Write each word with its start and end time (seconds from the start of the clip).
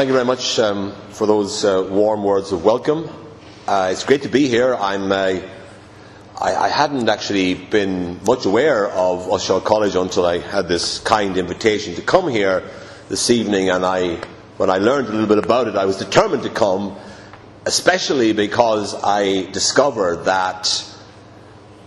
Thank 0.00 0.08
you 0.08 0.14
very 0.14 0.24
much 0.24 0.58
um, 0.58 0.94
for 1.10 1.26
those 1.26 1.62
uh, 1.62 1.86
warm 1.90 2.24
words 2.24 2.52
of 2.52 2.64
welcome. 2.64 3.06
Uh, 3.66 3.90
it's 3.92 4.02
great 4.02 4.22
to 4.22 4.30
be 4.30 4.48
here. 4.48 4.74
I'm, 4.74 5.12
uh, 5.12 5.42
I, 6.40 6.54
I, 6.54 6.68
hadn't 6.68 7.06
actually 7.10 7.52
been 7.52 8.18
much 8.24 8.46
aware 8.46 8.88
of 8.88 9.26
Ushaw 9.26 9.62
College 9.62 9.96
until 9.96 10.24
I 10.24 10.38
had 10.38 10.68
this 10.68 11.00
kind 11.00 11.36
invitation 11.36 11.96
to 11.96 12.00
come 12.00 12.30
here 12.30 12.66
this 13.10 13.28
evening, 13.28 13.68
and 13.68 13.84
I, 13.84 14.24
when 14.56 14.70
I 14.70 14.78
learned 14.78 15.08
a 15.08 15.10
little 15.10 15.26
bit 15.26 15.36
about 15.36 15.68
it, 15.68 15.76
I 15.76 15.84
was 15.84 15.98
determined 15.98 16.44
to 16.44 16.48
come, 16.48 16.96
especially 17.66 18.32
because 18.32 18.94
I 18.94 19.50
discovered 19.50 20.24
that 20.24 20.82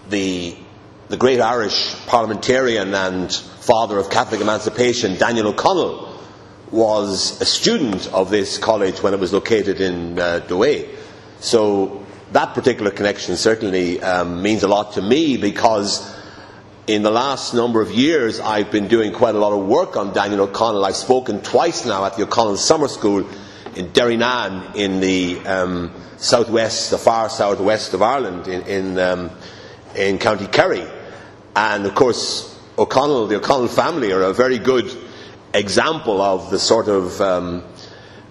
the, 0.10 0.56
the 1.08 1.18
great 1.18 1.42
Irish 1.42 1.96
parliamentarian 2.06 2.94
and 2.94 3.34
father 3.34 3.98
of 3.98 4.12
Catholic 4.12 4.40
emancipation, 4.40 5.18
Daniel 5.18 5.48
O'Connell, 5.48 6.13
was 6.74 7.40
a 7.40 7.46
student 7.46 8.12
of 8.14 8.32
this 8.32 8.58
college 8.58 9.04
when 9.04 9.14
it 9.14 9.20
was 9.20 9.32
located 9.32 9.80
in 9.80 10.18
uh, 10.18 10.40
Douay. 10.48 10.90
So 11.40 12.04
that 12.32 12.56
particular 12.56 12.90
connection 12.90 13.38
certainly 13.38 14.02
um, 14.02 14.42
means 14.42 14.64
a 14.64 14.68
lot 14.68 14.94
to 14.94 15.02
me 15.02 15.38
because 15.38 16.12
in 16.88 17.04
the 17.04 17.12
last 17.12 17.54
number 17.54 17.80
of 17.80 17.92
years 17.92 18.40
I've 18.40 18.72
been 18.72 18.88
doing 18.88 19.14
quite 19.14 19.36
a 19.36 19.38
lot 19.38 19.54
of 19.54 19.68
work 19.68 19.96
on 19.96 20.14
Daniel 20.14 20.42
O'Connell. 20.42 20.84
I've 20.84 20.96
spoken 20.96 21.42
twice 21.42 21.86
now 21.86 22.06
at 22.06 22.18
the 22.18 22.24
O'Connell 22.24 22.58
Summer 22.58 22.88
School 22.88 23.20
in 23.76 23.90
Derrynane 23.90 24.76
in 24.76 25.00
the 25.00 25.40
um, 25.46 25.92
southwest, 26.18 26.90
the 26.90 26.98
far 26.98 27.30
southwest 27.30 27.94
of 27.94 28.02
Ireland 28.02 28.48
in, 28.48 28.62
in, 28.64 28.98
um, 28.98 29.30
in 29.96 30.18
County 30.18 30.48
Kerry. 30.48 30.88
And 31.56 31.86
of 31.86 31.94
course, 31.94 32.60
O'Connell, 32.80 33.28
the 33.28 33.36
O'Connell 33.36 33.68
family, 33.68 34.12
are 34.12 34.24
a 34.24 34.34
very 34.34 34.58
good 34.58 34.90
example 35.54 36.22
of 36.22 36.50
the 36.50 36.60
sort 36.60 36.88
of 36.88 37.20
um, 37.22 37.64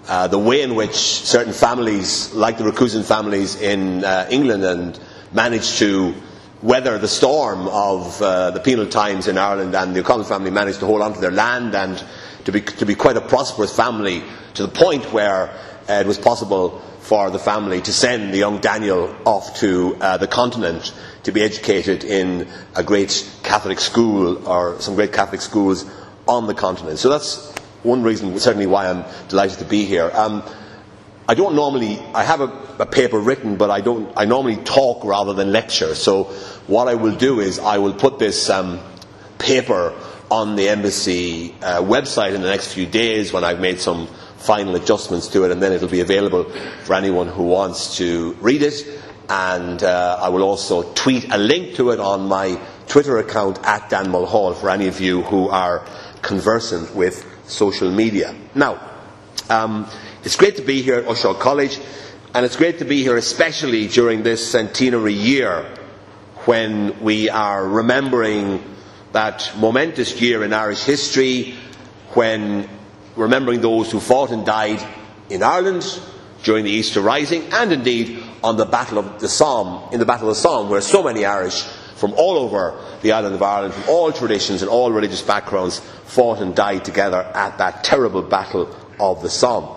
uh, 0.09 0.27
the 0.29 0.39
way 0.39 0.63
in 0.63 0.75
which 0.75 0.95
certain 0.97 1.53
families, 1.53 2.35
like 2.35 2.59
the 2.59 2.65
recusant 2.65 3.05
families 3.05 3.61
in 3.61 4.05
uh, 4.05 4.27
England, 4.31 4.65
and 4.65 5.01
managed 5.33 5.79
to 5.79 6.15
weather 6.63 6.99
the 6.99 7.09
storm 7.09 7.69
of 7.69 8.21
uh, 8.21 8.51
the 8.51 8.61
penal 8.61 8.87
times 8.87 9.29
in 9.29 9.39
Ireland, 9.39 9.75
and 9.75 9.95
the 9.95 10.01
O'Connell 10.01 10.25
family 10.25 10.51
managed 10.51 10.81
to 10.81 10.87
hold 10.87 11.03
on 11.03 11.15
to 11.15 11.21
their 11.21 11.31
land 11.31 11.75
and 11.75 12.03
to 12.45 12.53
be, 12.53 12.61
to 12.61 12.87
be 12.87 12.95
quite 12.95 13.17
a 13.17 13.21
prosperous 13.21 13.75
family 13.75 14.23
to 14.55 14.63
the 14.63 14.69
point 14.73 15.13
where 15.13 15.51
uh, 15.89 15.93
it 15.95 16.07
was 16.07 16.19
possible 16.19 16.81
for 17.01 17.31
the 17.31 17.39
family 17.39 17.81
to 17.81 17.93
send 17.93 18.33
the 18.33 18.39
young 18.39 18.61
Daniel 18.61 19.15
off 19.25 19.57
to 19.59 19.97
uh, 20.01 20.17
the 20.17 20.27
continent 20.29 20.95
to 21.25 21.33
be 21.33 21.43
educated 21.43 22.05
in 22.05 22.49
a 22.77 22.83
great 22.83 23.29
Catholic 23.43 23.81
school 23.81 24.47
or 24.49 24.81
some 24.81 24.95
great 24.95 25.13
Catholic 25.13 25.41
schools 25.41 25.85
on 26.29 26.47
the 26.47 26.55
continent. 26.55 26.99
So 26.99 27.09
that's 27.09 27.53
one 27.83 28.03
reason, 28.03 28.39
certainly, 28.39 28.67
why 28.67 28.89
I'm 28.89 29.05
delighted 29.29 29.59
to 29.59 29.65
be 29.65 29.85
here. 29.85 30.11
Um, 30.15 30.43
I 31.29 31.35
don't 31.35 31.55
normally, 31.55 31.99
I 32.15 32.25
have 32.25 32.41
a, 32.41 32.47
a, 32.81 32.87
paper 32.87 33.19
written, 33.19 33.57
but 33.57 33.71
I 33.71 33.81
don't, 33.81 34.13
I 34.17 34.25
normally 34.25 34.57
talk 34.57 35.05
rather 35.05 35.33
than 35.33 35.53
lecture. 35.53 35.95
So 35.95 36.25
what 36.67 36.89
I 36.89 36.95
will 36.95 37.15
do 37.15 37.41
is 37.41 37.59
I 37.59 37.79
will 37.79 37.95
put 37.95 38.19
this 38.19 38.51
um, 38.51 38.81
paper 39.39 39.95
on 40.31 40.57
the 40.57 40.69
embassy 40.69 41.55
uh, 41.63 41.83
website 41.83 42.35
in 42.35 42.41
the 42.41 42.49
next 42.49 42.73
few 42.73 42.87
days 42.87 43.33
when 43.33 43.45
I've 43.45 43.61
made 43.61 43.81
some 43.81 44.09
final 44.39 44.75
adjustments 44.75 45.29
to 45.29 45.45
it, 45.45 45.53
and 45.53 45.63
then 45.63 45.73
it'll 45.73 45.89
be 45.89 46.01
available 46.01 46.45
for 46.85 46.95
anyone 46.95 47.29
who 47.29 47.45
wants 47.45 47.97
to 47.99 48.33
read 48.41 48.63
it. 48.63 48.85
And 49.29 49.83
uh, 49.83 50.19
I 50.21 50.29
will 50.31 50.43
also 50.43 50.93
tweet 50.95 51.33
a 51.33 51.39
link 51.39 51.77
to 51.77 51.91
it 51.91 52.01
on 52.01 52.27
my 52.27 52.61
Twitter 52.89 53.19
account 53.19 53.59
at 53.65 53.89
Dan 53.89 54.11
Mulhall 54.11 54.55
for 54.55 54.69
any 54.71 54.89
of 54.89 55.01
you 55.01 55.23
who 55.23 55.49
are 55.49 55.87
conversant 56.23 56.95
with 56.95 57.27
social 57.47 57.91
media. 57.91 58.35
Now, 58.55 58.81
um, 59.51 59.89
it's 60.25 60.37
great 60.37 60.57
to 60.57 60.63
be 60.63 60.83
here 60.83 60.95
at 60.95 61.05
Ushaw 61.05 61.39
College, 61.39 61.79
and 62.35 62.47
it's 62.47 62.57
great 62.57 62.79
to 62.79 62.85
be 62.85 63.03
here 63.03 63.17
especially 63.17 63.89
during 63.89 64.23
this 64.23 64.51
centenary 64.51 65.13
year 65.13 65.67
when 66.47 67.01
we 67.01 67.29
are 67.29 67.69
remembering 67.69 68.65
that 69.13 69.53
momentous 69.59 70.21
year 70.21 70.43
in 70.43 70.53
Irish 70.53 70.85
history, 70.85 71.55
when 72.15 72.69
remembering 73.17 73.61
those 73.61 73.91
who 73.91 74.01
fought 74.01 74.31
and 74.31 74.47
died 74.47 74.83
in 75.29 75.43
Ireland 75.43 75.85
during 76.43 76.65
the 76.65 76.71
Easter 76.71 77.01
Rising, 77.01 77.45
and 77.53 77.73
indeed 77.73 78.23
on 78.43 78.57
the 78.57 78.65
Battle 78.65 78.99
of 78.99 79.21
the 79.21 79.29
Somme, 79.29 79.93
in 79.93 80.01
the 80.01 80.07
Battle 80.07 80.29
of 80.29 80.35
the 80.35 80.41
Somme, 80.41 80.69
where 80.69 80.81
so 80.81 81.03
many 81.03 81.25
Irish 81.25 81.65
from 81.97 82.13
all 82.15 82.37
over 82.37 82.79
the 83.03 83.13
island 83.13 83.35
of 83.35 83.43
Ireland, 83.43 83.75
from 83.75 83.89
all 83.89 84.13
traditions 84.13 84.63
and 84.63 84.71
all 84.71 84.93
religious 84.93 85.23
backgrounds, 85.23 85.81
fought 86.07 86.41
and 86.41 86.55
died 86.55 86.85
together 86.85 87.19
at 87.35 87.59
that 87.59 87.85
terrible 87.85 88.23
battle 88.23 88.75
of 88.99 89.23
the 89.23 89.31
Somme. 89.31 89.69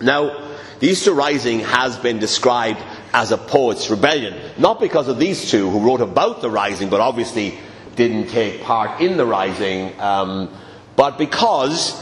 Now, 0.00 0.50
the 0.80 0.88
Easter 0.88 1.12
Rising 1.12 1.60
has 1.60 1.96
been 1.96 2.18
described 2.18 2.80
as 3.12 3.30
a 3.30 3.38
poet's 3.38 3.90
rebellion, 3.90 4.34
not 4.58 4.80
because 4.80 5.08
of 5.08 5.18
these 5.18 5.50
two 5.50 5.70
who 5.70 5.80
wrote 5.80 6.00
about 6.00 6.40
the 6.40 6.50
rising, 6.50 6.88
but 6.88 7.00
obviously 7.00 7.58
didn't 7.94 8.28
take 8.28 8.62
part 8.62 9.00
in 9.00 9.16
the 9.16 9.26
rising, 9.26 9.98
um, 10.00 10.50
but 10.96 11.18
because 11.18 11.94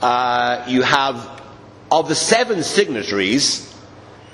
uh, 0.00 0.64
you 0.68 0.82
have, 0.82 1.42
of 1.90 2.08
the 2.08 2.14
seven 2.14 2.62
signatories, 2.62 3.73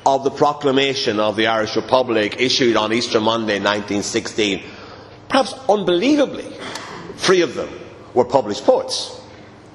of 0.06 0.24
the 0.24 0.30
proclamation 0.30 1.20
of 1.20 1.36
the 1.36 1.46
Irish 1.46 1.76
Republic 1.76 2.36
issued 2.38 2.76
on 2.76 2.92
Easter 2.92 3.20
Monday 3.20 3.58
1916, 3.58 4.62
perhaps 5.28 5.54
unbelievably, 5.68 6.46
three 7.16 7.42
of 7.42 7.54
them 7.54 7.68
were 8.14 8.24
published 8.24 8.64
poets. 8.64 9.20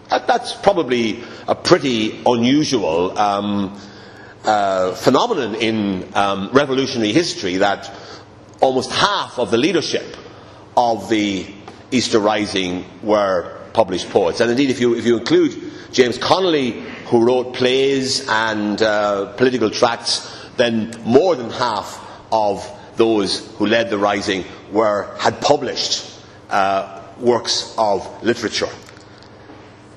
That's 0.10 0.54
probably 0.54 1.24
a 1.48 1.56
pretty 1.56 2.22
unusual 2.26 3.18
um, 3.18 3.80
uh, 4.44 4.94
phenomenon 4.94 5.56
in 5.56 6.16
um, 6.16 6.50
revolutionary 6.54 7.12
history 7.12 7.58
that 7.58 7.92
almost 8.62 8.92
half 8.92 9.40
of 9.40 9.52
the 9.52 9.58
leadership 9.58 10.16
of 10.78 11.10
the 11.10 11.48
Easter 11.92 12.20
Rising 12.20 12.86
were 13.04 13.60
published 13.74 14.10
poets. 14.10 14.40
And 14.40 14.50
indeed, 14.50 14.70
if 14.70 14.80
you, 14.80 14.96
if 14.96 15.06
you 15.06 15.18
include 15.18 15.72
James 15.92 16.18
Connolly, 16.18 16.84
who 17.06 17.24
wrote 17.24 17.54
plays 17.54 18.28
and 18.28 18.82
uh, 18.82 19.34
political 19.34 19.70
tracts, 19.70 20.48
then 20.58 20.94
more 21.04 21.36
than 21.36 21.50
half 21.50 22.02
of 22.32 22.70
those 22.96 23.46
who 23.58 23.68
led 23.68 23.90
the 23.90 23.98
rising 23.98 24.44
were, 24.72 25.16
had 25.20 25.40
published 25.42 26.20
uh, 26.50 27.02
works 27.20 27.76
of 27.78 28.24
literature. 28.24 28.70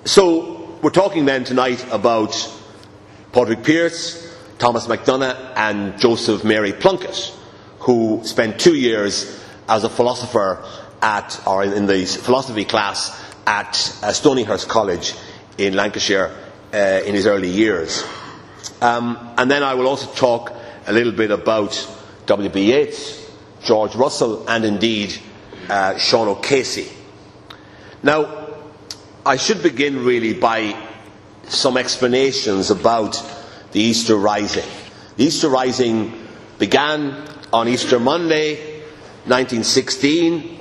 So 0.04 0.78
we're 0.82 0.90
talking 0.90 1.24
then 1.24 1.44
tonight 1.44 1.84
about 1.90 2.32
Patrick 3.32 3.62
Pearse, 3.62 4.36
Thomas 4.58 4.86
MacDonagh, 4.86 5.54
and 5.56 5.98
Joseph 5.98 6.44
Mary 6.44 6.72
Plunkett, 6.72 7.34
who 7.80 8.20
spent 8.24 8.60
two 8.60 8.74
years 8.74 9.42
as 9.68 9.84
a 9.84 9.88
philosopher 9.88 10.64
at, 11.00 11.40
or 11.46 11.64
in 11.64 11.86
the 11.86 12.04
philosophy 12.04 12.64
class 12.64 13.10
at 13.46 13.68
uh, 14.02 14.08
Stonyhurst 14.08 14.68
College 14.68 15.14
in 15.56 15.74
Lancashire 15.74 16.34
uh, 16.72 17.00
in 17.04 17.14
his 17.14 17.26
early 17.26 17.48
years. 17.48 18.04
Um, 18.80 19.34
and 19.36 19.50
then 19.50 19.62
I 19.62 19.74
will 19.74 19.86
also 19.88 20.10
talk 20.14 20.52
a 20.86 20.92
little 20.92 21.12
bit 21.12 21.30
about 21.30 21.88
W.B. 22.26 22.72
Yeats, 22.72 23.30
George 23.62 23.94
Russell, 23.94 24.48
and 24.48 24.64
indeed 24.64 25.18
uh, 25.68 25.98
Sean 25.98 26.28
O'Casey. 26.28 26.88
Now, 28.02 28.48
I 29.26 29.36
should 29.36 29.62
begin 29.62 30.04
really 30.04 30.34
by 30.34 30.76
some 31.48 31.76
explanations 31.76 32.70
about 32.70 33.22
the 33.72 33.80
Easter 33.80 34.16
Rising. 34.16 34.64
The 35.16 35.24
Easter 35.24 35.48
Rising 35.48 36.26
began 36.58 37.26
on 37.52 37.68
Easter 37.68 37.98
Monday, 37.98 38.80
1916. 39.24 40.58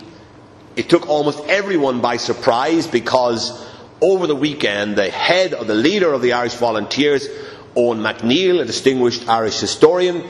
It 0.75 0.89
took 0.89 1.07
almost 1.07 1.43
everyone 1.47 2.01
by 2.01 2.17
surprise 2.17 2.87
because 2.87 3.66
over 4.01 4.27
the 4.27 4.35
weekend, 4.35 4.95
the 4.95 5.09
head 5.09 5.53
or 5.53 5.65
the 5.65 5.75
leader 5.75 6.13
of 6.13 6.21
the 6.21 6.33
Irish 6.33 6.53
Volunteers, 6.55 7.27
Eoin 7.75 8.01
MacNeill, 8.01 8.61
a 8.61 8.65
distinguished 8.65 9.27
Irish 9.27 9.59
historian 9.59 10.23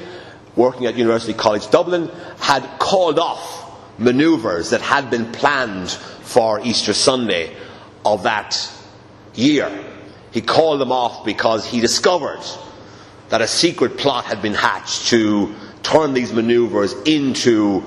working 0.56 0.86
at 0.86 0.96
University 0.96 1.34
College 1.34 1.70
Dublin, 1.70 2.10
had 2.40 2.64
called 2.80 3.20
off 3.20 3.66
manoeuvres 4.00 4.72
that 4.72 4.82
had 4.82 5.10
been 5.10 5.32
planned 5.32 5.90
for 5.90 6.60
Easter 6.62 6.94
Sunday 6.94 7.56
of 8.06 8.24
that 8.24 8.72
year. 9.36 9.72
He 10.32 10.42
called 10.42 10.82
them 10.82 10.92
off 10.92 11.26
because 11.26 11.66
he 11.66 11.80
discovered 11.80 12.44
that 13.30 13.42
a 13.42 13.48
secret 13.48 13.98
plot 13.98 14.26
had 14.26 14.42
been 14.42 14.54
hatched 14.54 15.08
to 15.08 15.54
turn 15.84 16.14
these 16.14 16.34
manoeuvres 16.34 16.94
into 17.06 17.84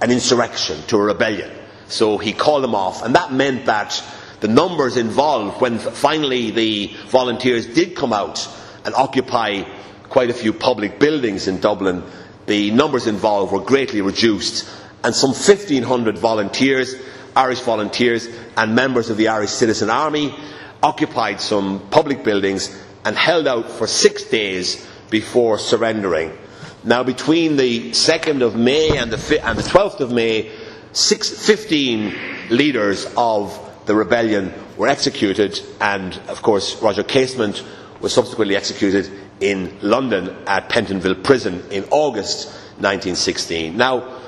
an 0.00 0.10
insurrection, 0.10 0.80
to 0.88 0.96
a 0.96 1.02
rebellion. 1.02 1.50
So 1.88 2.18
he 2.18 2.32
called 2.32 2.64
them 2.64 2.74
off, 2.74 3.02
and 3.02 3.14
that 3.14 3.32
meant 3.32 3.66
that 3.66 4.02
the 4.42 4.48
numbers 4.48 4.96
involved 4.96 5.60
when 5.60 5.78
finally 5.78 6.50
the 6.50 6.88
volunteers 7.06 7.64
did 7.64 7.94
come 7.94 8.12
out 8.12 8.48
and 8.84 8.92
occupy 8.96 9.62
quite 10.08 10.30
a 10.30 10.34
few 10.34 10.52
public 10.52 10.98
buildings 10.98 11.46
in 11.46 11.60
Dublin, 11.60 12.02
the 12.46 12.72
numbers 12.72 13.06
involved 13.06 13.52
were 13.52 13.60
greatly 13.60 14.00
reduced, 14.00 14.68
and 15.04 15.14
some 15.14 15.30
1,500 15.30 16.18
volunteers, 16.18 16.96
Irish 17.36 17.60
volunteers, 17.60 18.28
and 18.56 18.74
members 18.74 19.10
of 19.10 19.16
the 19.16 19.28
Irish 19.28 19.50
Citizen 19.50 19.88
Army 19.88 20.34
occupied 20.82 21.40
some 21.40 21.78
public 21.90 22.24
buildings 22.24 22.76
and 23.04 23.16
held 23.16 23.46
out 23.46 23.70
for 23.70 23.86
six 23.86 24.24
days 24.24 24.84
before 25.08 25.56
surrendering. 25.56 26.36
Now, 26.82 27.04
between 27.04 27.56
the 27.56 27.92
2nd 27.92 28.42
of 28.42 28.56
May 28.56 28.98
and 28.98 29.12
the, 29.12 29.46
and 29.46 29.56
the 29.56 29.62
12th 29.62 30.00
of 30.00 30.10
May, 30.10 30.50
six, 30.92 31.30
15 31.30 32.50
leaders 32.50 33.06
of 33.16 33.68
the 33.86 33.94
rebellion 33.94 34.52
were 34.76 34.88
executed, 34.88 35.60
and 35.80 36.14
of 36.28 36.42
course, 36.42 36.80
Roger 36.82 37.02
Casement 37.02 37.62
was 38.00 38.12
subsequently 38.12 38.56
executed 38.56 39.10
in 39.40 39.76
London 39.80 40.36
at 40.46 40.68
Pentonville 40.68 41.22
Prison 41.22 41.62
in 41.70 41.84
August 41.90 42.46
1916. 42.78 43.76
Now, 43.76 44.20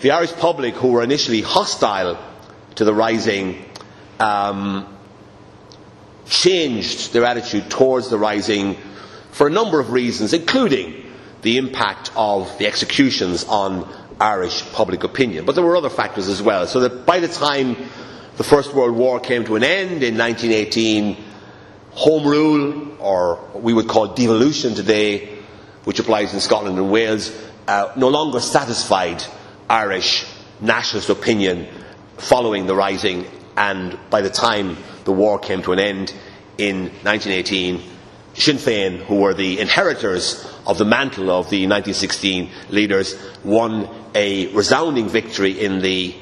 the 0.00 0.12
Irish 0.12 0.32
public, 0.34 0.74
who 0.74 0.92
were 0.92 1.02
initially 1.02 1.40
hostile 1.40 2.18
to 2.76 2.84
the 2.84 2.94
rising, 2.94 3.64
um, 4.20 4.96
changed 6.26 7.12
their 7.12 7.24
attitude 7.24 7.70
towards 7.70 8.08
the 8.08 8.18
rising 8.18 8.76
for 9.30 9.46
a 9.46 9.50
number 9.50 9.80
of 9.80 9.92
reasons, 9.92 10.32
including 10.32 11.04
the 11.42 11.56
impact 11.56 12.10
of 12.16 12.56
the 12.58 12.66
executions 12.66 13.44
on 13.44 13.88
Irish 14.20 14.64
public 14.72 15.04
opinion. 15.04 15.44
But 15.44 15.54
there 15.54 15.64
were 15.64 15.76
other 15.76 15.90
factors 15.90 16.28
as 16.28 16.42
well, 16.42 16.66
so 16.66 16.80
that 16.80 17.06
by 17.06 17.20
the 17.20 17.28
time 17.28 17.76
the 18.38 18.44
First 18.44 18.72
World 18.72 18.94
War 18.94 19.18
came 19.18 19.44
to 19.46 19.56
an 19.56 19.64
end 19.64 20.04
in 20.04 20.16
1918, 20.16 21.16
home 21.90 22.24
rule, 22.24 22.96
or 23.00 23.34
what 23.34 23.64
we 23.64 23.74
would 23.74 23.88
call 23.88 24.14
devolution 24.14 24.76
today, 24.76 25.38
which 25.82 25.98
applies 25.98 26.32
in 26.32 26.38
Scotland 26.38 26.78
and 26.78 26.88
Wales, 26.88 27.36
uh, 27.66 27.92
no 27.96 28.08
longer 28.08 28.38
satisfied 28.38 29.24
Irish 29.68 30.24
nationalist 30.60 31.10
opinion 31.10 31.66
following 32.16 32.66
the 32.66 32.76
rising, 32.76 33.26
and 33.56 33.98
by 34.08 34.20
the 34.20 34.30
time 34.30 34.76
the 35.02 35.12
war 35.12 35.40
came 35.40 35.60
to 35.62 35.72
an 35.72 35.80
end 35.80 36.14
in 36.58 36.82
1918, 37.02 37.82
Sinn 38.34 38.56
Féin, 38.56 38.98
who 38.98 39.16
were 39.16 39.34
the 39.34 39.58
inheritors 39.58 40.46
of 40.64 40.78
the 40.78 40.84
mantle 40.84 41.30
of 41.32 41.50
the 41.50 41.66
1916 41.66 42.50
leaders, 42.70 43.16
won 43.42 43.88
a 44.14 44.46
resounding 44.54 45.08
victory 45.08 45.58
in 45.58 45.80
the 45.80 46.14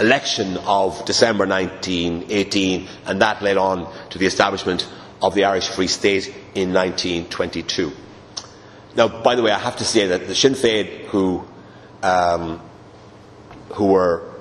election 0.00 0.56
of 0.58 1.04
December 1.04 1.46
1918, 1.46 2.88
and 3.06 3.20
that 3.20 3.42
led 3.42 3.56
on 3.56 3.92
to 4.10 4.18
the 4.18 4.26
establishment 4.26 4.88
of 5.20 5.34
the 5.34 5.44
Irish 5.44 5.68
Free 5.68 5.86
State 5.86 6.28
in 6.54 6.72
1922. 6.72 7.92
Now, 8.96 9.22
by 9.22 9.34
the 9.34 9.42
way, 9.42 9.50
I 9.50 9.58
have 9.58 9.76
to 9.76 9.84
say 9.84 10.08
that 10.08 10.26
the 10.26 10.34
Sinn 10.34 10.54
Féin, 10.54 11.06
who 11.06 11.44
um, 12.02 12.60
who 13.74 13.86
were 13.86 14.32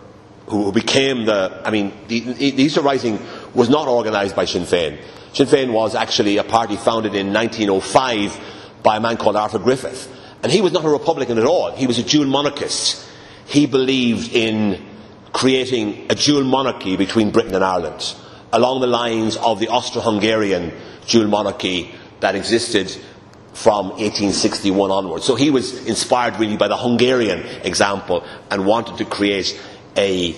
who 0.48 0.72
became 0.72 1.26
the, 1.26 1.62
I 1.64 1.72
mean, 1.72 1.94
the, 2.08 2.20
the 2.20 2.62
Easter 2.62 2.82
Rising 2.82 3.20
was 3.54 3.70
not 3.70 3.88
organised 3.88 4.36
by 4.36 4.46
Sinn 4.46 4.64
Féin. 4.64 5.00
Sinn 5.34 5.48
Féin 5.48 5.72
was 5.72 5.96
actually 5.96 6.38
a 6.38 6.44
party 6.44 6.76
founded 6.76 7.16
in 7.16 7.32
1905 7.32 8.38
by 8.84 8.98
a 8.98 9.00
man 9.00 9.16
called 9.16 9.38
Arthur 9.38 9.60
Griffith. 9.60 10.14
And 10.44 10.52
he 10.52 10.60
was 10.60 10.74
not 10.74 10.84
a 10.84 10.90
Republican 10.90 11.38
at 11.38 11.46
all. 11.46 11.72
He 11.72 11.88
was 11.88 12.00
a 12.00 12.04
dual 12.04 12.26
monarchist. 12.26 13.08
He 13.46 13.66
believed 13.66 14.34
in 14.34 14.86
creating 15.34 16.08
a 16.10 16.16
dual 16.16 16.44
monarchy 16.44 16.98
between 16.98 17.32
Britain 17.32 17.56
and 17.56 17.64
Ireland, 17.64 18.16
along 18.52 18.82
the 18.82 18.88
lines 18.88 19.38
of 19.38 19.60
the 19.60 19.70
Austro-Hungarian 19.70 20.74
dual 21.08 21.28
monarchy 21.28 21.94
that 22.20 22.36
existed 22.36 22.90
from 23.54 23.90
1861 23.90 24.92
onwards. 24.92 25.26
So 25.26 25.36
he 25.36 25.50
was 25.50 25.86
inspired 25.86 26.40
really 26.40 26.58
by 26.58 26.68
the 26.68 26.78
Hungarian 26.78 27.40
example 27.64 28.24
and 28.50 28.66
wanted 28.66 28.98
to 28.98 29.06
create 29.06 29.60
a, 29.98 30.36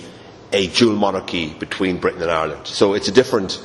a 0.52 0.66
dual 0.68 0.96
monarchy 0.96 1.54
between 1.54 1.98
Britain 1.98 2.22
and 2.22 2.30
Ireland. 2.30 2.66
So 2.66 2.94
it's 2.94 3.08
a 3.08 3.12
different 3.12 3.62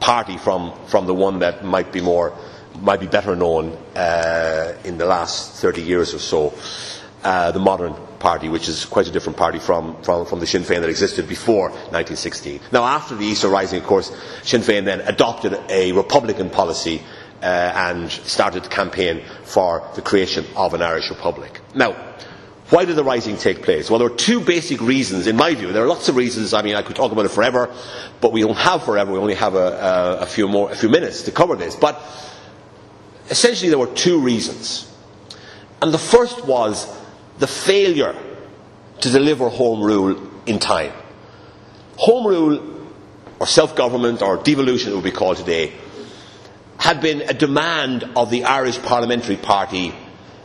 party 0.00 0.38
from, 0.38 0.72
from 0.86 1.06
the 1.06 1.14
one 1.14 1.40
that 1.40 1.64
might 1.64 1.92
be 1.92 2.00
more 2.00 2.36
might 2.80 3.00
be 3.00 3.06
better 3.06 3.36
known 3.36 3.72
uh, 3.94 4.74
in 4.84 4.98
the 4.98 5.04
last 5.04 5.60
30 5.60 5.82
years 5.82 6.14
or 6.14 6.18
so, 6.18 6.54
uh, 7.22 7.52
the 7.52 7.58
modern 7.58 7.94
party, 8.22 8.48
which 8.48 8.68
is 8.68 8.86
quite 8.86 9.06
a 9.08 9.10
different 9.10 9.36
party 9.36 9.58
from, 9.58 10.00
from, 10.02 10.24
from, 10.24 10.40
the 10.40 10.46
Sinn 10.46 10.62
Féin 10.62 10.80
that 10.80 10.88
existed 10.88 11.28
before 11.28 11.68
1916. 11.68 12.60
Now, 12.70 12.84
after 12.84 13.14
the 13.16 13.26
Easter 13.26 13.48
Rising, 13.48 13.80
of 13.80 13.86
course, 13.86 14.10
Sinn 14.42 14.62
Féin 14.62 14.84
then 14.84 15.00
adopted 15.00 15.60
a 15.68 15.92
Republican 15.92 16.48
policy 16.48 17.02
uh, 17.42 17.44
and 17.44 18.10
started 18.10 18.62
to 18.64 18.70
campaign 18.70 19.22
for 19.42 19.86
the 19.96 20.02
creation 20.02 20.46
of 20.56 20.72
an 20.72 20.80
Irish 20.80 21.10
Republic. 21.10 21.60
Now, 21.74 22.14
why 22.70 22.86
did 22.86 22.96
the 22.96 23.04
rising 23.04 23.36
take 23.36 23.62
place? 23.62 23.90
Well, 23.90 23.98
there 23.98 24.06
are 24.06 24.16
two 24.16 24.40
basic 24.40 24.80
reasons, 24.80 25.26
in 25.26 25.36
my 25.36 25.54
view. 25.54 25.72
There 25.72 25.84
are 25.84 25.88
lots 25.88 26.08
of 26.08 26.16
reasons. 26.16 26.54
I 26.54 26.62
mean, 26.62 26.74
I 26.74 26.82
could 26.82 26.96
talk 26.96 27.12
about 27.12 27.26
it 27.26 27.30
forever, 27.30 27.68
but 28.22 28.32
we 28.32 28.40
don't 28.40 28.56
have 28.56 28.84
forever. 28.84 29.12
We 29.12 29.18
only 29.18 29.34
have 29.34 29.54
a, 29.54 29.58
a, 29.58 30.16
a 30.20 30.26
few 30.26 30.48
more, 30.48 30.70
a 30.70 30.74
few 30.74 30.88
minutes 30.88 31.22
to 31.24 31.32
cover 31.32 31.54
this. 31.54 31.76
But 31.76 32.00
essentially, 33.28 33.68
there 33.68 33.78
were 33.78 33.94
two 33.94 34.20
reasons. 34.20 34.88
And 35.82 35.92
the 35.92 35.98
first 35.98 36.46
was 36.46 36.86
the 37.38 37.46
failure 37.46 38.14
to 39.00 39.10
deliver 39.10 39.48
home 39.48 39.82
rule 39.82 40.30
in 40.46 40.58
time. 40.58 40.92
Home 41.96 42.26
rule, 42.26 42.88
or 43.38 43.46
self 43.46 43.76
government, 43.76 44.22
or 44.22 44.38
devolution, 44.38 44.92
it 44.92 44.94
would 44.94 45.04
be 45.04 45.10
called 45.10 45.36
today, 45.36 45.72
had 46.78 47.00
been 47.00 47.22
a 47.22 47.32
demand 47.32 48.04
of 48.16 48.30
the 48.30 48.44
Irish 48.44 48.80
Parliamentary 48.82 49.36
Party 49.36 49.94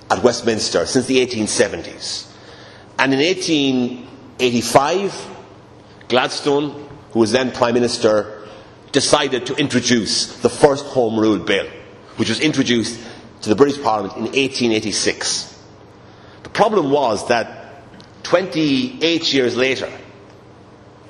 at 0.10 0.24
Westminster 0.24 0.86
since 0.86 1.08
the 1.08 1.26
1870s. 1.26 2.32
And 3.00 3.14
in 3.14 3.20
1885, 3.20 5.36
Gladstone, 6.08 6.88
who 7.12 7.20
was 7.20 7.32
then 7.32 7.52
Prime 7.52 7.74
Minister, 7.74 8.48
decided 8.92 9.48
to 9.48 9.56
introduce 9.56 10.38
the 10.42 10.50
first 10.50 10.86
Home 10.88 11.20
Rule 11.20 11.40
Bill, 11.40 11.68
which 12.18 12.30
was 12.30 12.40
introduced 12.40 13.00
to 13.42 13.50
the 13.50 13.56
British 13.56 13.82
Parliament 13.82 14.16
in 14.16 14.24
1886. 14.24 15.57
The 16.44 16.50
problem 16.50 16.92
was 16.92 17.28
that 17.28 17.84
28 18.24 19.34
years 19.34 19.56
later, 19.56 19.92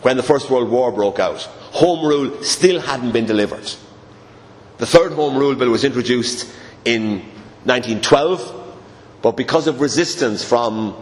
when 0.02 0.18
the 0.18 0.24
First 0.24 0.50
World 0.50 0.70
War 0.70 0.92
broke 0.92 1.20
out, 1.20 1.42
Home 1.74 2.06
Rule 2.06 2.44
still 2.44 2.80
hadn't 2.80 3.12
been 3.12 3.26
delivered. 3.26 3.70
The 4.78 4.86
third 4.86 5.14
Home 5.14 5.38
Rule 5.38 5.56
Bill 5.56 5.70
was 5.70 5.84
introduced 5.84 6.52
in 6.86 7.20
1912 7.66 8.58
but 9.22 9.36
because 9.36 9.68
of 9.68 9.82
resistance 9.82 10.44
from 10.44 10.96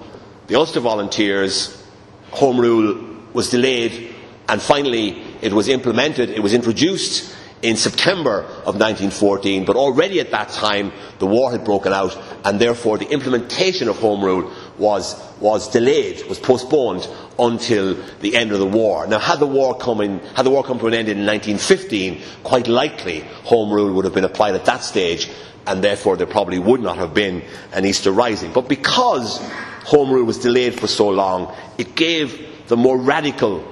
the 0.48 0.56
Ulster 0.56 0.80
volunteers, 0.80 1.83
Home 2.31 2.60
Rule 2.60 3.18
was 3.33 3.50
delayed 3.50 4.16
and 4.48 4.62
finally 4.62 5.22
it 5.42 5.51
was 5.54 5.68
implemented, 5.68 6.30
it 6.30 6.42
was 6.42 6.54
introduced 6.54 7.35
in 7.62 7.75
September 7.78 8.42
of 8.66 8.75
1914, 8.75 9.66
but 9.66 9.75
already 9.75 10.19
at 10.19 10.31
that 10.31 10.50
time 10.50 10.92
the 11.19 11.25
war 11.25 11.52
had 11.52 11.63
broken 11.63 11.94
out 11.94 12.18
and 12.44 12.60
therefore 12.60 12.98
the 12.98 13.10
implementation 13.10 13.88
of 13.88 13.98
Home 14.00 14.24
Rule 14.24 14.51
was, 14.77 15.15
was 15.39 15.72
delayed, 15.72 16.25
was 16.27 16.39
postponed 16.39 17.08
until 17.39 17.96
the 18.20 18.36
end 18.36 18.51
of 18.51 18.60
the 18.60 18.68
war. 18.68 19.08
Now, 19.08 19.20
had 19.20 19.39
the 19.39 19.48
war 19.48 19.77
come 19.77 20.01
in, 20.01 20.20
had 20.36 20.46
the 20.46 20.50
war 20.50 20.63
come 20.63 20.79
to 20.79 20.88
an 20.88 20.94
end 20.94 21.10
in 21.10 21.25
1915, 21.25 22.22
quite 22.44 22.68
likely 22.68 23.22
Home 23.46 23.72
Rule 23.72 23.94
would 23.94 24.06
have 24.06 24.13
been 24.13 24.25
applied 24.25 24.56
at 24.56 24.65
that 24.65 24.84
stage 24.84 25.29
and 25.68 25.84
therefore 25.84 26.18
there 26.18 26.27
probably 26.27 26.60
would 26.60 26.82
not 26.82 26.98
have 26.98 27.13
been 27.13 27.44
an 27.74 27.86
Easter 27.86 28.12
Rising. 28.12 28.53
But 28.53 28.68
because 28.68 29.39
Home 29.86 30.12
Rule 30.12 30.25
was 30.25 30.39
delayed 30.39 30.79
for 30.79 30.88
so 30.88 31.10
long, 31.10 31.56
it 31.77 31.96
gave 31.96 32.68
the 32.68 32.77
more 32.77 32.98
radical 32.98 33.63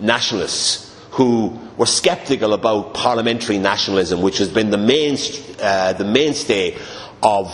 nationalists 0.00 0.91
who 1.12 1.58
were 1.76 1.86
sceptical 1.86 2.54
about 2.54 2.94
parliamentary 2.94 3.58
nationalism, 3.58 4.22
which 4.22 4.38
has 4.38 4.48
been 4.48 4.70
the, 4.70 4.78
main, 4.78 5.16
uh, 5.60 5.92
the 5.92 6.04
mainstay 6.04 6.76
of 7.22 7.46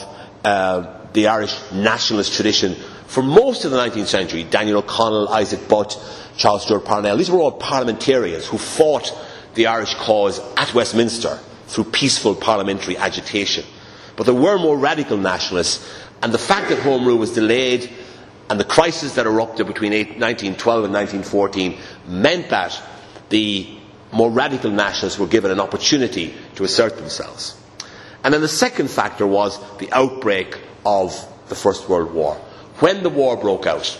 uh, 0.44 0.96
the 1.12 1.26
Irish 1.26 1.56
nationalist 1.72 2.34
tradition 2.34 2.76
for 3.08 3.22
most 3.22 3.64
of 3.64 3.72
the 3.72 3.76
19th 3.76 4.06
century. 4.06 4.44
Daniel 4.44 4.78
O'Connell, 4.78 5.28
Isaac 5.30 5.66
Butt, 5.68 5.98
Charles 6.36 6.62
Stewart 6.62 6.84
Parnell, 6.84 7.16
these 7.16 7.30
were 7.30 7.40
all 7.40 7.50
parliamentarians 7.50 8.46
who 8.46 8.58
fought 8.58 9.12
the 9.54 9.66
Irish 9.66 9.94
cause 9.94 10.38
at 10.56 10.72
Westminster 10.72 11.36
through 11.66 11.84
peaceful 11.84 12.36
parliamentary 12.36 12.96
agitation. 12.96 13.64
But 14.14 14.24
there 14.24 14.34
were 14.34 14.58
more 14.58 14.78
radical 14.78 15.16
nationalists, 15.16 15.92
and 16.22 16.32
the 16.32 16.38
fact 16.38 16.68
that 16.68 16.78
Home 16.80 17.04
Rule 17.04 17.18
was 17.18 17.34
delayed 17.34 17.90
and 18.50 18.58
the 18.60 18.64
crisis 18.64 19.16
that 19.16 19.26
erupted 19.26 19.66
between 19.66 19.92
1912 19.92 20.84
and 20.84 20.94
1914 20.94 21.78
meant 22.06 22.50
that 22.50 22.80
the 23.28 23.68
more 24.12 24.30
radical 24.30 24.70
nationalists 24.70 25.18
were 25.18 25.26
given 25.26 25.50
an 25.50 25.60
opportunity 25.60 26.34
to 26.54 26.64
assert 26.64 26.96
themselves. 26.96 27.56
And 28.24 28.34
then 28.34 28.40
the 28.40 28.48
second 28.48 28.90
factor 28.90 29.26
was 29.26 29.58
the 29.78 29.92
outbreak 29.92 30.58
of 30.84 31.14
the 31.48 31.54
First 31.54 31.88
World 31.88 32.12
War. 32.12 32.34
When 32.80 33.02
the 33.02 33.10
war 33.10 33.36
broke 33.36 33.66
out, 33.66 33.98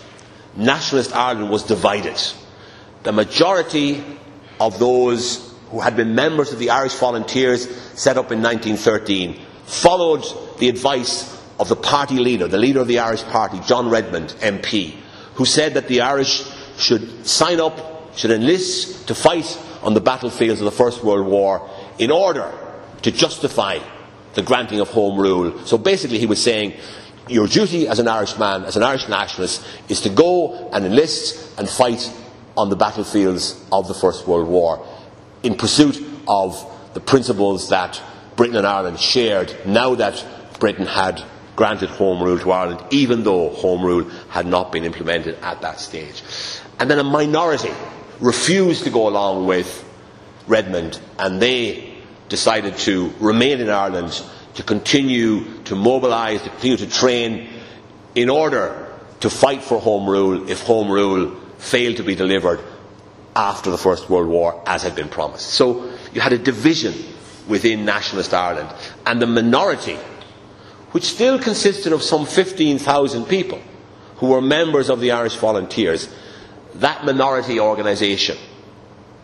nationalist 0.56 1.14
Ireland 1.14 1.50
was 1.50 1.64
divided. 1.64 2.20
The 3.02 3.12
majority 3.12 4.04
of 4.60 4.78
those 4.78 5.54
who 5.70 5.80
had 5.80 5.96
been 5.96 6.14
members 6.14 6.52
of 6.52 6.58
the 6.58 6.70
Irish 6.70 6.94
Volunteers 6.94 7.68
set 7.94 8.16
up 8.16 8.32
in 8.32 8.42
1913 8.42 9.40
followed 9.64 10.24
the 10.58 10.68
advice 10.68 11.36
of 11.60 11.68
the 11.68 11.76
party 11.76 12.18
leader, 12.18 12.48
the 12.48 12.58
leader 12.58 12.80
of 12.80 12.88
the 12.88 13.00
Irish 13.00 13.22
Party, 13.24 13.60
John 13.60 13.90
Redmond, 13.90 14.30
MP, 14.40 14.94
who 15.34 15.44
said 15.44 15.74
that 15.74 15.88
the 15.88 16.00
Irish 16.00 16.44
should 16.78 17.26
sign 17.26 17.60
up, 17.60 17.97
should 18.16 18.30
enlist 18.30 19.08
to 19.08 19.14
fight 19.14 19.58
on 19.82 19.94
the 19.94 20.00
battlefields 20.00 20.60
of 20.60 20.64
the 20.64 20.70
First 20.70 21.04
World 21.04 21.26
War 21.26 21.68
in 21.98 22.10
order 22.10 22.52
to 23.02 23.10
justify 23.10 23.78
the 24.34 24.42
granting 24.42 24.80
of 24.80 24.88
home 24.88 25.18
rule. 25.18 25.66
So 25.66 25.78
basically, 25.78 26.18
he 26.18 26.26
was 26.26 26.42
saying, 26.42 26.74
your 27.28 27.46
duty 27.46 27.88
as 27.88 27.98
an 27.98 28.08
Irishman, 28.08 28.64
as 28.64 28.76
an 28.76 28.82
Irish 28.82 29.08
nationalist, 29.08 29.66
is 29.88 30.00
to 30.02 30.08
go 30.08 30.70
and 30.70 30.84
enlist 30.84 31.58
and 31.58 31.68
fight 31.68 32.10
on 32.56 32.70
the 32.70 32.76
battlefields 32.76 33.62
of 33.70 33.86
the 33.86 33.94
First 33.94 34.26
World 34.26 34.48
War 34.48 34.86
in 35.42 35.54
pursuit 35.54 36.02
of 36.26 36.64
the 36.94 37.00
principles 37.00 37.68
that 37.68 38.00
Britain 38.36 38.56
and 38.56 38.66
Ireland 38.66 38.98
shared 38.98 39.54
now 39.66 39.94
that 39.96 40.24
Britain 40.58 40.86
had 40.86 41.22
granted 41.54 41.88
home 41.88 42.22
rule 42.22 42.38
to 42.38 42.50
Ireland, 42.52 42.82
even 42.90 43.24
though 43.24 43.50
home 43.50 43.84
rule 43.84 44.04
had 44.28 44.46
not 44.46 44.72
been 44.72 44.84
implemented 44.84 45.36
at 45.42 45.60
that 45.62 45.80
stage. 45.80 46.22
And 46.78 46.90
then 46.90 46.98
a 46.98 47.04
minority 47.04 47.72
refused 48.20 48.84
to 48.84 48.90
go 48.90 49.08
along 49.08 49.46
with 49.46 49.84
Redmond, 50.46 51.00
and 51.18 51.40
they 51.40 51.94
decided 52.28 52.76
to 52.78 53.12
remain 53.20 53.60
in 53.60 53.68
Ireland 53.68 54.22
to 54.54 54.62
continue 54.62 55.62
to 55.64 55.76
mobilise, 55.76 56.42
to 56.42 56.50
continue 56.50 56.76
to 56.78 56.88
train 56.88 57.48
in 58.14 58.28
order 58.28 58.88
to 59.20 59.30
fight 59.30 59.62
for 59.62 59.80
home 59.80 60.08
rule 60.08 60.48
if 60.50 60.62
home 60.62 60.90
rule 60.90 61.36
failed 61.58 61.96
to 61.96 62.02
be 62.02 62.14
delivered 62.14 62.60
after 63.34 63.70
the 63.70 63.78
First 63.78 64.10
World 64.10 64.28
War 64.28 64.62
as 64.66 64.82
had 64.82 64.94
been 64.94 65.08
promised. 65.08 65.50
So 65.50 65.92
you 66.12 66.20
had 66.20 66.32
a 66.32 66.38
division 66.38 66.94
within 67.46 67.84
nationalist 67.84 68.34
Ireland 68.34 68.74
and 69.06 69.22
the 69.22 69.26
minority, 69.26 69.96
which 70.92 71.04
still 71.04 71.38
consisted 71.38 71.92
of 71.92 72.02
some 72.02 72.26
15,000 72.26 73.26
people 73.26 73.60
who 74.16 74.28
were 74.28 74.40
members 74.40 74.90
of 74.90 75.00
the 75.00 75.12
Irish 75.12 75.36
Volunteers, 75.36 76.08
that 76.76 77.04
minority 77.04 77.60
organisation, 77.60 78.36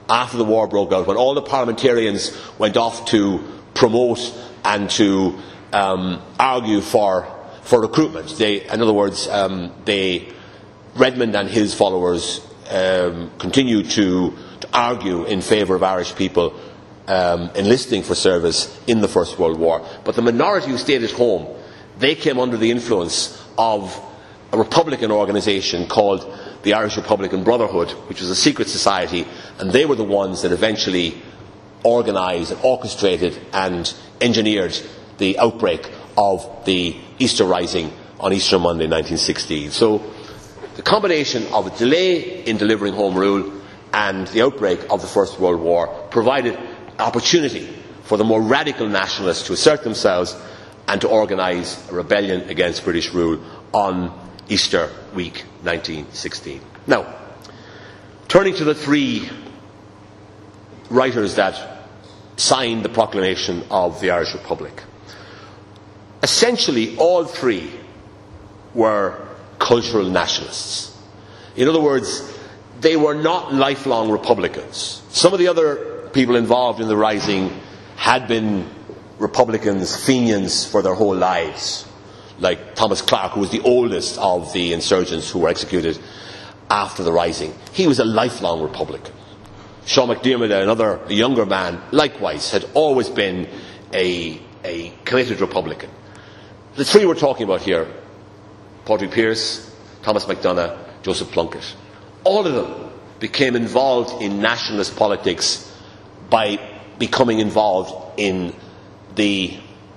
after 0.09 0.37
the 0.37 0.45
war 0.45 0.67
broke 0.67 0.93
out, 0.93 1.07
when 1.07 1.17
all 1.17 1.35
the 1.35 1.43
parliamentarians 1.43 2.37
went 2.59 2.77
off 2.77 3.07
to 3.07 3.43
promote 3.75 4.19
and 4.65 4.89
to 4.91 5.39
um, 5.73 6.23
argue 6.39 6.81
for, 6.81 7.27
for 7.63 7.81
recruitment. 7.81 8.29
They, 8.39 8.63
in 8.63 8.81
other 8.81 8.93
words, 8.93 9.29
um, 9.29 9.73
they, 9.85 10.33
Redmond 10.95 11.35
and 11.35 11.49
his 11.49 11.75
followers 11.75 12.41
um, 12.71 13.31
continued 13.39 13.91
to, 13.91 14.37
to, 14.61 14.69
argue 14.73 15.25
in 15.25 15.41
favour 15.41 15.75
of 15.75 15.83
Irish 15.83 16.15
people 16.15 16.59
um, 17.07 17.51
enlisting 17.55 18.03
for 18.03 18.15
service 18.15 18.81
in 18.87 19.01
the 19.01 19.09
First 19.09 19.39
World 19.39 19.59
War. 19.59 19.87
But 20.05 20.15
the 20.15 20.23
minority 20.23 20.71
who 20.71 20.79
stayed 20.79 21.03
at 21.03 21.11
home, 21.11 21.55
they 21.99 22.15
came 22.15 22.39
under 22.39 22.57
the 22.57 22.71
influence 22.71 23.41
of 23.59 24.01
a 24.53 24.59
Republican 24.59 25.11
organisation 25.11 25.87
called 25.87 26.23
the 26.65 26.75
Irish 26.75 26.97
Republican 26.97 27.45
Brotherhood, 27.45 27.91
which 28.09 28.21
was 28.21 28.31
a 28.31 28.37
secret 28.37 28.69
society, 28.69 29.27
and 29.59 29.71
they 29.71 29.85
were 29.87 29.95
the 29.95 30.03
ones 30.03 30.43
that 30.43 30.53
eventually 30.53 31.23
organised 31.85 32.51
and 32.51 32.61
orchestrated 32.63 33.39
and 33.53 33.93
engineered 34.21 34.77
the 35.19 35.39
outbreak 35.39 35.91
of 36.17 36.65
the 36.65 36.97
Easter 37.19 37.45
Rising 37.45 37.93
on 38.19 38.33
Easter 38.33 38.59
Monday 38.59 38.87
1916. 38.87 39.71
So 39.71 40.03
the 40.77 40.83
combination 40.83 41.47
of 41.53 41.67
a 41.67 41.79
delay 41.79 42.45
in 42.45 42.57
delivering 42.57 42.95
Home 42.95 43.15
Rule 43.15 43.61
and 43.93 44.27
the 44.29 44.43
outbreak 44.43 44.81
of 44.91 45.03
the 45.03 45.07
First 45.07 45.39
World 45.39 45.61
War 45.61 45.87
provided 46.11 46.59
opportunity 46.99 47.69
for 48.05 48.17
the 48.17 48.25
more 48.25 48.41
radical 48.41 48.89
nationalists 48.89 49.47
to 49.47 49.53
assert 49.53 49.85
themselves 49.85 50.35
and 50.89 51.01
to 51.01 51.09
organise 51.09 51.91
a 51.91 51.95
rebellion 51.95 52.49
against 52.49 52.85
British 52.85 53.13
rule 53.13 53.43
on 53.73 54.24
Easter 54.49 54.91
week 55.15 55.45
1916. 55.63 56.61
Now, 56.87 57.15
turning 58.29 58.55
to 58.57 58.65
the 58.65 58.75
three 58.75 59.29
writers 60.91 61.37
that 61.37 61.87
signed 62.37 62.85
the 62.85 62.89
proclamation 62.89 63.65
of 63.71 64.01
the 64.01 64.11
Irish 64.11 64.35
Republic. 64.35 64.83
Essentially, 66.23 66.97
all 66.97 67.25
three 67.25 67.71
were 68.75 69.29
cultural 69.59 70.09
nationalists. 70.09 70.97
In 71.57 71.69
other 71.69 71.81
words, 71.81 72.31
they 72.81 72.97
were 72.97 73.15
not 73.15 73.55
lifelong 73.55 74.11
Republicans. 74.11 75.03
Some 75.11 75.33
of 75.33 75.39
the 75.39 75.49
other 75.49 76.09
people 76.13 76.37
involved 76.37 76.81
in 76.81 76.89
the 76.89 76.97
rising 76.97 77.61
had 77.97 78.27
been 78.27 78.69
Republicans, 79.19 80.05
Fenians 80.05 80.67
for 80.67 80.83
their 80.83 80.95
whole 80.95 81.15
lives, 81.15 81.87
like 82.39 82.75
Thomas 82.75 83.03
Clarke, 83.03 83.33
who 83.33 83.41
was 83.41 83.51
the 83.51 83.61
oldest 83.61 84.19
of 84.19 84.53
the 84.53 84.73
insurgents 84.73 85.31
who 85.31 85.41
were 85.41 85.49
executed 85.49 85.99
after 86.71 87.03
the 87.03 87.13
rising. 87.13 87.55
He 87.73 87.87
was 87.87 87.99
a 87.99 88.05
lifelong 88.05 88.63
Republican. 88.63 89.15
Sean 89.87 90.09
McDermott, 90.09 90.51
another 90.63 91.01
younger 91.09 91.45
man, 91.45 91.81
likewise 91.93 92.51
had 92.51 92.65
always 92.75 93.11
been 93.11 93.49
a, 93.93 94.41
a 94.65 94.93
committed 95.05 95.41
Republican. 95.41 95.91
The 96.77 96.85
three 96.85 97.05
we're 97.05 97.15
talking 97.15 97.45
about 97.45 97.61
here, 97.61 97.87
Padraig 98.87 99.11
Pearse, 99.11 99.71
Thomas 100.03 100.27
MacDonagh, 100.27 101.03
Joseph 101.03 101.31
Plunkett, 101.31 101.75
all 102.25 102.47
of 102.47 102.55
them 102.55 102.91
became 103.21 103.57
involved 103.57 104.23
in 104.23 104.41
nationalist 104.41 104.97
politics 104.97 105.71
by 106.31 106.59
becoming 106.99 107.39
involved 107.39 108.19
in 108.19 108.55
the 109.15 109.57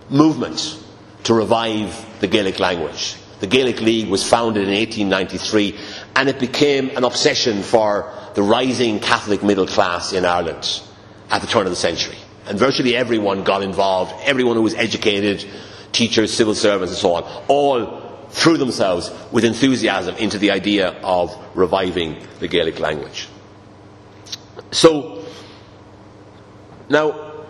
movement 0.09 0.77
to 1.23 1.33
revive 1.33 2.05
the 2.19 2.27
Gaelic 2.27 2.59
language. 2.59 3.15
The 3.39 3.47
Gaelic 3.47 3.81
League 3.81 4.09
was 4.09 4.27
founded 4.27 4.67
in 4.67 4.73
1893 4.73 5.77
and 6.15 6.27
it 6.27 6.39
became 6.39 6.89
an 6.97 7.03
obsession 7.03 7.61
for 7.61 8.11
the 8.33 8.41
rising 8.41 8.99
Catholic 8.99 9.43
middle 9.43 9.67
class 9.67 10.13
in 10.13 10.25
Ireland 10.25 10.81
at 11.29 11.41
the 11.41 11.47
turn 11.47 11.63
of 11.63 11.69
the 11.69 11.75
century. 11.75 12.17
And 12.47 12.57
virtually 12.57 12.95
everyone 12.95 13.43
got 13.43 13.61
involved, 13.61 14.13
everyone 14.23 14.55
who 14.55 14.63
was 14.63 14.73
educated, 14.73 15.45
teachers, 15.91 16.33
civil 16.33 16.55
servants, 16.55 16.93
and 16.93 16.99
so 16.99 17.13
on, 17.13 17.45
all 17.47 18.07
threw 18.29 18.57
themselves 18.57 19.11
with 19.31 19.43
enthusiasm 19.43 20.15
into 20.15 20.37
the 20.37 20.51
idea 20.51 20.89
of 21.03 21.35
reviving 21.55 22.17
the 22.39 22.47
Gaelic 22.47 22.79
language. 22.79 23.27
So, 24.71 25.25
now, 26.89 27.45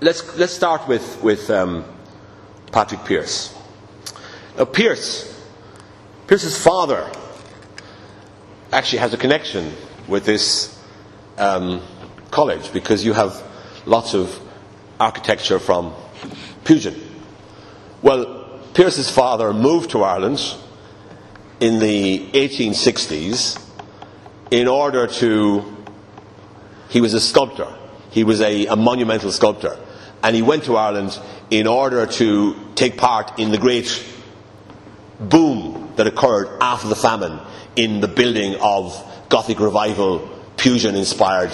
let's, 0.00 0.36
let's 0.36 0.52
start 0.52 0.86
with, 0.88 1.22
with 1.22 1.50
um, 1.50 1.84
Patrick 2.72 3.04
Pearse. 3.04 3.54
Now, 4.56 4.64
Pearse, 4.64 5.34
Pearse's 6.26 6.56
father 6.56 7.10
actually 8.72 8.98
has 8.98 9.14
a 9.14 9.16
connection 9.16 9.72
with 10.06 10.24
this 10.24 10.78
um, 11.38 11.82
college 12.30 12.72
because 12.72 13.04
you 13.04 13.12
have 13.12 13.42
lots 13.86 14.14
of 14.14 14.38
architecture 15.00 15.58
from 15.58 15.94
Pugin. 16.64 16.98
Well, 18.02 18.60
Pearse's 18.74 19.10
father 19.10 19.52
moved 19.52 19.90
to 19.90 20.02
Ireland 20.02 20.40
in 21.60 21.78
the 21.78 22.28
1860s 22.32 23.64
in 24.50 24.68
order 24.68 25.06
to. 25.06 25.76
He 26.88 27.00
was 27.02 27.12
a 27.12 27.20
sculptor, 27.20 27.68
he 28.10 28.24
was 28.24 28.40
a, 28.40 28.66
a 28.66 28.76
monumental 28.76 29.30
sculptor, 29.30 29.78
and 30.22 30.34
he 30.34 30.42
went 30.42 30.64
to 30.64 30.76
Ireland 30.76 31.18
in 31.50 31.66
order 31.66 32.06
to 32.06 32.56
take 32.74 32.96
part 32.96 33.38
in 33.38 33.50
the 33.50 33.58
great 33.58 34.04
boom 35.20 35.92
that 35.96 36.06
occurred 36.06 36.58
after 36.60 36.88
the 36.88 36.96
famine 36.96 37.40
in 37.76 38.00
the 38.00 38.08
building 38.08 38.56
of 38.60 39.04
Gothic 39.28 39.60
revival, 39.60 40.28
Pugin 40.56 40.96
inspired 40.96 41.52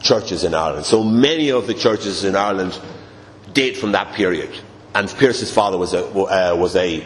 churches 0.00 0.44
in 0.44 0.54
Ireland. 0.54 0.86
So 0.86 1.02
many 1.02 1.50
of 1.50 1.66
the 1.66 1.74
churches 1.74 2.24
in 2.24 2.36
Ireland 2.36 2.78
date 3.52 3.76
from 3.76 3.92
that 3.92 4.14
period. 4.14 4.50
And 4.94 5.08
Pearse's 5.08 5.52
father 5.52 5.78
was 5.78 5.94
a, 5.94 6.06
uh, 6.06 6.54
was 6.56 6.76
a, 6.76 7.04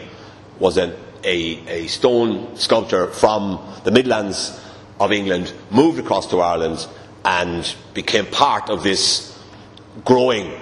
was 0.59 0.77
a, 0.77 0.95
a, 1.23 1.67
a 1.67 1.87
stone 1.87 2.55
sculptor 2.55 3.07
from 3.07 3.59
the 3.83 3.91
Midlands 3.91 4.59
of 4.99 5.11
England, 5.11 5.53
moved 5.71 5.99
across 5.99 6.27
to 6.27 6.41
Ireland, 6.41 6.85
and 7.23 7.75
became 7.93 8.25
part 8.25 8.69
of 8.69 8.83
this 8.83 9.37
growing 10.05 10.53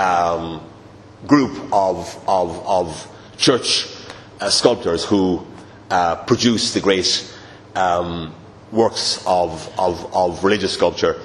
um, 0.00 0.62
group 1.26 1.56
of, 1.72 2.16
of, 2.26 2.66
of 2.66 3.16
church 3.36 3.86
uh, 4.40 4.48
sculptors 4.48 5.04
who 5.04 5.46
uh, 5.90 6.16
produced 6.24 6.72
the 6.74 6.80
great 6.80 7.30
um, 7.74 8.34
works 8.72 9.22
of, 9.26 9.68
of, 9.78 10.14
of, 10.14 10.42
religious 10.42 10.72
sculpture 10.72 11.20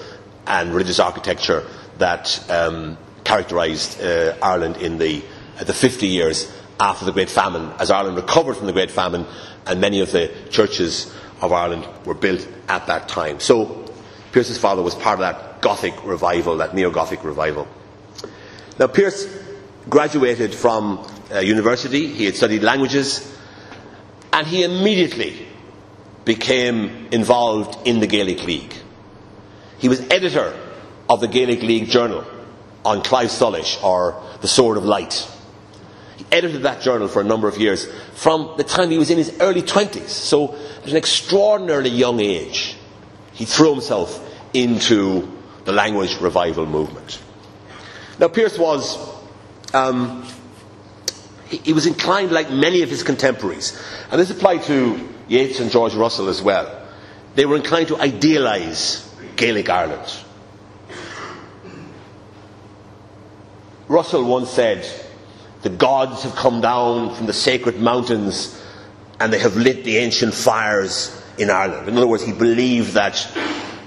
and 0.48 0.74
religious 0.74 1.00
architecture 1.00 1.66
that 1.98 2.52
um, 2.52 2.98
characterised 3.24 4.02
uh, 4.02 4.36
Ireland 4.42 4.78
in 4.78 4.98
the, 4.98 5.24
the 5.64 5.74
50 5.74 6.08
years 6.08 6.52
after 6.80 7.06
the 7.06 7.14
Great 7.14 7.30
Famine, 7.30 7.72
as 7.80 7.90
Ireland 7.90 8.18
recovered 8.18 8.56
from 8.56 8.68
the 8.68 8.74
Great 8.74 8.92
Famine, 8.92 9.26
and 9.66 9.80
many 9.80 10.02
of 10.02 10.12
the 10.12 10.32
churches 10.50 11.14
of 11.42 11.54
Ireland 11.54 11.88
were 12.06 12.14
built 12.14 12.46
at 12.68 12.88
that 12.88 13.08
time. 13.08 13.40
So, 13.40 13.86
Pearse's 14.34 14.58
father 14.58 14.82
was 14.82 14.96
part 14.96 15.14
of 15.14 15.20
that 15.22 15.62
Gothic 15.62 16.04
revival, 16.04 16.58
that 16.58 16.76
neo 16.76 16.92
Gothic 16.92 17.24
revival. 17.24 17.68
Now, 18.78 18.88
Pearse 18.88 19.28
graduated 19.90 20.54
from 20.54 21.08
uh, 21.32 21.40
university, 21.40 22.08
he 22.08 22.26
had 22.26 22.36
studied 22.36 22.62
languages, 22.62 23.34
and 24.34 24.46
he 24.46 24.64
immediately 24.64 25.48
became 26.26 27.08
involved 27.12 27.88
in 27.88 28.00
the 28.00 28.08
Gaelic 28.08 28.44
League. 28.44 28.74
He 29.78 29.88
was 29.88 30.02
editor 30.10 30.60
of 31.10 31.22
the 31.22 31.28
Gaelic 31.28 31.62
League 31.62 31.88
Journal, 31.88 32.26
An 32.84 33.02
Claidheamh 33.02 33.30
Soluis 33.30 33.82
or 33.84 34.22
The 34.42 34.48
Sword 34.48 34.78
of 34.78 34.84
Light. 34.84 35.32
He 36.18 36.26
edited 36.32 36.64
that 36.64 36.82
journal 36.82 37.08
for 37.08 37.22
a 37.22 37.26
number 37.26 37.48
of 37.48 37.58
years 37.58 37.88
from 38.14 38.56
the 38.58 38.64
time 38.64 38.90
he 38.90 38.98
was 38.98 39.10
in 39.10 39.18
his 39.18 39.38
early 39.40 39.62
20s. 39.62 40.08
So, 40.08 40.56
at 40.56 40.88
an 40.88 40.98
extraordinarily 40.98 41.90
young 41.90 42.20
age, 42.20 42.76
he 43.34 43.46
threw 43.46 43.72
himself 43.72 44.22
into 44.54 45.32
the 45.66 45.74
language 45.74 46.20
revival 46.20 46.66
movement. 46.66 47.22
Now, 48.20 48.28
Pearse 48.28 48.58
was, 48.58 48.98
um, 49.74 50.26
he, 51.48 51.58
he 51.58 51.74
was 51.74 51.86
inclined 51.86 52.32
like 52.32 52.50
many 52.50 52.82
of 52.82 52.90
his 52.90 53.04
contemporaries, 53.04 53.82
and 54.12 54.20
this 54.20 54.32
applied 54.32 54.64
to 54.64 55.10
Yeats 55.28 55.60
and 55.60 55.72
George 55.72 55.94
Russell 55.94 56.30
as 56.30 56.42
well. 56.42 56.82
They 57.36 57.46
were 57.46 57.58
inclined 57.58 57.90
to 57.90 57.98
idealise 57.98 59.14
Gaelic 59.36 59.70
Ireland. 59.70 60.10
Russell 63.88 64.24
once 64.24 64.50
said, 64.50 64.88
The 65.62 65.70
gods 65.70 66.24
have 66.24 66.36
come 66.36 66.62
down 66.62 67.14
from 67.16 67.26
the 67.26 67.34
sacred 67.34 67.80
mountains 67.80 68.62
and 69.20 69.32
they 69.32 69.40
have 69.40 69.56
lit 69.56 69.84
the 69.84 69.98
ancient 69.98 70.34
fires 70.34 71.22
in 71.38 71.50
Ireland. 71.50 71.88
In 71.88 71.98
other 71.98 72.08
words, 72.08 72.24
he 72.24 72.32
believed 72.32 72.94
that 72.94 73.28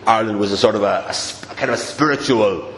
Ireland 0.06 0.38
was 0.38 0.52
a 0.52 0.56
sort 0.56 0.74
of 0.74 0.82
a, 0.82 1.06
a, 1.06 1.52
a 1.52 1.54
kind 1.54 1.70
of 1.70 1.78
a 1.78 1.82
spiritual 1.82 2.72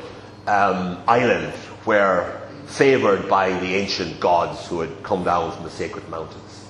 um, 0.50 1.02
island 1.06 1.52
were 1.86 2.40
favoured 2.66 3.28
by 3.28 3.50
the 3.60 3.74
ancient 3.76 4.20
gods 4.20 4.66
who 4.66 4.80
had 4.80 5.02
come 5.02 5.24
down 5.24 5.52
from 5.52 5.64
the 5.64 5.70
sacred 5.70 6.08
mountains. 6.08 6.66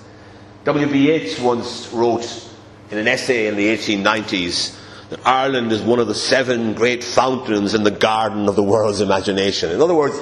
W.B. 0.64 1.08
Yeats 1.08 1.40
once 1.40 1.90
wrote 1.92 2.46
in 2.90 2.98
an 2.98 3.08
essay 3.08 3.46
in 3.46 3.56
the 3.56 3.66
1890s 3.66 4.76
that 5.08 5.26
Ireland 5.26 5.72
is 5.72 5.80
one 5.80 5.98
of 5.98 6.06
the 6.06 6.14
seven 6.14 6.74
great 6.74 7.02
fountains 7.02 7.74
in 7.74 7.82
the 7.82 7.90
garden 7.90 8.48
of 8.48 8.56
the 8.56 8.62
world's 8.62 9.00
imagination. 9.00 9.70
In 9.70 9.80
other 9.80 9.94
words, 9.94 10.18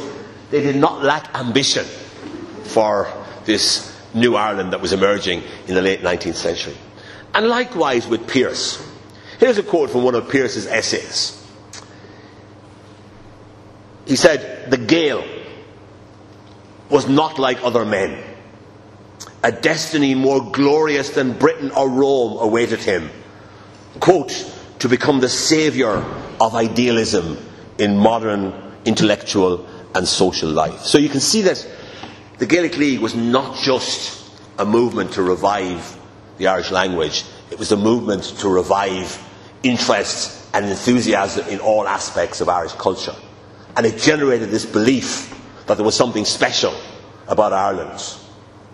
they 0.51 0.63
did 0.63 0.77
not 0.77 1.03
lack 1.03 1.35
ambition 1.35 1.85
for 2.65 3.13
this 3.45 3.95
new 4.15 4.37
Ireland 4.37 4.73
that 4.73 4.81
was 4.81 4.93
emerging 4.93 5.43
in 5.67 5.75
the 5.75 5.83
late 5.83 6.01
19th 6.01 6.35
century. 6.35 6.77
And 7.35 7.49
likewise 7.49 8.07
with 8.07 8.27
Pearse. 8.27 8.85
Here's 9.39 9.59
a 9.59 9.63
quote 9.63 9.91
from 9.91 10.05
one 10.05 10.15
of 10.15 10.29
Pearse's 10.29 10.67
essays. 10.67 11.38
He 14.09 14.17
said, 14.17 14.71
The 14.71 14.79
Gael 14.79 15.23
was 16.89 17.07
not 17.07 17.39
like 17.39 17.63
other 17.63 17.85
men. 17.85 18.25
A 19.45 19.53
destiny 19.53 20.15
more 20.15 20.51
glorious 20.51 21.11
than 21.11 21.35
Britain 21.35 21.71
or 21.71 21.89
Rome 21.89 22.39
awaited 22.39 22.81
him. 22.81 23.11
Quote, 24.01 24.33
to 24.79 24.89
become 24.89 25.21
the 25.21 25.29
saviour 25.29 26.03
of 26.41 26.55
idealism 26.55 27.37
in 27.79 27.99
modern 27.99 28.55
intellectual 28.87 29.67
and 29.95 30.09
social 30.09 30.49
life. 30.49 30.81
So 30.81 30.97
you 30.97 31.11
can 31.11 31.21
see 31.21 31.43
that 31.43 31.69
the 32.39 32.47
Gaelic 32.47 32.79
League 32.79 33.01
was 33.01 33.15
not 33.15 33.59
just 33.59 34.25
a 34.59 34.65
movement 34.65 35.13
to 35.13 35.23
revive 35.23 35.97
the 36.39 36.47
Irish 36.47 36.71
language, 36.71 37.25
it 37.51 37.59
was 37.59 37.73
a 37.73 37.77
movement 37.77 38.23
to 38.39 38.49
revive 38.49 39.23
interest 39.63 40.47
and 40.55 40.65
enthusiasm 40.65 41.47
in 41.49 41.59
all 41.61 41.87
aspects 41.87 42.41
of 42.41 42.49
Irish 42.49 42.73
culture. 42.73 43.15
And 43.79 43.87
it 43.87 43.97
generated 43.99 44.51
this 44.51 44.67
belief 44.67 45.33
that 45.67 45.77
there 45.77 45.87
was 45.87 45.95
something 45.95 46.25
special 46.25 46.75
about 47.29 47.53
Ireland, 47.53 48.03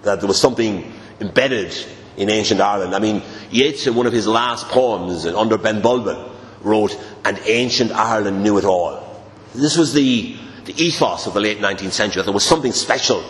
that 0.01 0.21
there 0.21 0.27
was 0.27 0.41
something 0.41 0.95
embedded 1.21 1.77
in 2.17 2.31
ancient 2.31 2.63
Ireland. 2.63 2.95
I 2.95 3.01
mean, 3.01 3.23
Yeats, 3.51 3.87
in 3.87 3.97
one 3.97 4.07
of 4.07 4.15
his 4.15 4.27
last 4.27 4.67
poems, 4.69 5.27
under 5.27 5.59
Ben 5.59 5.83
Bulben, 5.83 6.33
wrote, 6.63 6.99
And 7.27 7.39
ancient 7.45 7.93
Ireland 7.93 8.43
knew 8.43 8.57
it 8.57 8.65
all. 8.65 9.23
This 9.55 9.77
was 9.77 9.93
the, 9.93 10.39
the 10.65 10.83
ethos 10.83 11.27
of 11.27 11.35
the 11.35 11.41
late 11.41 11.59
19th 11.59 11.93
century, 11.93 12.21
that 12.21 12.25
there 12.25 12.33
was 12.33 12.47
something 12.47 12.73
special 12.73 13.23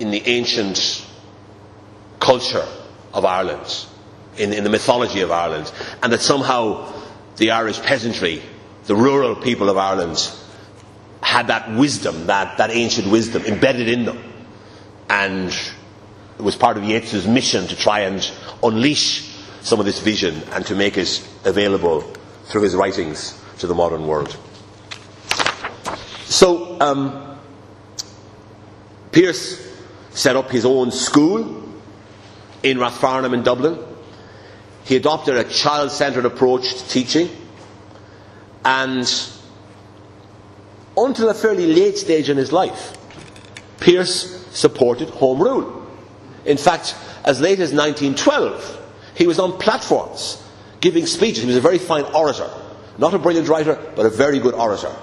in 0.00 0.10
the 0.10 0.22
ancient 0.26 1.06
culture 2.18 2.66
of 3.12 3.26
Ireland, 3.26 3.84
in, 4.38 4.54
in 4.54 4.64
the 4.64 4.70
mythology 4.70 5.20
of 5.20 5.32
Ireland, 5.32 5.70
and 6.02 6.10
that 6.14 6.22
somehow 6.22 6.90
the 7.36 7.50
Irish 7.50 7.78
peasantry, 7.82 8.40
the 8.86 8.96
rural 8.96 9.36
people 9.36 9.68
of 9.68 9.76
Ireland, 9.76 10.32
had 11.22 11.48
that 11.48 11.70
wisdom, 11.72 12.26
that, 12.26 12.58
that 12.58 12.70
ancient 12.70 13.10
wisdom 13.10 13.44
embedded 13.44 13.88
in 13.88 14.04
them. 14.04 14.22
And 15.10 15.50
it 16.38 16.42
was 16.42 16.56
part 16.56 16.76
of 16.76 16.84
Yeats's 16.84 17.26
mission 17.26 17.66
to 17.66 17.76
try 17.76 18.00
and 18.00 18.30
unleash 18.62 19.34
some 19.62 19.80
of 19.80 19.86
this 19.86 20.00
vision 20.00 20.42
and 20.52 20.64
to 20.66 20.74
make 20.74 20.96
it 20.96 21.26
available 21.44 22.00
through 22.44 22.62
his 22.62 22.74
writings 22.74 23.40
to 23.58 23.66
the 23.66 23.74
modern 23.74 24.06
world. 24.06 24.36
So, 26.24 26.78
um, 26.80 27.38
Pearse 29.12 29.66
set 30.10 30.36
up 30.36 30.50
his 30.50 30.64
own 30.64 30.90
school 30.90 31.64
in 32.62 32.78
Rathfarnham 32.78 33.34
in 33.34 33.42
Dublin. 33.42 33.78
He 34.84 34.96
adopted 34.96 35.36
a 35.36 35.44
child 35.44 35.90
centred 35.90 36.24
approach 36.24 36.74
to 36.74 36.88
teaching, 36.88 37.30
and 38.64 39.06
until 41.06 41.28
a 41.28 41.34
fairly 41.34 41.66
late 41.66 41.96
stage 41.98 42.28
in 42.28 42.36
his 42.36 42.52
life, 42.52 42.96
Pearse 43.78 44.46
supported 44.50 45.08
Home 45.10 45.40
Rule. 45.40 45.86
In 46.44 46.56
fact, 46.56 46.96
as 47.24 47.40
late 47.40 47.60
as 47.60 47.72
1912, 47.72 48.76
he 49.14 49.26
was 49.26 49.38
on 49.38 49.58
platforms 49.58 50.42
giving 50.80 51.06
speeches. 51.06 51.42
He 51.42 51.46
was 51.46 51.56
a 51.56 51.60
very 51.60 51.78
fine 51.78 52.04
orator. 52.14 52.50
Not 52.98 53.14
a 53.14 53.18
brilliant 53.18 53.48
writer, 53.48 53.78
but 53.94 54.06
a 54.06 54.10
very 54.10 54.38
good 54.38 54.54
orator. 54.54 54.94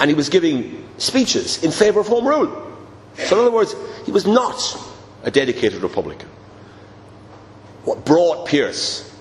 And 0.00 0.10
he 0.10 0.14
was 0.14 0.28
giving 0.28 0.86
speeches 0.98 1.62
in 1.62 1.70
favour 1.70 2.00
of 2.00 2.06
Home 2.08 2.26
Rule. 2.26 2.78
So, 3.16 3.36
in 3.36 3.40
other 3.40 3.50
words, 3.50 3.74
he 4.04 4.12
was 4.12 4.26
not 4.26 4.78
a 5.22 5.30
dedicated 5.30 5.82
Republican. 5.82 6.28
What 7.84 8.04
brought 8.04 8.46
Pearse 8.48 9.12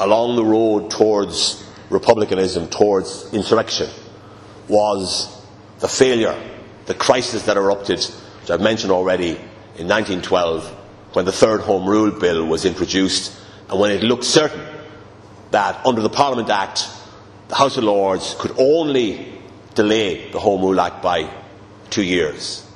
along 0.00 0.36
the 0.36 0.44
road 0.44 0.90
towards 0.90 1.64
republicanism, 1.90 2.68
towards 2.68 3.32
insurrection, 3.32 3.88
was 4.68 5.35
the 5.80 5.88
failure, 5.88 6.38
the 6.86 6.94
crisis 6.94 7.42
that 7.44 7.56
erupted, 7.56 8.04
which 8.40 8.50
I've 8.50 8.60
mentioned 8.60 8.92
already, 8.92 9.38
in 9.78 9.88
1912 9.88 10.64
when 11.12 11.24
the 11.24 11.32
third 11.32 11.60
Home 11.62 11.86
Rule 11.88 12.10
Bill 12.10 12.46
was 12.46 12.64
introduced 12.64 13.32
and 13.68 13.78
when 13.78 13.90
it 13.90 14.02
looked 14.02 14.24
certain 14.24 14.64
that 15.50 15.84
under 15.86 16.00
the 16.00 16.08
Parliament 16.08 16.48
Act 16.50 16.88
the 17.48 17.54
House 17.54 17.76
of 17.76 17.84
Lords 17.84 18.34
could 18.38 18.52
only 18.58 19.38
delay 19.74 20.30
the 20.30 20.40
Home 20.40 20.62
Rule 20.62 20.80
Act 20.80 21.02
by 21.02 21.30
two 21.90 22.02
years. 22.02 22.66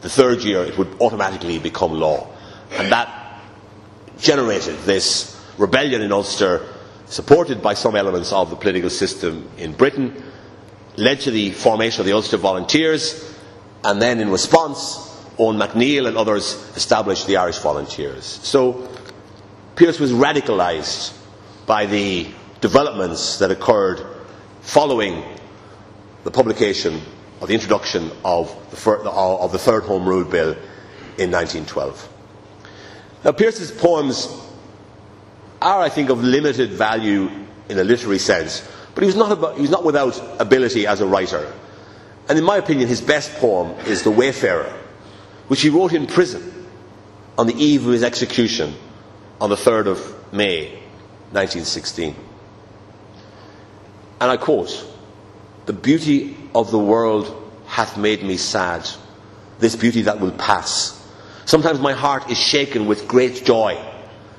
The 0.00 0.08
third 0.08 0.42
year 0.42 0.62
it 0.62 0.78
would 0.78 1.00
automatically 1.00 1.58
become 1.58 1.92
law. 1.92 2.28
And 2.70 2.90
that 2.92 3.40
generated 4.18 4.78
this 4.80 5.38
rebellion 5.58 6.00
in 6.00 6.12
Ulster, 6.12 6.66
supported 7.06 7.62
by 7.62 7.74
some 7.74 7.96
elements 7.96 8.32
of 8.32 8.50
the 8.50 8.56
political 8.56 8.90
system 8.90 9.48
in 9.58 9.72
Britain, 9.72 10.22
led 10.98 11.20
to 11.20 11.30
the 11.30 11.52
formation 11.52 12.00
of 12.00 12.06
the 12.06 12.12
Ulster 12.12 12.36
Volunteers, 12.36 13.34
and 13.84 14.02
then 14.02 14.20
in 14.20 14.30
response, 14.30 14.96
Eoin 15.38 15.56
MacNeill 15.56 16.08
and 16.08 16.16
others 16.16 16.54
established 16.74 17.28
the 17.28 17.36
Irish 17.36 17.58
Volunteers. 17.58 18.24
So 18.24 18.88
Pearse 19.76 20.00
was 20.00 20.12
radicalised 20.12 21.16
by 21.66 21.86
the 21.86 22.26
developments 22.60 23.38
that 23.38 23.52
occurred 23.52 24.04
following 24.60 25.22
the 26.24 26.30
publication 26.32 27.00
of 27.40 27.46
the 27.46 27.54
introduction 27.54 28.10
of 28.24 28.48
the, 28.70 28.90
of 29.10 29.52
the 29.52 29.58
Third 29.58 29.84
Home 29.84 30.04
Rule 30.04 30.24
Bill 30.24 30.50
in 31.16 31.30
1912. 31.30 32.12
Now, 33.24 33.30
Pearse's 33.32 33.70
poems 33.70 34.28
are, 35.62 35.80
I 35.80 35.88
think, 35.88 36.10
of 36.10 36.24
limited 36.24 36.70
value 36.70 37.30
in 37.68 37.78
a 37.78 37.84
literary 37.84 38.18
sense, 38.18 38.68
but 38.98 39.04
he 39.04 39.06
was 39.06 39.14
not, 39.14 39.30
about, 39.30 39.54
he 39.54 39.60
was 39.60 39.70
not 39.70 39.84
without 39.84 40.20
ability 40.40 40.84
as 40.84 41.00
a 41.00 41.06
writer. 41.06 41.52
And 42.28 42.36
in 42.36 42.44
my 42.44 42.56
opinion, 42.56 42.88
his 42.88 43.00
best 43.00 43.32
poem 43.36 43.70
is 43.86 44.02
The 44.02 44.10
Wayfarer, 44.10 44.76
which 45.46 45.60
he 45.60 45.68
wrote 45.68 45.92
in 45.92 46.08
prison 46.08 46.66
on 47.38 47.46
the 47.46 47.54
eve 47.54 47.86
of 47.86 47.92
his 47.92 48.02
execution 48.02 48.74
on 49.40 49.50
the 49.50 49.54
3rd 49.54 49.86
of 49.86 50.32
May 50.32 50.70
1916. 51.30 52.16
And 54.20 54.30
I 54.32 54.36
quote, 54.36 54.84
The 55.66 55.74
beauty 55.74 56.36
of 56.52 56.72
the 56.72 56.78
world 56.80 57.52
hath 57.66 57.96
made 57.96 58.24
me 58.24 58.36
sad, 58.36 58.90
this 59.60 59.76
beauty 59.76 60.02
that 60.02 60.18
will 60.18 60.32
pass. 60.32 61.00
Sometimes 61.44 61.78
my 61.78 61.92
heart 61.92 62.32
is 62.32 62.36
shaken 62.36 62.86
with 62.86 63.06
great 63.06 63.44
joy 63.44 63.80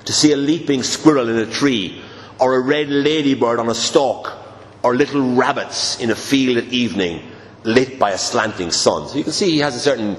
to 0.03 0.11
see 0.11 0.33
a 0.33 0.35
leaping 0.35 0.83
squirrel 0.83 1.29
in 1.29 1.37
a 1.37 1.49
tree, 1.49 2.03
or 2.41 2.55
a 2.55 2.59
red 2.59 2.89
ladybird 2.89 3.57
on 3.57 3.69
a 3.69 3.73
stalk, 3.73 4.35
or 4.83 4.95
little 4.95 5.35
rabbits 5.35 5.99
in 5.99 6.09
a 6.09 6.15
field 6.15 6.57
at 6.57 6.65
evening 6.65 7.21
lit 7.63 7.99
by 7.99 8.11
a 8.11 8.17
slanting 8.17 8.71
sun. 8.71 9.07
So 9.07 9.17
you 9.17 9.23
can 9.23 9.33
see 9.33 9.51
he 9.51 9.59
has 9.59 9.75
a 9.75 9.79
certain 9.79 10.17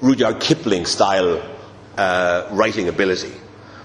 Rudyard 0.00 0.40
Kipling 0.40 0.86
style 0.86 1.42
uh, 1.96 2.48
writing 2.52 2.88
ability. 2.88 3.32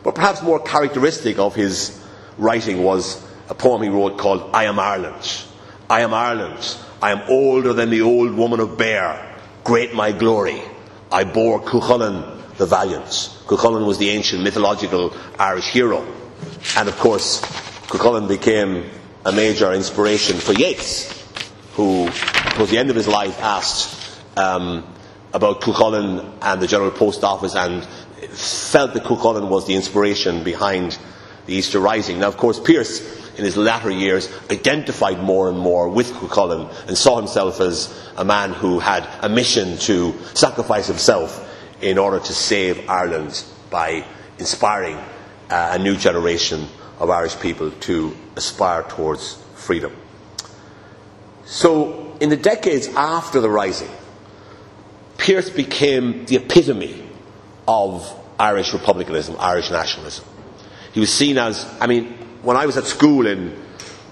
But 0.04 0.15
perhaps 0.15 0.41
more 0.41 0.60
characteristic 0.60 1.39
of 1.39 1.56
his 1.56 2.00
writing 2.38 2.84
was 2.84 3.26
a 3.50 3.56
poem 3.56 3.82
he 3.82 3.89
wrote 3.89 4.18
called 4.18 4.52
I 4.54 4.65
Am 4.65 4.80
Ireland. 4.80 5.44
I 5.89 6.02
am 6.02 6.13
Ireland. 6.13 6.78
I 7.02 7.12
am 7.12 7.22
older 7.30 7.74
than 7.74 7.89
the 7.89 8.02
old 8.02 8.34
woman 8.34 8.60
of 8.60 8.78
Beare. 8.78 9.36
Great 9.63 9.94
my 9.94 10.12
glory. 10.12 10.62
I 11.12 11.24
bore 11.24 11.62
Cuchulainn 11.62 12.58
the 12.58 12.65
valiant. 12.65 13.06
Cuchulainn 13.48 13.86
was 13.86 13.98
the 13.98 14.10
ancient 14.10 14.44
mythological 14.44 15.13
Irish 15.38 15.68
hero. 15.68 16.06
And 16.78 16.88
of 16.88 16.98
course, 16.98 17.41
Cuchulainn 17.88 18.28
became 18.28 18.89
a 19.26 19.32
major 19.32 19.74
inspiration 19.74 20.38
for 20.38 20.54
Yeats, 20.54 21.12
who, 21.74 22.08
towards 22.52 22.72
the 22.72 22.78
end 22.78 22.90
of 22.90 22.96
his 22.96 23.08
life, 23.08 23.42
asked 23.42 24.22
um, 24.38 24.86
about 25.34 25.62
Cuchulainn 25.62 26.32
and 26.42 26.62
the 26.62 26.68
General 26.68 26.92
Post 26.92 27.24
Office 27.24 27.56
and 27.56 27.84
felt 28.30 28.94
that 28.94 29.04
Cuchulainn 29.04 29.50
was 29.50 29.66
the 29.66 29.74
inspiration 29.74 30.44
behind 30.44 30.98
the 31.48 31.56
Easter 31.56 31.80
Rising. 31.80 32.20
Now, 32.20 32.28
of 32.28 32.38
course, 32.38 32.60
Pearse 32.60 33.02
in 33.38 33.44
his 33.44 33.58
latter 33.58 33.92
years, 33.92 34.32
identified 34.50 35.20
more 35.22 35.50
and 35.50 35.58
more 35.58 35.90
with 35.90 36.12
Cuchulainn 36.14 36.74
and 36.88 36.98
saw 36.98 37.18
himself 37.18 37.60
as 37.60 37.94
a 38.18 38.24
man 38.24 38.54
who 38.54 38.80
had 38.80 39.08
a 39.22 39.30
mission 39.30 39.78
to 39.80 40.14
sacrifice 40.34 40.88
himself 40.88 41.42
in 41.82 41.98
order 41.98 42.20
to 42.20 42.34
save 42.34 42.90
Ireland 42.90 43.44
by 43.70 44.06
inspiring 44.40 44.96
uh, 45.50 45.72
a 45.72 45.80
new 45.80 45.98
generation 45.98 46.68
of 46.99 47.10
Irish 47.10 47.39
people 47.39 47.71
to 47.71 48.15
aspire 48.36 48.84
towards 48.84 49.36
freedom. 49.55 49.95
So, 51.45 52.17
in 52.19 52.29
the 52.29 52.38
decades 52.38 52.88
after 52.88 53.39
the 53.39 53.49
Rising, 53.49 53.91
Pearse 55.17 55.49
became 55.49 56.25
the 56.25 56.38
epitome 56.38 57.08
of 57.67 58.12
Irish 58.39 58.73
republicanism, 58.73 59.36
Irish 59.39 59.69
nationalism. 59.69 60.25
He 60.93 60.99
was 60.99 61.12
seen 61.12 61.38
as, 61.38 61.65
I 61.79 61.88
mean, 61.88 62.13
when 62.41 62.58
I 62.58 62.65
was 62.65 62.77
at 62.77 62.86
school 62.86 63.27
in 63.27 63.60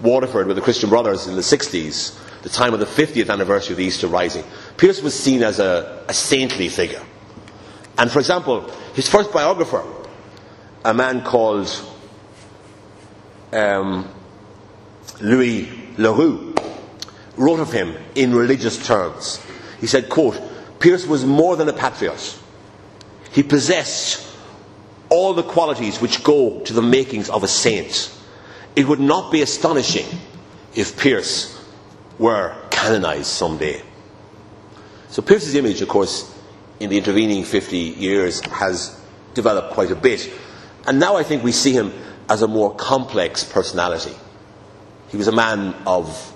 Waterford 0.02 0.48
with 0.48 0.56
the 0.56 0.62
Christian 0.62 0.90
Brothers 0.90 1.28
in 1.28 1.36
the 1.36 1.42
60s, 1.42 2.20
the 2.42 2.50
time 2.50 2.74
of 2.74 2.80
the 2.80 2.86
50th 2.86 3.30
anniversary 3.30 3.74
of 3.74 3.78
the 3.78 3.86
Easter 3.86 4.08
Rising, 4.08 4.44
Pearse 4.76 5.02
was 5.02 5.18
seen 5.18 5.44
as 5.44 5.60
a, 5.60 6.04
a 6.10 6.14
saintly 6.14 6.68
figure. 6.68 7.02
And 7.98 8.12
for 8.12 8.20
example, 8.20 8.70
his 8.96 9.08
first 9.08 9.32
biographer, 9.32 9.84
a 10.84 10.94
man 10.94 11.24
called 11.24 11.68
um, 13.54 14.10
Louis 15.22 15.70
Le 15.98 16.12
Roux, 16.12 16.54
wrote 17.38 17.60
of 17.60 17.72
him 17.72 17.96
in 18.16 18.34
religious 18.36 18.86
terms. 18.86 19.44
He 19.80 19.88
said, 19.88 20.10
quote, 20.10 20.40
Pearse 20.80 21.06
was 21.06 21.26
more 21.26 21.56
than 21.56 21.70
a 21.70 21.74
patriot. 21.74 22.38
He 23.32 23.44
possessed 23.44 24.28
all 25.10 25.34
the 25.34 25.44
qualities 25.44 26.02
which 26.02 26.24
go 26.24 26.60
to 26.62 26.74
the 26.74 26.82
makings 26.82 27.30
of 27.30 27.44
a 27.44 27.48
saint. 27.48 28.12
It 28.76 28.88
would 28.88 29.00
not 29.00 29.32
be 29.32 29.42
astonishing 29.42 30.06
if 30.76 30.98
Pearse 30.98 31.64
were 32.18 32.56
canonized 32.70 33.28
someday. 33.28 33.82
So 35.10 35.22
Pearse's 35.22 35.56
image, 35.56 35.82
of 35.82 35.90
course, 35.90 36.34
in 36.80 36.90
the 36.90 36.98
intervening 36.98 37.44
50 37.44 37.78
years 37.78 38.42
has 38.48 39.00
developed 39.34 39.74
quite 39.74 39.92
a 39.92 39.96
bit. 39.96 40.32
And 40.88 41.00
now 41.00 41.16
I 41.16 41.24
think 41.24 41.44
we 41.44 41.52
see 41.52 41.72
him 41.72 41.94
as 42.34 42.42
a 42.42 42.48
more 42.48 42.74
complex 42.74 43.44
personality. 43.44 44.16
He 45.10 45.18
was 45.18 45.28
a 45.28 45.32
man 45.32 45.76
of, 45.86 46.34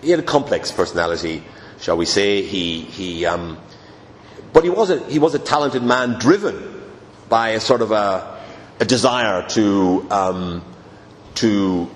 he 0.00 0.08
had 0.08 0.20
a 0.20 0.22
complex 0.22 0.72
personality, 0.72 1.44
shall 1.80 1.98
we 1.98 2.06
say. 2.06 2.40
He, 2.40 2.80
he, 2.80 3.26
um, 3.26 3.58
but 4.54 4.64
he 4.64 4.70
was, 4.70 4.88
a, 4.88 5.04
he 5.04 5.18
was 5.18 5.34
a 5.34 5.38
talented 5.38 5.82
man 5.82 6.18
driven 6.18 6.82
by 7.28 7.50
a 7.50 7.60
sort 7.60 7.82
of 7.82 7.92
a, 7.92 8.40
a 8.80 8.86
desire 8.86 9.46
to, 9.50 10.06
um, 10.10 10.64
to 11.34 11.90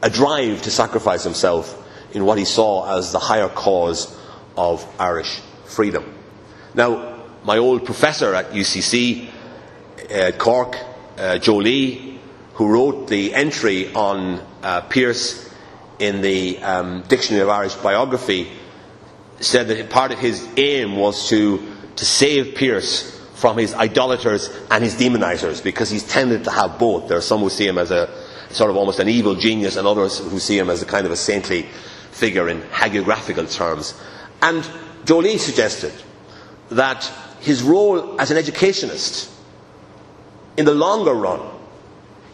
a 0.00 0.08
drive 0.08 0.62
to 0.62 0.70
sacrifice 0.70 1.24
himself 1.24 1.76
in 2.12 2.24
what 2.24 2.38
he 2.38 2.44
saw 2.44 2.98
as 2.98 3.10
the 3.10 3.18
higher 3.18 3.48
cause 3.48 4.16
of 4.56 4.86
Irish 5.00 5.40
freedom. 5.64 6.04
Now, 6.72 7.24
my 7.42 7.58
old 7.58 7.84
professor 7.84 8.32
at 8.32 8.52
UCC, 8.52 9.28
uh, 10.08 10.30
Cork, 10.38 10.78
uh, 11.16 11.38
Joe 11.38 11.60
who 11.60 12.68
wrote 12.68 13.08
the 13.08 13.34
entry 13.34 13.92
on 13.92 14.40
uh, 14.62 14.80
Pearse 14.82 15.48
in 15.98 16.20
the 16.20 16.58
um, 16.62 17.02
Dictionary 17.08 17.42
of 17.42 17.48
Irish 17.48 17.74
Biography, 17.74 18.50
said 19.40 19.68
that 19.68 19.90
part 19.90 20.12
of 20.12 20.18
his 20.18 20.46
aim 20.56 20.96
was 20.96 21.28
to, 21.28 21.74
to 21.96 22.04
save 22.04 22.54
Pearse 22.54 23.16
from 23.34 23.58
his 23.58 23.74
idolaters 23.74 24.48
and 24.70 24.82
his 24.82 24.94
demonizers 24.94 25.62
because 25.62 25.90
he's 25.90 26.06
tended 26.08 26.44
to 26.44 26.50
have 26.50 26.78
both. 26.78 27.08
There 27.08 27.18
are 27.18 27.22
some 27.22 27.40
who 27.40 27.50
see 27.50 27.66
him 27.66 27.76
as 27.76 27.90
a 27.90 28.08
sort 28.50 28.70
of 28.70 28.76
almost 28.76 28.98
an 28.98 29.08
evil 29.08 29.34
genius 29.34 29.76
and 29.76 29.86
others 29.86 30.18
who 30.18 30.38
see 30.38 30.58
him 30.58 30.70
as 30.70 30.82
a 30.82 30.86
kind 30.86 31.04
of 31.04 31.12
a 31.12 31.16
saintly 31.16 31.66
figure 32.10 32.48
in 32.48 32.62
hagiographical 32.62 33.52
terms. 33.54 33.94
And 34.40 34.66
Joe 35.04 35.18
Lee 35.18 35.36
suggested 35.36 35.92
that 36.70 37.04
his 37.40 37.62
role 37.62 38.18
as 38.18 38.30
an 38.30 38.38
educationist, 38.38 39.30
in 40.56 40.64
the 40.64 40.74
longer 40.74 41.12
run, 41.12 41.40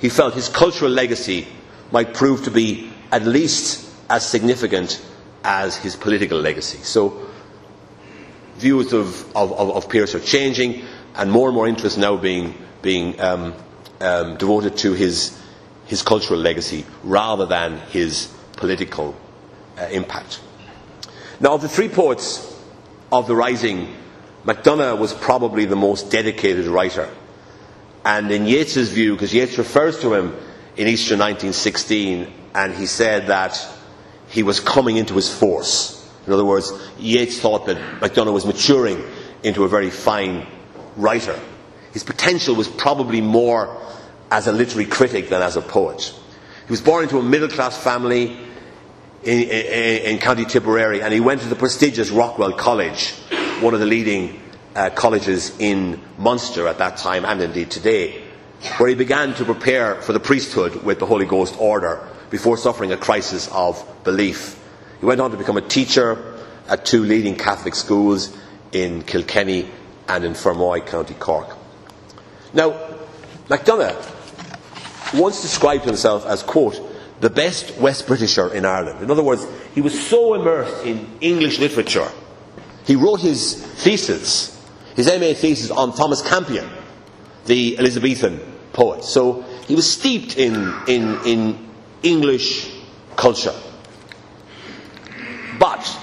he 0.01 0.09
felt 0.09 0.35
his 0.35 0.49
cultural 0.49 0.91
legacy 0.91 1.47
might 1.91 2.15
prove 2.15 2.45
to 2.45 2.51
be 2.51 2.91
at 3.11 3.25
least 3.25 3.89
as 4.09 4.27
significant 4.27 5.05
as 5.45 5.77
his 5.77 5.97
political 5.97 6.39
legacy. 6.39 6.79
So 6.79 7.29
views 8.57 8.93
of, 8.93 9.37
of, 9.37 9.53
of, 9.53 9.89
Pearse 9.89 10.15
are 10.15 10.21
changing, 10.21 10.85
and 11.15 11.31
more 11.31 11.49
and 11.49 11.55
more 11.55 11.67
interest 11.67 11.99
now 11.99 12.17
being, 12.17 12.55
being 12.81 13.21
um, 13.21 13.55
um, 14.01 14.37
devoted 14.37 14.77
to 14.79 14.93
his, 14.93 15.39
his 15.87 16.03
cultural 16.03 16.39
legacy 16.39 16.87
rather 17.03 17.47
than 17.47 17.79
his 17.91 18.33
political 18.57 19.15
uh, 19.79 19.83
impact. 19.91 20.41
Now, 21.41 21.55
of 21.55 21.63
the 21.63 21.69
three 21.69 21.89
poets 21.89 22.49
of 23.11 23.27
the 23.27 23.35
Rising, 23.35 23.95
MacDonagh 24.45 24.99
was 24.99 25.13
probably 25.13 25.65
the 25.65 25.77
most 25.77 26.11
dedicated 26.11 26.67
writer. 26.67 27.09
And 28.05 28.31
in 28.31 28.47
Yeats's 28.47 28.91
view, 28.91 29.15
because 29.15 29.33
Yeats 29.33 29.59
refers 29.59 30.01
to 30.01 30.15
him 30.15 30.35
in 30.77 30.89
Easter 30.89 31.15
1916, 31.15 32.33
and 32.55 32.75
he 32.75 32.87
said 32.87 33.29
that 33.29 33.67
he 34.29 34.43
was 34.43 34.61
coming 34.61 34.97
into 34.97 35.15
his 35.15 35.33
force. 35.33 35.99
In 36.27 36.33
other 36.33 36.45
words, 36.45 36.73
Yeats 36.99 37.39
thought 37.41 37.67
that 37.67 37.77
MacDonagh 38.01 38.33
was 38.33 38.47
maturing 38.47 39.03
into 39.43 39.65
a 39.65 39.69
very 39.69 39.91
fine 39.91 40.47
writer. 40.97 41.39
His 41.93 42.05
potential 42.05 42.55
was 42.55 42.69
probably 42.69 43.21
more 43.21 43.79
as 44.31 44.47
a 44.47 44.53
literary 44.53 44.89
critic 44.89 45.29
than 45.29 45.43
as 45.43 45.57
a 45.57 45.63
poet. 45.63 46.15
He 46.67 46.73
was 46.73 46.81
born 46.81 47.05
into 47.05 47.19
a 47.19 47.23
middle 47.23 47.49
class 47.49 47.77
family 47.77 48.39
in, 49.23 49.43
in, 49.43 50.03
in, 50.05 50.19
County 50.19 50.45
Tipperary 50.45 51.03
and 51.03 51.13
he 51.13 51.21
went 51.21 51.43
to 51.43 51.49
the 51.49 51.55
prestigious 51.55 52.11
Rockwell 52.11 52.53
College, 52.55 53.11
one 53.61 53.75
of 53.75 53.81
the 53.81 53.87
leading 53.87 54.42
uh, 54.75 54.91
colleges 54.91 55.57
in 55.59 56.01
Munster 56.19 56.69
at 56.69 56.79
that 56.79 56.97
time 56.97 57.25
and 57.25 57.41
indeed 57.41 57.71
today, 57.71 58.23
where 58.79 58.89
he 58.89 58.95
began 58.95 59.35
to 59.35 59.45
prepare 59.45 60.01
for 60.03 60.13
the 60.13 60.21
priesthood 60.21 60.83
with 60.83 60.99
the 60.99 61.07
Holy 61.07 61.27
Ghost 61.27 61.57
order 61.59 62.07
before 62.31 62.57
suffering 62.57 62.93
a 62.93 62.97
crisis 62.97 63.49
of 63.53 63.85
belief. 64.05 64.59
He 65.01 65.07
went 65.07 65.21
on 65.21 65.31
to 65.33 65.37
become 65.37 65.57
a 65.57 65.69
teacher 65.69 66.39
at 66.69 66.85
two 66.85 67.05
leading 67.05 67.37
Catholic 67.37 67.75
schools 67.75 68.37
in 68.73 69.03
Kilkenny 69.03 69.69
and 70.09 70.25
in 70.25 70.33
Fermoy, 70.33 70.87
County 70.87 71.15
Cork. 71.15 71.57
Now, 72.55 72.71
MacDonagh 73.49 73.97
once 75.15 75.43
described 75.43 75.85
himself 75.85 76.25
as, 76.27 76.43
quote, 76.43 76.81
the 77.21 77.31
best 77.31 77.77
West 77.77 78.07
Britisher 78.07 78.53
in 78.53 78.65
Ireland. 78.65 79.03
In 79.03 79.11
other 79.11 79.23
words, 79.23 79.47
he 79.75 79.81
was 79.81 80.09
so 80.09 80.35
immersed 80.35 80.85
in 80.85 81.07
English 81.21 81.59
literature. 81.59 82.11
He 82.85 82.97
wrote 82.97 83.21
his 83.21 83.55
thesis, 83.55 84.61
his 84.97 85.07
MA 85.07 85.33
thesis 85.35 85.71
on 85.71 85.95
Thomas 85.95 86.23
Campion, 86.23 86.69
the 87.47 87.79
Elizabethan 87.79 88.41
poet. 88.73 89.05
So 89.05 89.43
he 89.67 89.75
was 89.75 89.91
steeped 89.91 90.37
in, 90.37 90.75
in, 90.87 91.19
in 91.25 91.69
English 92.03 92.71
culture. 93.17 93.55
But 95.59 95.99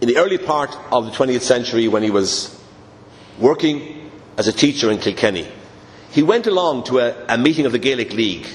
in 0.00 0.08
the 0.08 0.18
early 0.18 0.38
part 0.38 0.76
of 0.92 1.06
the 1.06 1.10
20th 1.10 1.42
century, 1.42 1.88
when 1.88 2.02
he 2.02 2.10
was 2.10 2.58
working 3.38 4.10
as 4.36 4.48
a 4.48 4.52
teacher 4.52 4.90
in 4.90 4.98
Kilkenny, 4.98 5.48
he 6.10 6.22
went 6.22 6.46
along 6.46 6.84
to 6.84 6.98
a, 6.98 7.26
a 7.28 7.38
meeting 7.38 7.66
of 7.66 7.72
the 7.72 7.78
Gaelic 7.78 8.12
League. 8.12 8.46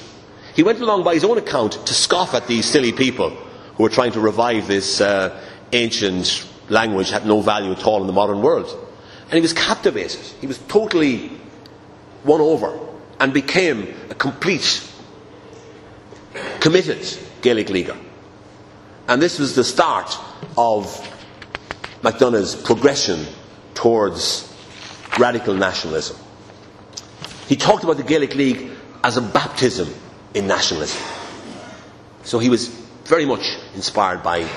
He 0.55 0.63
went 0.63 0.79
along 0.79 1.03
by 1.03 1.13
his 1.13 1.23
own 1.23 1.37
account 1.37 1.85
to 1.87 1.93
scoff 1.93 2.33
at 2.33 2.47
these 2.47 2.65
silly 2.65 2.91
people 2.91 3.29
who 3.75 3.83
were 3.83 3.89
trying 3.89 4.11
to 4.13 4.19
revive 4.19 4.67
this 4.67 5.01
uh, 5.01 5.41
ancient 5.71 6.47
language 6.69 7.09
had 7.09 7.25
no 7.25 7.41
value 7.41 7.71
at 7.71 7.85
all 7.85 8.01
in 8.01 8.07
the 8.07 8.13
modern 8.13 8.41
world. 8.41 8.84
And 9.25 9.33
he 9.33 9.41
was 9.41 9.53
captivated. 9.53 10.21
He 10.41 10.47
was 10.47 10.57
totally 10.67 11.31
won 12.23 12.41
over 12.41 12.79
and 13.19 13.33
became 13.33 13.93
a 14.09 14.15
complete, 14.15 14.87
committed 16.59 17.05
Gaelic 17.41 17.69
leaguer. 17.69 17.97
And 19.07 19.21
this 19.21 19.39
was 19.39 19.55
the 19.55 19.63
start 19.63 20.17
of 20.57 20.85
MacDonagh's 22.01 22.55
progression 22.55 23.25
towards 23.73 24.51
radical 25.19 25.53
nationalism. 25.53 26.17
He 27.47 27.55
talked 27.55 27.83
about 27.83 27.97
the 27.97 28.03
Gaelic 28.03 28.35
League 28.35 28.71
as 29.03 29.17
a 29.17 29.21
baptism 29.21 29.93
in 30.33 30.47
nationalism. 30.47 31.01
So 32.23 32.39
he 32.39 32.49
was 32.49 32.67
very 33.05 33.25
much 33.25 33.55
inspired 33.75 34.23
by 34.23 34.49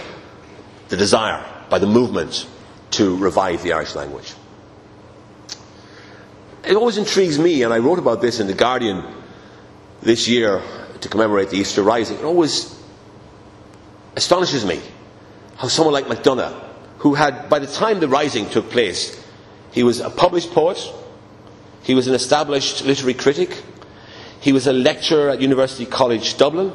the 0.89 0.97
desire, 0.97 1.45
by 1.69 1.79
the 1.79 1.87
movement 1.87 2.47
to 2.93 3.17
revive 3.19 3.63
the 3.63 3.75
Irish 3.75 3.95
language. 3.95 4.33
It 6.65 6.77
always 6.77 6.99
intrigues 6.99 7.39
me, 7.39 7.63
and 7.63 7.73
I 7.73 7.79
wrote 7.79 7.99
about 7.99 8.21
this 8.21 8.41
in 8.41 8.47
The 8.47 8.55
Guardian 8.55 9.05
this 10.03 10.29
year 10.29 10.63
to 11.01 11.09
commemorate 11.09 11.51
the 11.51 11.57
Easter 11.57 11.83
Rising. 11.83 12.19
It 12.19 12.25
always 12.25 12.75
astonishes 14.17 14.65
me 14.65 14.81
how 15.57 15.69
someone 15.69 15.95
like 15.95 16.07
MacDonagh, 16.07 16.55
who 16.99 17.15
had, 17.15 17.49
by 17.49 17.59
the 17.59 17.67
time 17.67 18.01
the 18.01 18.09
Rising 18.09 18.49
took 18.51 18.71
place, 18.71 19.25
he 19.71 19.83
was 19.83 20.01
a 20.01 20.11
published 20.11 20.53
poet, 20.53 20.79
he 21.83 21.95
was 21.95 22.07
an 22.09 22.15
established 22.15 22.85
literary 22.85 23.15
critic, 23.15 23.63
he 24.41 24.53
was 24.53 24.67
a 24.67 24.73
lecturer 24.73 25.31
at 25.31 25.41
University 25.41 25.87
College 25.87 26.37
Dublin, 26.37 26.73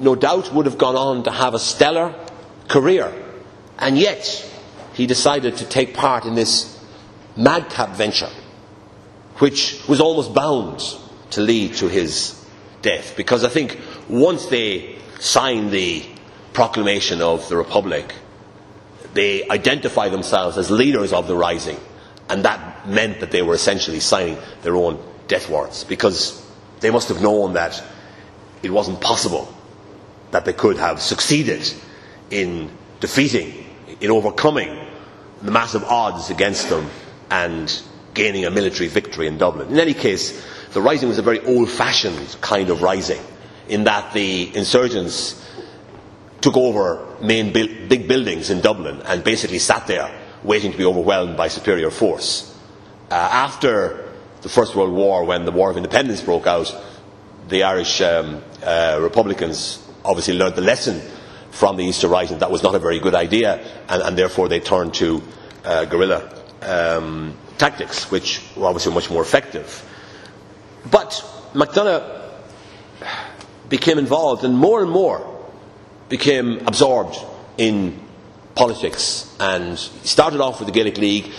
no 0.00 0.14
doubt 0.14 0.52
would 0.52 0.66
have 0.66 0.78
gone 0.78 0.96
on 0.96 1.24
to 1.24 1.30
have 1.30 1.54
a 1.54 1.58
stellar 1.58 2.14
career, 2.68 3.12
and 3.78 3.98
yet 3.98 4.44
he 4.94 5.06
decided 5.06 5.56
to 5.56 5.64
take 5.64 5.94
part 5.94 6.24
in 6.24 6.34
this 6.34 6.78
madcap 7.36 7.90
venture, 7.90 8.30
which 9.38 9.80
was 9.88 10.00
almost 10.00 10.34
bound 10.34 10.82
to 11.30 11.40
lead 11.40 11.74
to 11.74 11.88
his 11.88 12.44
death. 12.82 13.14
Because 13.16 13.44
I 13.44 13.48
think 13.48 13.78
once 14.08 14.46
they 14.46 14.96
signed 15.20 15.70
the 15.70 16.04
proclamation 16.52 17.20
of 17.20 17.48
the 17.48 17.56
Republic, 17.56 18.14
they 19.14 19.48
identified 19.48 20.12
themselves 20.12 20.58
as 20.58 20.70
leaders 20.70 21.12
of 21.12 21.26
the 21.26 21.36
rising, 21.36 21.78
and 22.28 22.44
that 22.44 22.88
meant 22.88 23.20
that 23.20 23.30
they 23.30 23.42
were 23.42 23.54
essentially 23.54 24.00
signing 24.00 24.36
their 24.62 24.76
own 24.76 25.02
death 25.28 25.48
warrants 25.48 25.84
because 25.84 26.44
they 26.80 26.90
must 26.90 27.08
have 27.08 27.22
known 27.22 27.54
that 27.54 27.82
it 28.62 28.70
wasn't 28.70 29.00
possible 29.00 29.52
that 30.30 30.44
they 30.44 30.52
could 30.52 30.76
have 30.76 31.00
succeeded 31.00 31.72
in 32.30 32.70
defeating, 33.00 33.64
in 34.00 34.10
overcoming 34.10 34.86
the 35.42 35.50
massive 35.50 35.84
odds 35.84 36.30
against 36.30 36.68
them 36.68 36.88
and 37.30 37.82
gaining 38.18 38.44
a 38.44 38.50
military 38.50 38.88
victory 38.88 39.28
in 39.28 39.38
Dublin. 39.38 39.70
In 39.70 39.78
any 39.78 39.94
case, 39.94 40.44
the 40.72 40.82
rising 40.82 41.08
was 41.08 41.18
a 41.18 41.22
very 41.22 41.40
old 41.46 41.70
fashioned 41.70 42.36
kind 42.40 42.68
of 42.68 42.82
rising 42.82 43.22
in 43.68 43.84
that 43.84 44.12
the 44.12 44.54
insurgents 44.56 45.40
took 46.40 46.56
over 46.56 47.06
main 47.22 47.52
big 47.52 48.08
buildings 48.08 48.50
in 48.50 48.60
Dublin 48.60 49.00
and 49.06 49.22
basically 49.22 49.58
sat 49.58 49.86
there 49.86 50.10
waiting 50.42 50.72
to 50.72 50.78
be 50.78 50.84
overwhelmed 50.84 51.36
by 51.36 51.48
superior 51.48 51.90
force. 51.90 52.54
Uh, 53.10 53.14
after 53.14 54.12
the 54.42 54.48
First 54.48 54.74
World 54.74 54.92
War, 54.92 55.24
when 55.24 55.44
the 55.44 55.52
War 55.52 55.70
of 55.70 55.76
Independence 55.76 56.20
broke 56.20 56.46
out, 56.46 56.74
the 57.48 57.62
Irish 57.62 58.00
um, 58.00 58.42
uh, 58.62 58.98
Republicans 59.00 59.84
obviously 60.04 60.34
learned 60.34 60.56
the 60.56 60.62
lesson 60.72 61.00
from 61.50 61.76
the 61.76 61.84
Easter 61.84 62.08
Rising. 62.08 62.38
That 62.38 62.50
was 62.50 62.62
not 62.62 62.74
a 62.74 62.78
very 62.78 62.98
good 63.00 63.14
idea, 63.14 63.58
and, 63.88 64.02
and 64.02 64.18
therefore 64.18 64.48
they 64.48 64.60
turned 64.60 64.94
to 64.94 65.22
uh, 65.64 65.84
guerrilla 65.86 66.20
um, 66.62 67.36
tactics, 67.58 68.10
which 68.10 68.40
were 68.56 68.66
obviously 68.66 68.92
much 68.94 69.10
more 69.10 69.22
effective. 69.22 69.84
But 70.90 71.22
MacDonagh 71.54 72.02
became 73.68 73.98
involved 73.98 74.44
and 74.44 74.56
more 74.56 74.82
and 74.82 74.90
more 74.90 75.24
became 76.08 76.66
absorbed 76.66 77.18
in 77.58 78.00
politics 78.54 79.34
and 79.38 79.78
started 79.78 80.40
off 80.40 80.58
with 80.58 80.66
the 80.66 80.72
Gaelic 80.72 80.98
League. 80.98 81.30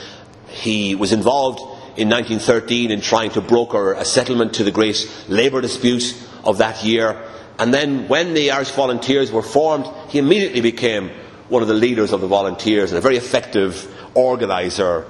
He 0.47 0.95
was 0.95 1.12
involved 1.12 1.60
in 1.97 2.10
1913 2.10 2.91
in 2.91 3.01
trying 3.01 3.32
to 3.32 3.41
broker 3.41 3.93
a 3.93 4.05
settlement 4.05 4.53
to 4.55 4.63
the 4.63 4.71
great 4.71 5.10
labour 5.27 5.62
dispute 5.62 6.15
of 6.43 6.60
that 6.60 6.84
year. 6.84 7.21
And 7.58 7.73
then 7.73 8.08
when 8.08 8.34
the 8.34 8.51
Irish 8.51 8.71
Volunteers 8.71 9.32
were 9.32 9.41
formed, 9.41 9.86
he 10.10 10.19
immediately 10.19 10.62
became 10.62 11.10
one 11.49 11.62
of 11.62 11.67
the 11.67 11.73
leaders 11.73 12.13
of 12.13 12.21
the 12.21 12.27
volunteers 12.27 12.91
and 12.91 12.97
a 12.97 13.01
very 13.01 13.17
effective 13.17 13.93
organiser. 14.15 15.05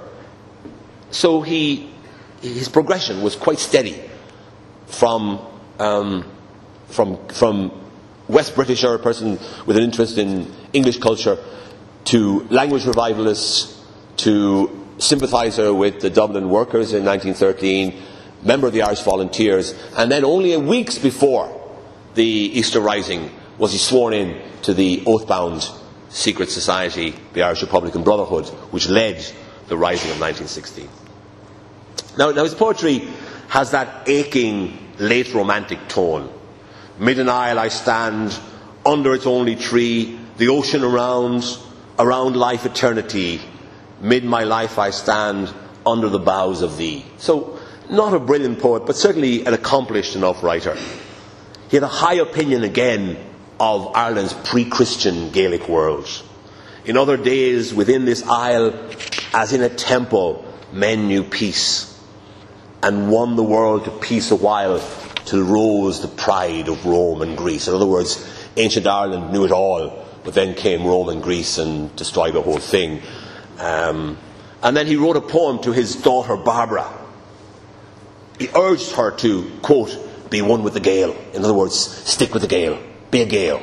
So 1.10 1.40
he, 1.40 1.90
his 2.40 2.68
progression 2.68 3.22
was 3.22 3.36
quite 3.36 3.58
steady 3.58 4.00
from, 4.86 5.40
um, 5.78 6.30
from, 6.88 7.26
from 7.28 7.72
West 8.28 8.54
Britisher, 8.54 8.94
a 8.94 8.98
person 8.98 9.38
with 9.66 9.76
an 9.76 9.82
interest 9.82 10.18
in 10.18 10.52
English 10.72 10.98
culture, 10.98 11.38
to 12.06 12.46
language 12.50 12.86
revivalist, 12.86 13.76
to 14.18 14.86
sympathiser 14.98 15.72
with 15.72 16.00
the 16.00 16.10
Dublin 16.10 16.48
workers 16.50 16.92
in 16.92 17.04
1913, 17.04 18.02
member 18.42 18.66
of 18.66 18.72
the 18.72 18.82
Irish 18.82 19.00
Volunteers, 19.00 19.74
and 19.96 20.10
then 20.10 20.24
only 20.24 20.52
a 20.52 20.60
weeks 20.60 20.98
before 20.98 21.56
the 22.14 22.24
Easter 22.24 22.80
Rising 22.80 23.30
was 23.58 23.72
he 23.72 23.78
sworn 23.78 24.14
in 24.14 24.40
to 24.62 24.74
the 24.74 25.02
oath-bound 25.06 25.68
secret 26.08 26.50
society, 26.50 27.14
the 27.32 27.42
Irish 27.42 27.62
Republican 27.62 28.02
Brotherhood, 28.02 28.46
which 28.72 28.88
led 28.88 29.24
the 29.70 29.78
Rising 29.78 30.10
of 30.10 30.20
1916. 30.20 30.88
Now, 32.18 32.32
now 32.32 32.42
his 32.42 32.54
poetry 32.54 33.08
has 33.48 33.70
that 33.70 34.08
aching 34.08 34.76
late 34.98 35.32
romantic 35.32 35.88
tone. 35.88 36.30
Mid 36.98 37.18
an 37.18 37.28
isle 37.28 37.58
I 37.58 37.68
stand, 37.68 38.38
under 38.84 39.14
its 39.14 39.26
only 39.26 39.56
tree, 39.56 40.18
the 40.36 40.48
ocean 40.48 40.82
around, 40.82 41.44
around 41.98 42.36
life 42.36 42.66
eternity. 42.66 43.40
Mid 44.00 44.24
my 44.24 44.44
life 44.44 44.78
I 44.78 44.90
stand, 44.90 45.54
under 45.86 46.08
the 46.08 46.18
boughs 46.18 46.62
of 46.62 46.76
thee. 46.76 47.06
So, 47.18 47.58
not 47.88 48.12
a 48.12 48.18
brilliant 48.18 48.60
poet, 48.60 48.86
but 48.86 48.96
certainly 48.96 49.46
an 49.46 49.54
accomplished 49.54 50.16
enough 50.16 50.42
writer. 50.42 50.76
He 51.70 51.76
had 51.76 51.84
a 51.84 51.88
high 51.88 52.14
opinion 52.14 52.64
again 52.64 53.16
of 53.60 53.94
Ireland's 53.94 54.34
pre-Christian 54.34 55.30
Gaelic 55.30 55.68
world. 55.68 56.08
In 56.84 56.96
other 56.96 57.16
days, 57.16 57.72
within 57.72 58.04
this 58.04 58.26
isle, 58.26 58.72
as 59.32 59.52
in 59.52 59.62
a 59.62 59.68
temple, 59.68 60.44
men 60.72 61.08
knew 61.08 61.24
peace 61.24 61.98
and 62.82 63.10
won 63.10 63.36
the 63.36 63.42
world 63.42 63.84
to 63.84 63.90
peace 63.90 64.30
a 64.30 64.36
while 64.36 64.82
till 65.24 65.42
rose 65.42 66.00
the 66.00 66.08
pride 66.08 66.68
of 66.68 66.84
Rome 66.86 67.22
and 67.22 67.36
Greece. 67.36 67.68
In 67.68 67.74
other 67.74 67.86
words, 67.86 68.26
ancient 68.56 68.86
Ireland 68.86 69.32
knew 69.32 69.44
it 69.44 69.52
all, 69.52 70.04
but 70.24 70.34
then 70.34 70.54
came 70.54 70.84
Rome 70.84 71.08
and 71.08 71.22
Greece 71.22 71.58
and 71.58 71.94
destroyed 71.96 72.34
the 72.34 72.42
whole 72.42 72.58
thing. 72.58 73.02
Um, 73.58 74.18
and 74.62 74.76
then 74.76 74.86
he 74.86 74.96
wrote 74.96 75.16
a 75.16 75.20
poem 75.20 75.60
to 75.62 75.72
his 75.72 75.96
daughter 75.96 76.36
Barbara. 76.36 76.90
He 78.38 78.48
urged 78.56 78.92
her 78.92 79.10
to, 79.18 79.50
quote, 79.62 80.30
be 80.30 80.42
one 80.42 80.62
with 80.62 80.74
the 80.74 80.80
Gael. 80.80 81.14
In 81.34 81.44
other 81.44 81.54
words, 81.54 81.74
stick 81.76 82.32
with 82.32 82.42
the 82.42 82.48
Gael. 82.48 82.78
Be 83.10 83.22
a 83.22 83.26
Gael. 83.26 83.60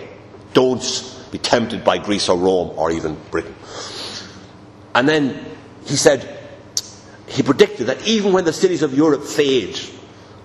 Don't 0.54 0.84
be 1.32 1.38
tempted 1.38 1.84
by 1.84 1.98
Greece 1.98 2.30
or 2.30 2.38
Rome 2.38 2.78
or 2.78 2.92
even 2.92 3.18
Britain. 3.32 3.56
And 4.94 5.08
then 5.08 5.47
he 5.88 5.96
said, 5.96 6.38
he 7.28 7.44
predicted 7.44 7.88
that 7.88 8.06
even 8.08 8.34
when 8.34 8.46
the 8.46 8.54
cities 8.54 8.82
of 8.84 8.94
Europe 8.94 9.24
fade, 9.24 9.80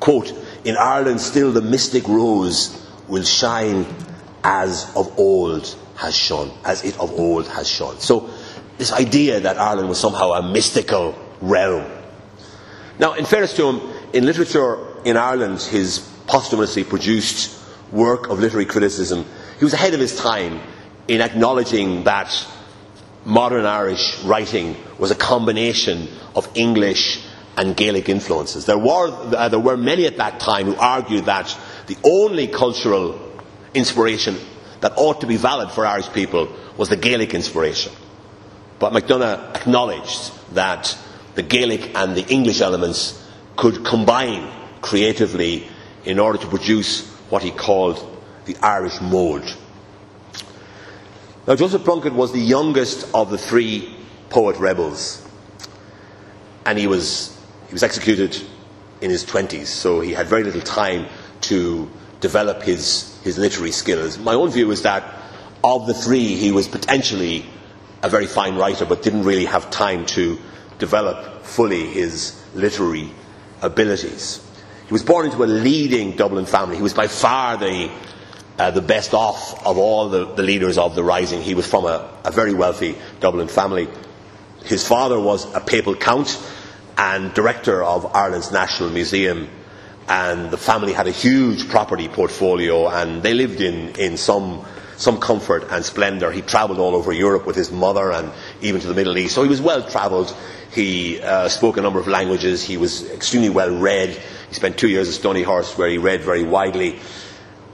quote, 0.01 0.33
in 0.65 0.77
Ireland 0.77 1.21
still 1.21 1.53
the 1.53 1.61
mystic 1.61 2.07
rose 2.07 2.87
will 3.09 3.25
shine 3.25 3.87
as 4.45 4.91
of 4.97 5.19
old 5.19 5.77
has 5.97 6.17
shone, 6.17 6.51
as 6.65 6.85
it 6.85 6.99
of 6.99 7.13
old 7.13 7.47
has 7.49 7.69
shone. 7.69 7.99
So, 8.01 8.31
this 8.79 8.93
idea 8.93 9.41
that 9.41 9.59
Ireland 9.59 9.89
was 9.89 10.01
somehow 10.01 10.33
a 10.33 10.43
mystical 10.43 11.15
realm. 11.41 11.91
Now, 12.99 13.15
in 13.15 13.25
fairness 13.25 13.55
to 13.57 13.69
him, 13.69 13.81
in 14.13 14.25
literature 14.25 14.79
in 15.05 15.17
Ireland, 15.17 15.61
his 15.61 15.99
posthumously 16.27 16.85
produced 16.85 17.61
work 17.91 18.29
of 18.29 18.41
literary 18.41 18.67
criticism, 18.67 19.27
he 19.59 19.65
was 19.65 19.75
ahead 19.75 19.95
of 19.95 20.01
his 20.01 20.17
time 20.17 20.61
in 21.09 21.21
acknowledging 21.21 22.05
that 22.05 22.47
modern 23.25 23.65
Irish 23.65 24.23
writing 24.25 24.77
was 24.99 25.11
a 25.11 25.15
combination 25.15 26.09
of 26.35 26.49
English 26.55 27.23
and 27.57 27.77
Gaelic 27.77 28.09
influences. 28.09 28.67
There 28.67 28.79
were, 28.79 29.11
uh, 29.11 29.49
there 29.49 29.61
were 29.61 29.77
many 29.77 30.07
at 30.07 30.17
that 30.17 30.41
time 30.41 30.67
who 30.67 30.77
argued 30.77 31.27
that 31.27 31.57
the 31.87 31.97
only 32.05 32.47
cultural 32.47 33.21
inspiration 33.75 34.39
that 34.81 34.93
ought 34.97 35.21
to 35.21 35.27
be 35.27 35.37
valid 35.37 35.71
for 35.71 35.87
Irish 35.87 36.11
people 36.13 36.49
was 36.77 36.89
the 36.89 36.97
Gaelic 36.97 37.35
inspiration. 37.35 37.93
But 38.79 38.93
MacDonagh 38.93 39.57
acknowledged 39.57 40.33
that 40.55 40.97
the 41.35 41.43
Gaelic 41.43 41.95
and 41.95 42.17
the 42.17 42.27
English 42.27 42.61
elements 42.61 43.19
could 43.57 43.85
combine 43.85 44.51
creatively 44.81 45.69
in 46.05 46.19
order 46.19 46.39
to 46.39 46.47
produce 46.49 47.09
what 47.31 47.43
he 47.43 47.51
called 47.51 48.05
the 48.47 48.57
Irish 48.57 49.01
mould. 49.01 49.45
Now, 51.45 51.57
Joseph 51.57 51.83
Plunkett 51.83 52.13
was 52.13 52.33
the 52.33 52.39
youngest 52.39 53.09
of 53.15 53.31
the 53.31 53.39
three 53.39 53.97
poet 54.31 54.57
rebels, 54.59 55.27
and 56.65 56.79
he 56.79 56.87
was, 56.87 57.37
he 57.67 57.73
was 57.73 57.83
executed 57.83 58.41
in 59.01 59.11
his 59.11 59.25
20s, 59.25 59.67
so 59.67 60.01
he 60.01 60.13
had 60.13 60.29
very 60.29 60.45
little 60.45 60.61
time 60.61 61.07
to 61.43 61.91
develop 62.21 62.63
his, 62.63 63.19
his 63.25 63.39
literary 63.39 63.73
skills. 63.73 64.19
My 64.19 64.35
own 64.35 64.51
view 64.51 64.71
is 64.71 64.83
that 64.83 65.03
of 65.65 65.89
the 65.89 65.95
three, 65.95 66.37
he 66.37 66.53
was 66.53 66.69
potentially 66.69 67.45
a 68.05 68.09
very 68.09 68.27
fine 68.27 68.55
writer, 68.55 68.85
but 68.85 69.03
didn't 69.03 69.25
really 69.25 69.45
have 69.45 69.69
time 69.71 70.07
to 70.07 70.39
develop 70.79 71.43
fully 71.43 71.87
his 71.87 72.41
literary 72.55 73.11
abilities. 73.63 74.45
He 74.87 74.93
was 74.93 75.03
born 75.03 75.27
into 75.27 75.43
a 75.43 75.47
leading 75.47 76.15
Dublin 76.15 76.47
family. 76.47 76.77
He 76.77 76.83
was 76.83 76.95
by 76.95 77.09
far 77.09 77.57
the 77.57 77.91
uh, 78.59 78.71
the 78.71 78.83
best 78.83 79.15
off 79.15 79.67
of 79.67 79.79
all 79.79 80.09
the, 80.09 80.25
the, 80.35 80.43
leaders 80.43 80.79
of 80.79 80.95
the 80.95 81.03
rising. 81.03 81.43
He 81.43 81.55
was 81.55 81.67
from 81.67 81.87
a, 81.87 82.09
a 82.25 82.31
very 82.31 82.55
wealthy 82.55 82.97
Dublin 83.21 83.49
family. 83.49 83.89
His 84.65 84.87
father 84.87 85.19
was 85.19 85.53
a 85.55 85.61
papal 85.61 85.97
count 85.97 86.41
and 86.97 87.33
director 87.35 87.83
of 87.83 88.15
Ireland's 88.15 88.53
National 88.53 88.91
Museum 88.91 89.49
and 90.09 90.51
the 90.51 90.59
family 90.59 90.93
had 90.93 91.07
a 91.07 91.13
huge 91.13 91.69
property 91.69 92.09
portfolio 92.09 92.89
and 92.89 93.23
they 93.23 93.35
lived 93.35 93.61
in, 93.61 93.97
in 93.97 94.17
some, 94.17 94.65
some 94.97 95.19
comfort 95.19 95.65
and 95.71 95.85
splendour. 95.85 96.31
He 96.31 96.43
travelled 96.43 96.79
all 96.79 96.95
over 96.95 97.13
Europe 97.13 97.47
with 97.47 97.57
his 97.57 97.71
mother 97.71 98.13
and 98.13 98.31
even 98.61 98.81
to 98.81 98.87
the 98.87 98.95
Middle 98.95 99.17
East. 99.17 99.35
So 99.35 99.43
he 99.43 99.49
was 99.49 99.61
well 99.61 99.83
travelled. 99.89 100.37
He 100.73 101.21
uh, 101.21 101.49
spoke 101.49 101.77
a 101.77 101.83
number 101.83 101.99
of 102.01 102.09
languages. 102.09 102.63
He 102.63 102.77
was 102.77 103.09
extremely 103.11 103.51
well 103.51 103.75
read. 103.75 104.11
He 104.49 104.55
spent 104.55 104.79
two 104.79 104.89
years 104.89 105.09
at 105.09 105.23
Stonyhurst 105.23 105.79
where 105.79 105.89
he 105.89 105.99
read 105.99 106.23
very 106.23 106.43
widely. 106.43 107.01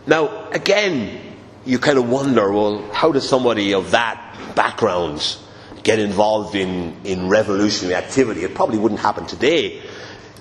Now, 0.08 0.48
again, 0.48 1.20
you 1.66 1.78
kind 1.78 1.98
of 1.98 2.08
wonder, 2.08 2.50
well, 2.50 2.82
how 2.94 3.12
does 3.12 3.28
somebody 3.28 3.74
of 3.74 3.90
that 3.90 4.54
background 4.54 5.36
get 5.82 5.98
involved 5.98 6.54
in, 6.54 6.96
in 7.04 7.28
revolutionary 7.28 7.94
activity? 7.94 8.42
It 8.42 8.54
probably 8.54 8.78
wouldn't 8.78 9.02
happen 9.02 9.26
today 9.26 9.82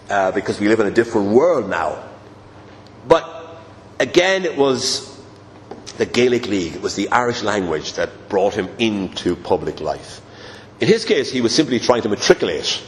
uh, 0.10 0.32
because 0.32 0.58
we 0.58 0.70
live 0.70 0.80
in 0.80 0.88
a 0.88 0.92
different 0.92 1.32
world 1.32 1.70
now. 1.70 2.02
But 3.10 3.60
again, 4.00 4.46
it 4.46 4.56
was 4.56 5.22
the 5.98 6.06
Gaelic 6.06 6.48
League, 6.48 6.76
it 6.76 6.82
was 6.82 6.96
the 6.96 7.10
Irish 7.10 7.44
language 7.44 7.92
that 7.94 8.30
brought 8.30 8.54
him 8.54 8.70
into 8.80 9.36
public 9.36 9.82
life. 9.82 10.22
In 10.80 10.88
his 10.88 11.04
case, 11.04 11.30
he 11.30 11.42
was 11.42 11.54
simply 11.54 11.82
trying 11.82 12.04
to 12.04 12.10
matriculate. 12.10 12.82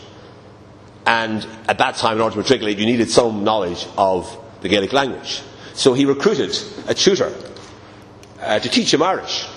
And 1.06 1.46
at 1.68 1.78
that 1.80 1.96
time, 1.96 2.16
in 2.16 2.22
order 2.22 2.36
to 2.36 2.42
matriculate, 2.42 2.78
you 2.78 2.86
needed 2.86 3.12
some 3.12 3.44
knowledge 3.44 3.86
of 3.98 4.34
the 4.62 4.70
Gaelic 4.70 4.94
language. 4.94 5.42
So 5.80 5.94
he 5.94 6.04
recruited 6.04 6.60
a 6.90 6.94
tutor 6.94 7.34
uh, 8.42 8.60
to 8.60 8.68
teach 8.68 8.94
him 8.94 9.02
Irish. 9.02 9.48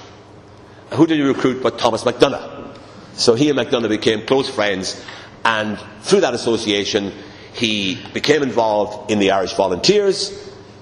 Who 0.92 1.04
did 1.04 1.16
he 1.16 1.24
recruit 1.24 1.64
but 1.64 1.80
Thomas 1.80 2.04
MacDonagh? 2.04 2.78
So 3.14 3.34
he 3.34 3.48
and 3.48 3.58
MacDonagh 3.58 3.88
became 3.88 4.24
close 4.24 4.48
friends, 4.48 5.04
and 5.44 5.76
through 6.02 6.20
that 6.20 6.32
association, 6.32 7.12
he 7.54 7.98
became 8.14 8.44
involved 8.44 9.10
in 9.10 9.18
the 9.18 9.32
Irish 9.32 9.54
Volunteers. 9.54 10.30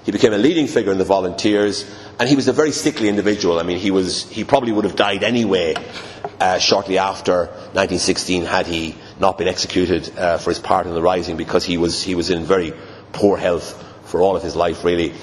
He 0.03 0.11
became 0.11 0.31
a 0.31 0.37
leading 0.37 0.67
figure 0.67 0.91
in 0.91 0.99
the 0.99 1.05
Volunteers, 1.05 1.89
and 2.19 2.29
he 2.29 2.35
was 2.35 2.47
a 2.47 2.53
very 2.53 2.71
sickly 2.71 3.09
individual. 3.09 3.59
I 3.59 3.63
mean, 3.63 3.79
he, 3.79 3.89
was, 3.89 4.29
he 4.29 4.43
probably 4.43 4.73
would 4.73 4.85
have 4.85 4.95
died 4.95 5.23
anyway 5.23 5.73
uh, 6.39 6.59
shortly 6.59 6.99
after 6.99 7.47
1916 7.73 8.45
had 8.45 8.67
he 8.67 8.95
not 9.19 9.39
been 9.39 9.47
executed 9.47 10.15
uh, 10.19 10.37
for 10.37 10.51
his 10.51 10.59
part 10.59 10.85
in 10.85 10.93
the 10.93 11.01
Rising 11.01 11.35
because 11.35 11.65
he 11.65 11.79
was, 11.79 12.03
he 12.03 12.13
was 12.13 12.29
in 12.29 12.43
very 12.43 12.73
poor 13.11 13.37
health 13.37 13.87
for 14.11 14.21
all 14.21 14.35
of 14.35 14.43
his 14.43 14.55
life, 14.55 14.83
really. 14.83 15.13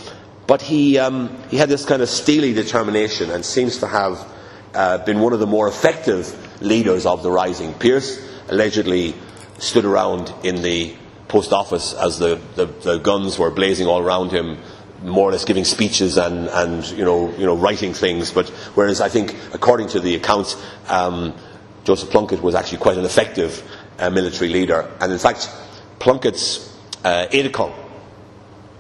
But 0.46 0.62
he, 0.62 0.98
um, 0.98 1.36
he 1.50 1.58
had 1.58 1.68
this 1.68 1.84
kind 1.84 2.00
of 2.00 2.08
steely 2.08 2.54
determination 2.54 3.30
and 3.30 3.44
seems 3.44 3.78
to 3.78 3.86
have 3.86 4.26
uh, 4.74 4.98
been 5.04 5.20
one 5.20 5.34
of 5.34 5.40
the 5.40 5.46
more 5.46 5.68
effective 5.68 6.62
leaders 6.62 7.04
of 7.04 7.22
the 7.22 7.30
Rising. 7.30 7.74
Pearse 7.74 8.18
allegedly 8.48 9.14
stood 9.58 9.84
around 9.84 10.32
in 10.42 10.62
the 10.62 10.94
post 11.28 11.52
office 11.52 11.92
as 11.92 12.18
the, 12.18 12.40
the, 12.54 12.64
the, 12.64 12.98
guns 12.98 13.38
were 13.38 13.50
blazing 13.50 13.86
all 13.86 14.00
around 14.00 14.30
him, 14.30 14.56
more 15.02 15.28
or 15.28 15.32
less 15.32 15.44
giving 15.44 15.64
speeches 15.64 16.16
and, 16.16 16.48
and 16.48 16.88
you, 16.92 17.04
know, 17.04 17.30
you 17.36 17.44
know, 17.44 17.56
writing 17.56 17.92
things. 17.92 18.32
But 18.32 18.48
whereas 18.74 19.02
I 19.02 19.10
think, 19.10 19.36
according 19.52 19.88
to 19.88 20.00
the 20.00 20.14
accounts, 20.14 20.56
um, 20.88 21.34
Joseph 21.84 22.08
Plunkett 22.08 22.42
was 22.42 22.54
actually 22.54 22.78
quite 22.78 22.96
an 22.96 23.04
effective 23.04 23.62
uh, 23.98 24.08
military 24.08 24.48
leader. 24.48 24.90
And 24.98 25.12
in 25.12 25.18
fact, 25.18 25.50
Plunkett's 25.98 26.74
uh, 27.04 27.26
aide 27.30 27.46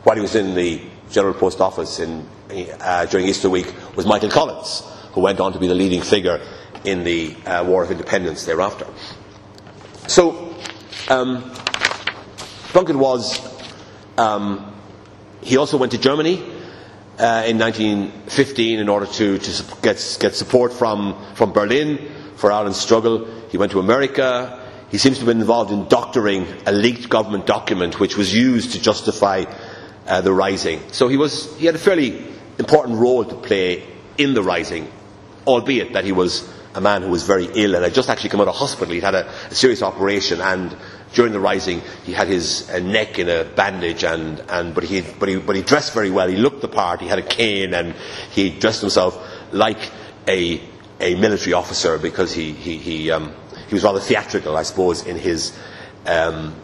while 0.08 0.16
he 0.16 0.22
was 0.22 0.36
in 0.36 0.54
the 0.54 0.80
General 1.10 1.34
Post 1.34 1.60
Office 1.60 2.00
in, 2.00 2.26
uh, 2.80 3.04
during 3.04 3.28
Easter 3.28 3.50
week, 3.50 3.74
was 3.94 4.06
Michael 4.06 4.30
Collins, 4.30 4.82
who 5.12 5.20
went 5.20 5.38
on 5.38 5.52
to 5.52 5.58
be 5.58 5.66
the 5.66 5.74
leading 5.74 6.00
figure 6.00 6.40
in 6.84 7.04
the 7.04 7.36
uh, 7.44 7.62
War 7.62 7.82
of 7.84 7.90
Independence 7.90 8.46
thereafter. 8.46 8.86
So, 10.06 10.56
um, 11.10 11.52
Plunkett 12.72 12.96
was, 12.96 13.38
um, 14.16 14.74
he 15.42 15.58
also 15.58 15.76
went 15.76 15.92
to 15.92 15.98
Germany 15.98 16.38
uh, 17.18 17.44
in 17.46 17.58
1915 17.58 18.78
in 18.78 18.88
order 18.88 19.04
to, 19.04 19.36
to 19.36 19.64
get, 19.82 20.16
get 20.18 20.34
support 20.34 20.72
from, 20.72 21.22
from 21.34 21.52
Berlin 21.52 22.10
for 22.36 22.50
Ireland's 22.50 22.80
struggle. 22.80 23.26
He 23.50 23.58
went 23.58 23.72
to 23.72 23.78
America. 23.78 24.58
He 24.90 24.96
seems 24.96 25.18
to 25.18 25.26
have 25.26 25.26
been 25.26 25.42
involved 25.42 25.70
in 25.70 25.86
doctoring 25.88 26.46
a 26.64 26.72
leaked 26.72 27.10
government 27.10 27.44
document 27.44 28.00
which 28.00 28.16
was 28.16 28.34
used 28.34 28.72
to 28.72 28.80
justify 28.80 29.44
uh, 30.08 30.20
the 30.20 30.32
rising. 30.32 30.80
So 30.90 31.08
he, 31.08 31.16
was, 31.16 31.56
he 31.58 31.66
had 31.66 31.74
a 31.74 31.78
fairly 31.78 32.24
important 32.58 32.98
role 32.98 33.24
to 33.24 33.34
play 33.36 33.86
in 34.16 34.34
the 34.34 34.42
rising, 34.42 34.90
albeit 35.46 35.92
that 35.92 36.04
he 36.04 36.12
was 36.12 36.48
a 36.74 36.80
man 36.80 37.02
who 37.02 37.08
was 37.08 37.22
very 37.22 37.46
ill 37.54 37.74
and 37.74 37.84
had 37.84 37.94
just 37.94 38.08
actually 38.08 38.30
come 38.30 38.40
out 38.40 38.48
of 38.48 38.56
hospital. 38.56 38.92
He'd 38.94 39.02
had 39.04 39.14
a, 39.14 39.28
a 39.50 39.54
serious 39.54 39.82
operation 39.82 40.40
and 40.40 40.76
during 41.12 41.32
the 41.32 41.40
rising, 41.40 41.80
he 42.04 42.12
had 42.12 42.28
his 42.28 42.68
uh, 42.70 42.78
neck 42.80 43.18
in 43.18 43.28
a 43.28 43.44
bandage, 43.44 44.04
and, 44.04 44.40
and 44.48 44.74
but, 44.74 44.84
he, 44.84 45.00
but, 45.00 45.28
he, 45.28 45.36
but 45.36 45.56
he 45.56 45.62
dressed 45.62 45.94
very 45.94 46.10
well. 46.10 46.28
He 46.28 46.36
looked 46.36 46.60
the 46.60 46.68
part. 46.68 47.00
He 47.00 47.08
had 47.08 47.18
a 47.18 47.22
cane, 47.22 47.74
and 47.74 47.94
he 48.30 48.50
dressed 48.50 48.80
himself 48.80 49.18
like 49.52 49.90
a, 50.26 50.60
a 51.00 51.14
military 51.14 51.54
officer 51.54 51.98
because 51.98 52.32
he, 52.32 52.52
he, 52.52 52.76
he, 52.76 53.10
um, 53.10 53.34
he 53.68 53.74
was 53.74 53.84
rather 53.84 54.00
theatrical, 54.00 54.56
I 54.56 54.62
suppose, 54.62 55.06
in 55.06 55.16
his 55.16 55.56
um, 56.06 56.54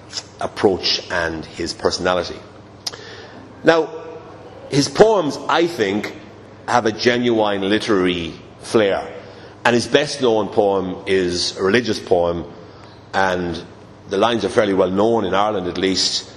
approach 0.40 1.00
and 1.10 1.44
his 1.44 1.72
personality. 1.72 2.36
Now, 3.64 3.88
his 4.70 4.88
poems, 4.88 5.38
I 5.48 5.66
think, 5.66 6.14
have 6.68 6.86
a 6.86 6.92
genuine 6.92 7.62
literary 7.62 8.34
flair. 8.60 9.10
And 9.64 9.74
his 9.74 9.86
best 9.86 10.20
known 10.20 10.48
poem 10.48 11.04
is 11.06 11.56
a 11.56 11.62
religious 11.62 11.98
poem, 11.98 12.44
and 13.14 13.62
the 14.10 14.18
lines 14.18 14.44
are 14.44 14.50
fairly 14.50 14.74
well 14.74 14.90
known 14.90 15.24
in 15.24 15.32
Ireland 15.32 15.66
at 15.66 15.78
least. 15.78 16.30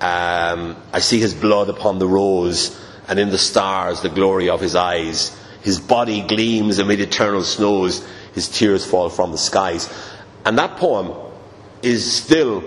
Um, 0.00 0.76
I 0.92 1.00
see 1.00 1.18
his 1.18 1.32
blood 1.32 1.70
upon 1.70 1.98
the 1.98 2.06
rose, 2.06 2.78
and 3.08 3.18
in 3.18 3.30
the 3.30 3.38
stars 3.38 4.02
the 4.02 4.10
glory 4.10 4.50
of 4.50 4.60
his 4.60 4.74
eyes. 4.74 5.34
His 5.62 5.80
body 5.80 6.20
gleams 6.20 6.78
amid 6.78 7.00
eternal 7.00 7.42
snows, 7.42 8.06
his 8.34 8.48
tears 8.48 8.84
fall 8.84 9.08
from 9.08 9.32
the 9.32 9.38
skies. 9.38 9.88
And 10.44 10.58
that 10.58 10.76
poem 10.76 11.12
is 11.80 12.12
still 12.12 12.62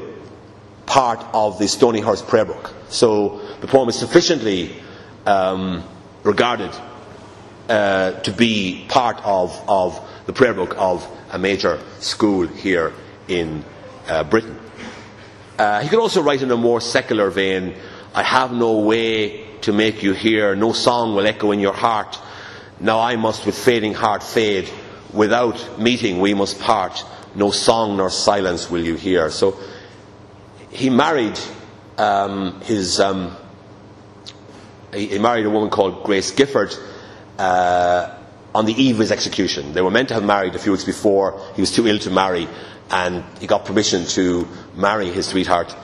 part 0.88 1.24
of 1.34 1.60
the 1.60 1.66
Stonyhurst 1.66 2.28
prayer 2.28 2.46
book. 2.46 2.74
So 2.90 3.42
the 3.62 3.68
poem 3.68 3.90
is 3.90 3.98
sufficiently 3.98 4.76
um, 5.26 5.84
regarded 6.24 6.72
uh, 7.70 8.12
to 8.22 8.32
be 8.32 8.86
part 8.88 9.18
of, 9.24 9.62
of 9.68 10.00
the 10.26 10.34
prayer 10.34 10.54
book 10.54 10.76
of 10.78 11.08
a 11.32 11.40
major 11.40 11.80
school 12.00 12.48
here 12.48 12.94
in 13.28 13.64
uh, 14.08 14.24
Britain. 14.24 14.58
Uh, 15.58 15.82
he 15.82 15.90
could 15.90 16.00
also 16.00 16.22
write 16.22 16.42
in 16.42 16.52
a 16.52 16.58
more 16.58 16.80
secular 16.80 17.30
vein 17.30 17.76
I 18.18 18.24
have 18.24 18.52
no 18.52 18.80
way 18.80 19.46
to 19.62 19.72
make 19.72 20.02
you 20.02 20.14
hear, 20.14 20.56
no 20.56 20.74
song 20.74 21.14
will 21.14 21.28
echo 21.28 21.52
in 21.52 21.60
your 21.60 21.74
heart. 21.74 22.20
Now 22.80 23.00
I 23.00 23.16
must 23.16 23.46
with 23.46 23.56
fading 23.56 23.94
heart 23.94 24.24
fade. 24.24 24.68
Without 25.14 25.80
meeting 25.80 26.20
we 26.20 26.34
must 26.34 26.60
part. 26.60 27.06
No 27.36 27.52
song 27.52 27.98
nor 27.98 28.10
silence 28.10 28.72
will 28.72 28.84
you 28.84 28.96
hear. 28.96 29.30
So 29.30 29.60
he 30.72 30.90
married 30.90 31.40
um, 32.00 32.60
his. 32.62 33.00
Um, 33.00 33.38
he, 34.98 35.20
married 35.20 35.46
a 35.46 35.50
woman 35.50 35.70
called 35.70 36.04
Grace 36.04 36.32
Gifford 36.32 36.76
uh, 37.38 38.16
on 38.54 38.66
the 38.66 38.74
eve 38.74 38.96
of 38.96 39.00
his 39.02 39.12
execution. 39.12 39.74
They 39.74 39.82
were 39.82 39.92
meant 39.92 40.10
to 40.10 40.16
have 40.16 40.24
married 40.24 40.56
a 40.56 40.60
few 40.60 40.72
weeks 40.72 40.84
before. 40.84 41.42
He 41.56 41.62
was 41.62 41.72
too 41.72 41.88
ill 41.88 42.00
to 42.00 42.10
marry, 42.10 42.48
and 42.90 43.24
he 43.40 43.48
got 43.48 43.66
permission 43.66 44.06
to 44.08 44.48
marry 44.76 45.10
his 45.12 45.28
sweetheart 45.28 45.76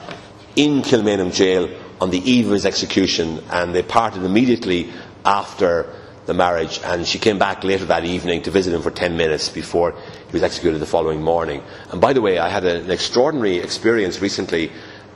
in 0.55 0.81
Kilmainham 0.81 1.33
jail 1.33 1.69
on 2.01 2.09
the 2.09 2.19
eve 2.19 2.47
of 2.47 2.53
his 2.53 2.65
execution, 2.65 3.43
and 3.51 3.73
they 3.73 3.83
parted 3.83 4.23
immediately 4.23 4.91
after 5.25 5.93
the 6.25 6.33
marriage, 6.33 6.79
and 6.83 7.05
she 7.05 7.19
came 7.19 7.37
back 7.37 7.63
later 7.63 7.85
that 7.85 8.05
evening 8.05 8.41
to 8.43 8.51
visit 8.51 8.73
him 8.73 8.81
for 8.81 8.91
10 8.91 9.17
minutes 9.17 9.49
before 9.49 9.91
he 9.91 10.31
was 10.31 10.41
executed 10.43 10.79
the 10.79 10.85
following 10.85 11.21
morning. 11.21 11.61
And 11.91 11.99
by 11.99 12.13
the 12.13 12.21
way, 12.21 12.39
I 12.39 12.47
had 12.47 12.63
an 12.63 12.89
extraordinary 12.89 13.57
experience 13.57 14.21
recently. 14.21 14.69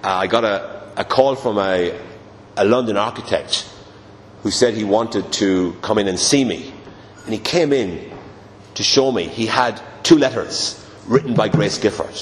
Uh, 0.03 0.09
I 0.09 0.27
got 0.27 0.43
a, 0.43 0.91
a 0.97 1.05
call 1.05 1.35
from 1.35 1.57
a, 1.57 1.97
a 2.57 2.65
London 2.65 2.97
architect 2.97 3.65
who 4.43 4.51
said 4.51 4.73
he 4.73 4.83
wanted 4.83 5.31
to 5.33 5.75
come 5.81 5.97
in 5.97 6.07
and 6.07 6.19
see 6.19 6.43
me. 6.43 6.73
And 7.25 7.33
he 7.33 7.39
came 7.39 7.73
in 7.73 8.11
to 8.75 8.83
show 8.83 9.11
me. 9.11 9.27
He 9.27 9.45
had 9.45 9.81
two 10.03 10.17
letters 10.17 10.83
written 11.07 11.33
by 11.33 11.49
Grace 11.49 11.77
Gifford 11.77 12.15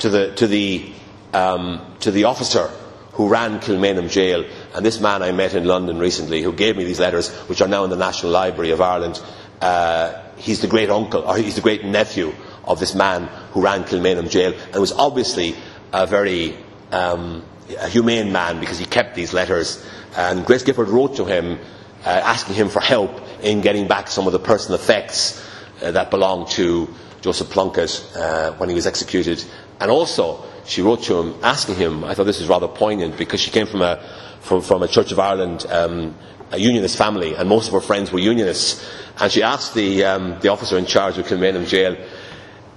to 0.00 0.08
the, 0.08 0.34
to 0.34 0.46
the, 0.46 0.92
um, 1.32 1.94
to 2.00 2.10
the 2.10 2.24
officer 2.24 2.70
who 3.12 3.28
ran 3.28 3.60
Kilmainham 3.60 4.10
jail. 4.10 4.44
And 4.74 4.84
this 4.84 5.00
man 5.00 5.22
I 5.22 5.32
met 5.32 5.54
in 5.54 5.64
London 5.64 5.98
recently, 5.98 6.42
who 6.42 6.52
gave 6.52 6.76
me 6.76 6.84
these 6.84 7.00
letters, 7.00 7.30
which 7.48 7.62
are 7.62 7.68
now 7.68 7.84
in 7.84 7.90
the 7.90 7.96
National 7.96 8.30
Library 8.30 8.72
of 8.72 8.80
Ireland, 8.80 9.22
uh, 9.60 10.22
he's 10.36 10.60
the 10.60 10.66
great 10.66 10.90
uncle, 10.90 11.22
or 11.22 11.36
he's 11.38 11.54
the 11.54 11.62
great 11.62 11.84
nephew 11.84 12.34
of 12.64 12.78
this 12.78 12.94
man 12.94 13.28
who 13.52 13.62
ran 13.62 13.84
Kilmainham 13.84 14.28
jail, 14.28 14.52
and 14.72 14.80
was 14.80 14.92
obviously 14.92 15.56
a 15.92 16.06
very 16.06 16.56
um, 16.92 17.42
a 17.78 17.88
humane 17.88 18.32
man 18.32 18.60
because 18.60 18.78
he 18.78 18.84
kept 18.84 19.14
these 19.14 19.32
letters. 19.32 19.84
And 20.16 20.44
Grace 20.44 20.62
Gifford 20.62 20.88
wrote 20.88 21.16
to 21.16 21.24
him 21.24 21.58
uh, 22.04 22.08
asking 22.08 22.54
him 22.54 22.68
for 22.68 22.80
help 22.80 23.10
in 23.42 23.60
getting 23.60 23.88
back 23.88 24.08
some 24.08 24.26
of 24.26 24.32
the 24.32 24.38
personal 24.38 24.78
effects 24.78 25.42
uh, 25.82 25.90
that 25.90 26.10
belonged 26.10 26.48
to 26.48 26.88
Joseph 27.20 27.50
Plunkett 27.50 28.04
uh, 28.16 28.52
when 28.52 28.68
he 28.68 28.74
was 28.74 28.86
executed. 28.86 29.44
And 29.80 29.90
also, 29.90 30.44
she 30.64 30.82
wrote 30.82 31.02
to 31.04 31.18
him 31.18 31.34
asking 31.42 31.76
him, 31.76 32.04
I 32.04 32.14
thought 32.14 32.24
this 32.24 32.40
was 32.40 32.48
rather 32.48 32.68
poignant 32.68 33.18
because 33.18 33.40
she 33.40 33.50
came 33.50 33.66
from 33.66 33.82
a, 33.82 34.02
from, 34.40 34.62
from 34.62 34.82
a 34.82 34.88
Church 34.88 35.12
of 35.12 35.18
Ireland 35.18 35.66
um, 35.68 36.14
a 36.52 36.58
unionist 36.58 36.96
family, 36.96 37.34
and 37.34 37.48
most 37.48 37.66
of 37.66 37.74
her 37.74 37.80
friends 37.80 38.12
were 38.12 38.18
unionists. 38.18 38.88
And 39.18 39.32
she 39.32 39.42
asked 39.42 39.74
the, 39.74 40.04
um, 40.04 40.38
the 40.40 40.48
officer 40.48 40.78
in 40.78 40.86
charge 40.86 41.18
of 41.18 41.26
Kilmainham 41.26 41.66
Jail 41.66 41.96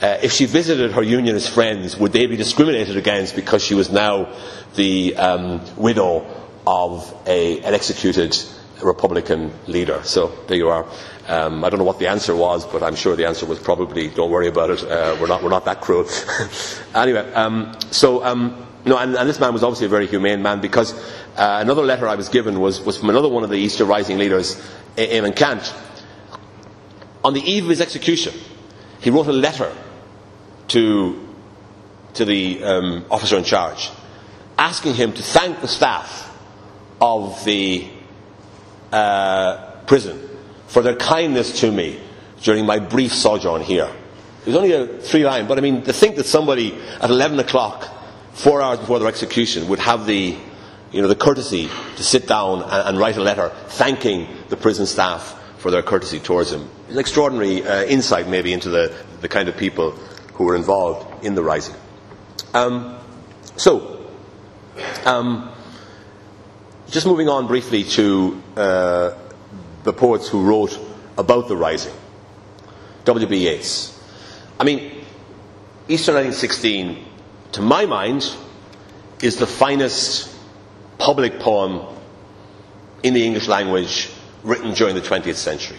uh, 0.02 0.18
if 0.22 0.32
she 0.32 0.46
visited 0.46 0.94
her 0.94 1.04
unionist 1.04 1.52
friends, 1.52 1.98
would 1.98 2.14
they 2.14 2.26
be 2.26 2.38
discriminated 2.38 2.96
against 2.96 3.36
because 3.36 3.62
she 3.64 3.76
was 3.76 3.92
now 3.92 4.34
the 4.76 5.16
um, 5.18 5.62
widow 5.76 6.26
of 6.66 7.14
a, 7.26 7.60
an 7.60 7.74
executed 7.74 8.38
Republican 8.82 9.52
leader? 9.68 10.02
So 10.04 10.32
there 10.48 10.56
you 10.56 10.70
are. 10.70 10.86
Um, 11.28 11.66
I 11.66 11.70
don't 11.70 11.80
know 11.80 11.86
what 11.86 12.00
the 12.00 12.08
answer 12.08 12.34
was, 12.34 12.66
but 12.66 12.82
I'm 12.82 12.96
sure 12.96 13.16
the 13.16 13.28
answer 13.28 13.46
was 13.46 13.60
probably, 13.60 14.08
don't 14.08 14.32
worry 14.32 14.48
about 14.48 14.70
it, 14.70 14.84
uh, 14.84 15.18
we're, 15.20 15.28
not, 15.28 15.44
we're 15.44 15.50
not 15.50 15.66
that 15.66 15.82
cruel. 15.82 16.08
anyway, 16.96 17.32
um, 17.34 17.78
so, 17.92 18.24
um, 18.24 18.66
no, 18.86 18.98
and, 18.98 19.16
and, 19.16 19.30
this 19.30 19.40
man 19.40 19.52
was 19.52 19.64
obviously 19.64 19.86
a 19.88 19.90
very 19.90 20.08
humane 20.08 20.42
man 20.42 20.62
because 20.62 20.94
uh, 21.36 21.60
another 21.62 21.84
letter 21.84 22.08
I 22.08 22.16
was 22.16 22.30
given 22.30 22.60
was, 22.62 22.82
was 22.82 22.98
from 22.98 23.10
another 23.10 23.28
one 23.28 23.44
of 23.44 23.50
the 23.50 23.58
Easter 23.58 23.84
Rising 23.84 24.18
leaders, 24.18 24.56
Eamon 24.96 25.36
Ceannt. 25.36 25.76
On 27.24 27.34
the 27.34 27.42
eve 27.42 27.66
of 27.66 27.70
his 27.70 27.82
execution, 27.82 28.34
he 29.02 29.10
wrote 29.10 29.28
a 29.28 29.34
letter 29.34 29.72
to, 30.70 31.28
to 32.14 32.26
the 32.26 32.64
um, 32.64 33.06
officer 33.12 33.38
in 33.38 33.44
charge, 33.44 33.90
asking 34.58 34.96
him 34.96 35.14
to 35.14 35.22
thank 35.22 35.62
the 35.62 35.68
staff 35.68 36.26
of 37.02 37.44
the 37.46 37.88
uh, 38.92 39.72
prison 39.86 40.20
for 40.68 40.82
their 40.82 40.96
kindness 40.96 41.62
to 41.62 41.72
me 41.72 42.00
during 42.42 42.66
my 42.66 42.80
brief 42.80 43.14
sojourn 43.14 43.62
here. 43.62 43.92
It 44.42 44.48
was 44.48 44.56
only 44.56 44.72
a 44.72 44.88
three 44.88 45.26
line, 45.26 45.48
but 45.48 45.58
I 45.58 45.62
mean, 45.62 45.84
to 45.84 45.94
think 45.94 46.16
that 46.16 46.26
somebody 46.26 46.74
at 47.02 47.10
11 47.10 47.40
o'clock, 47.40 47.88
four 48.34 48.62
hours 48.62 48.80
before 48.80 49.00
their 49.00 49.08
execution, 49.08 49.68
would 49.68 49.80
have 49.80 50.06
the, 50.06 50.38
you 50.92 51.02
know, 51.02 51.08
the 51.08 51.16
courtesy 51.16 51.70
to 51.98 52.04
sit 52.04 52.28
down 52.28 52.64
and, 52.64 52.72
and 52.72 52.98
write 52.98 53.18
a 53.18 53.22
letter 53.22 53.50
thanking 53.68 54.28
the 54.50 54.58
prison 54.58 54.86
staff 54.86 55.36
for 55.58 55.72
their 55.72 55.82
courtesy 55.82 56.20
towards 56.20 56.54
him. 56.54 56.70
It's 56.86 56.94
an 56.94 57.00
extraordinary 57.00 57.64
uh, 57.64 57.84
insight, 57.84 58.28
maybe, 58.28 58.54
into 58.54 58.70
the, 58.70 58.96
the 59.20 59.28
kind 59.28 59.50
of 59.50 59.58
people 59.58 59.94
who 60.40 60.46
were 60.46 60.56
involved 60.56 61.26
in 61.26 61.36
the 61.36 61.44
rising. 61.44 61.76
Um, 62.54 62.98
so, 63.58 64.10
um, 65.04 65.52
just 66.90 67.06
moving 67.06 67.28
on 67.28 67.46
briefly 67.46 67.84
to 67.84 68.42
uh, 68.56 69.12
the 69.84 69.92
poets 69.92 70.30
who 70.30 70.42
wrote 70.42 70.80
about 71.18 71.50
the 71.50 71.58
rising. 71.58 71.94
W.B. 73.04 73.50
Yeats. 73.50 74.02
I 74.58 74.64
mean, 74.64 74.80
Easter 75.90 76.14
1916, 76.14 77.06
to 77.52 77.62
my 77.62 77.86
mind, 77.86 78.34
is 79.22 79.36
the 79.36 79.48
finest 79.48 80.34
public 81.00 81.40
poem 81.40 81.86
in 83.04 83.14
the 83.14 83.26
English 83.26 83.50
language 83.50 84.10
written 84.44 84.74
during 84.74 84.96
the 84.96 85.02
20th 85.02 85.36
century. 85.36 85.78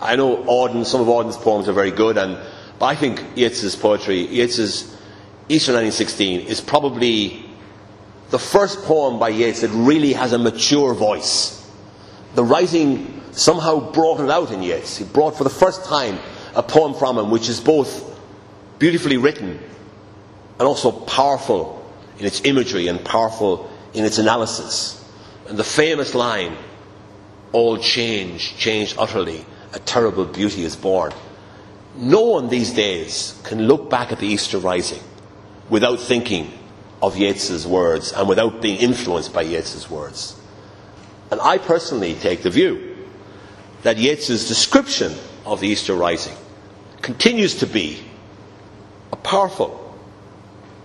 I 0.00 0.14
know 0.14 0.44
Auden, 0.44 0.86
some 0.86 1.00
of 1.00 1.08
Auden's 1.08 1.36
poems 1.36 1.68
are 1.68 1.72
very 1.72 1.90
good, 1.90 2.16
and 2.18 2.38
but 2.78 2.86
I 2.86 2.94
think 2.94 3.24
Yeats's 3.36 3.76
poetry, 3.76 4.26
Yeats's 4.26 4.96
Easter 5.48 5.72
1916, 5.72 6.40
is 6.40 6.60
probably 6.60 7.44
the 8.30 8.38
first 8.38 8.82
poem 8.82 9.18
by 9.18 9.28
Yeats 9.28 9.60
that 9.60 9.70
really 9.70 10.12
has 10.12 10.32
a 10.32 10.38
mature 10.38 10.94
voice. 10.94 11.68
The 12.34 12.44
writing 12.44 13.22
somehow 13.32 13.92
brought 13.92 14.20
it 14.20 14.30
out 14.30 14.50
in 14.50 14.62
Yeats. 14.62 14.96
He 14.96 15.04
brought 15.04 15.36
for 15.36 15.44
the 15.44 15.50
first 15.50 15.84
time 15.84 16.18
a 16.54 16.62
poem 16.62 16.94
from 16.94 17.18
him 17.18 17.30
which 17.30 17.48
is 17.48 17.60
both 17.60 18.18
beautifully 18.78 19.16
written 19.16 19.58
and 20.58 20.66
also 20.66 20.90
powerful 20.90 21.82
in 22.18 22.26
its 22.26 22.42
imagery 22.44 22.88
and 22.88 23.04
powerful 23.04 23.70
in 23.94 24.04
its 24.04 24.18
analysis. 24.18 25.02
And 25.48 25.58
the 25.58 25.64
famous 25.64 26.14
line, 26.14 26.56
all 27.52 27.78
change, 27.78 28.56
changed 28.56 28.96
utterly, 28.98 29.44
a 29.72 29.78
terrible 29.78 30.24
beauty 30.24 30.64
is 30.64 30.74
born. 30.74 31.12
No 31.96 32.22
one 32.22 32.48
these 32.48 32.72
days 32.72 33.40
can 33.44 33.66
look 33.66 33.88
back 33.88 34.12
at 34.12 34.18
the 34.18 34.26
Easter 34.26 34.58
Rising 34.58 35.02
without 35.70 35.98
thinking 35.98 36.52
of 37.02 37.16
Yeats's 37.16 37.66
words 37.66 38.12
and 38.12 38.28
without 38.28 38.60
being 38.60 38.78
influenced 38.78 39.32
by 39.32 39.42
Yeats's 39.42 39.90
words. 39.90 40.38
And 41.30 41.40
I 41.40 41.58
personally 41.58 42.14
take 42.14 42.42
the 42.42 42.50
view 42.50 43.06
that 43.82 43.96
Yeats's 43.96 44.48
description 44.48 45.14
of 45.44 45.60
the 45.60 45.68
Easter 45.68 45.94
Rising 45.94 46.36
continues 47.02 47.56
to 47.56 47.66
be 47.66 48.02
a 49.12 49.16
powerful 49.16 49.94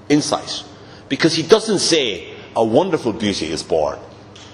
insight 0.08 0.64
because 1.10 1.36
he 1.36 1.44
doesn't 1.44 1.80
say 1.80 2.34
a 2.56 2.64
wonderful 2.64 3.14
beauty 3.14 3.48
is 3.48 3.64
born 3.64 4.00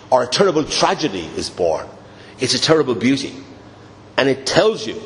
or 0.09 0.23
a 0.23 0.27
terrible 0.27 0.63
tragedy 0.63 1.25
is 1.35 1.49
born. 1.49 1.87
It's 2.39 2.53
a 2.53 2.59
terrible 2.59 2.95
beauty. 2.95 3.35
And 4.17 4.29
it 4.29 4.45
tells 4.45 4.87
you 4.87 5.01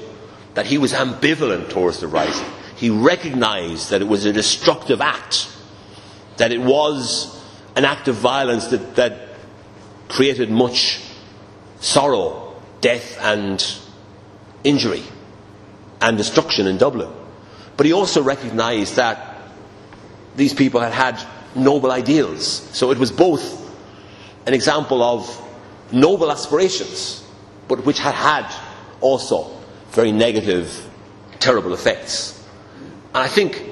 that 0.54 0.66
he 0.66 0.78
was 0.78 0.94
ambivalent 0.94 1.70
towards 1.70 2.00
the 2.00 2.08
rising. 2.08 2.46
He 2.76 2.90
recognized 2.90 3.92
that 3.92 4.02
it 4.02 4.08
was 4.08 4.26
a 4.26 4.34
destructive 4.34 5.02
act, 5.02 5.50
that 6.38 6.52
it 6.52 6.60
was 6.60 7.40
an 7.76 7.86
act 7.86 8.08
of 8.08 8.16
violence 8.16 8.68
that, 8.68 8.96
that 8.96 9.30
created 10.10 10.50
much 10.50 11.02
sorrow, 11.80 12.56
death, 12.82 13.18
and 13.22 13.64
injury 14.64 15.04
and 16.02 16.18
destruction 16.18 16.68
in 16.68 16.78
Dublin. 16.78 17.12
But 17.78 17.86
he 17.86 17.94
also 17.94 18.22
recognized 18.22 18.96
that 18.98 19.38
these 20.36 20.54
people 20.54 20.82
had 20.82 20.94
had 20.94 21.22
noble 21.56 21.92
ideals. 21.92 22.46
So 22.76 22.92
it 22.92 22.98
was 22.98 23.12
both 23.12 23.60
an 24.46 24.54
example 24.54 25.04
of 25.04 25.42
noble 25.92 26.32
aspirations, 26.32 27.24
but 27.68 27.86
which 27.86 28.00
had 28.00 28.16
had 28.16 28.54
also 29.02 29.61
very 29.92 30.12
negative, 30.12 30.90
terrible 31.40 31.74
effects. 31.74 32.38
And 33.14 33.18
I 33.18 33.28
think 33.28 33.64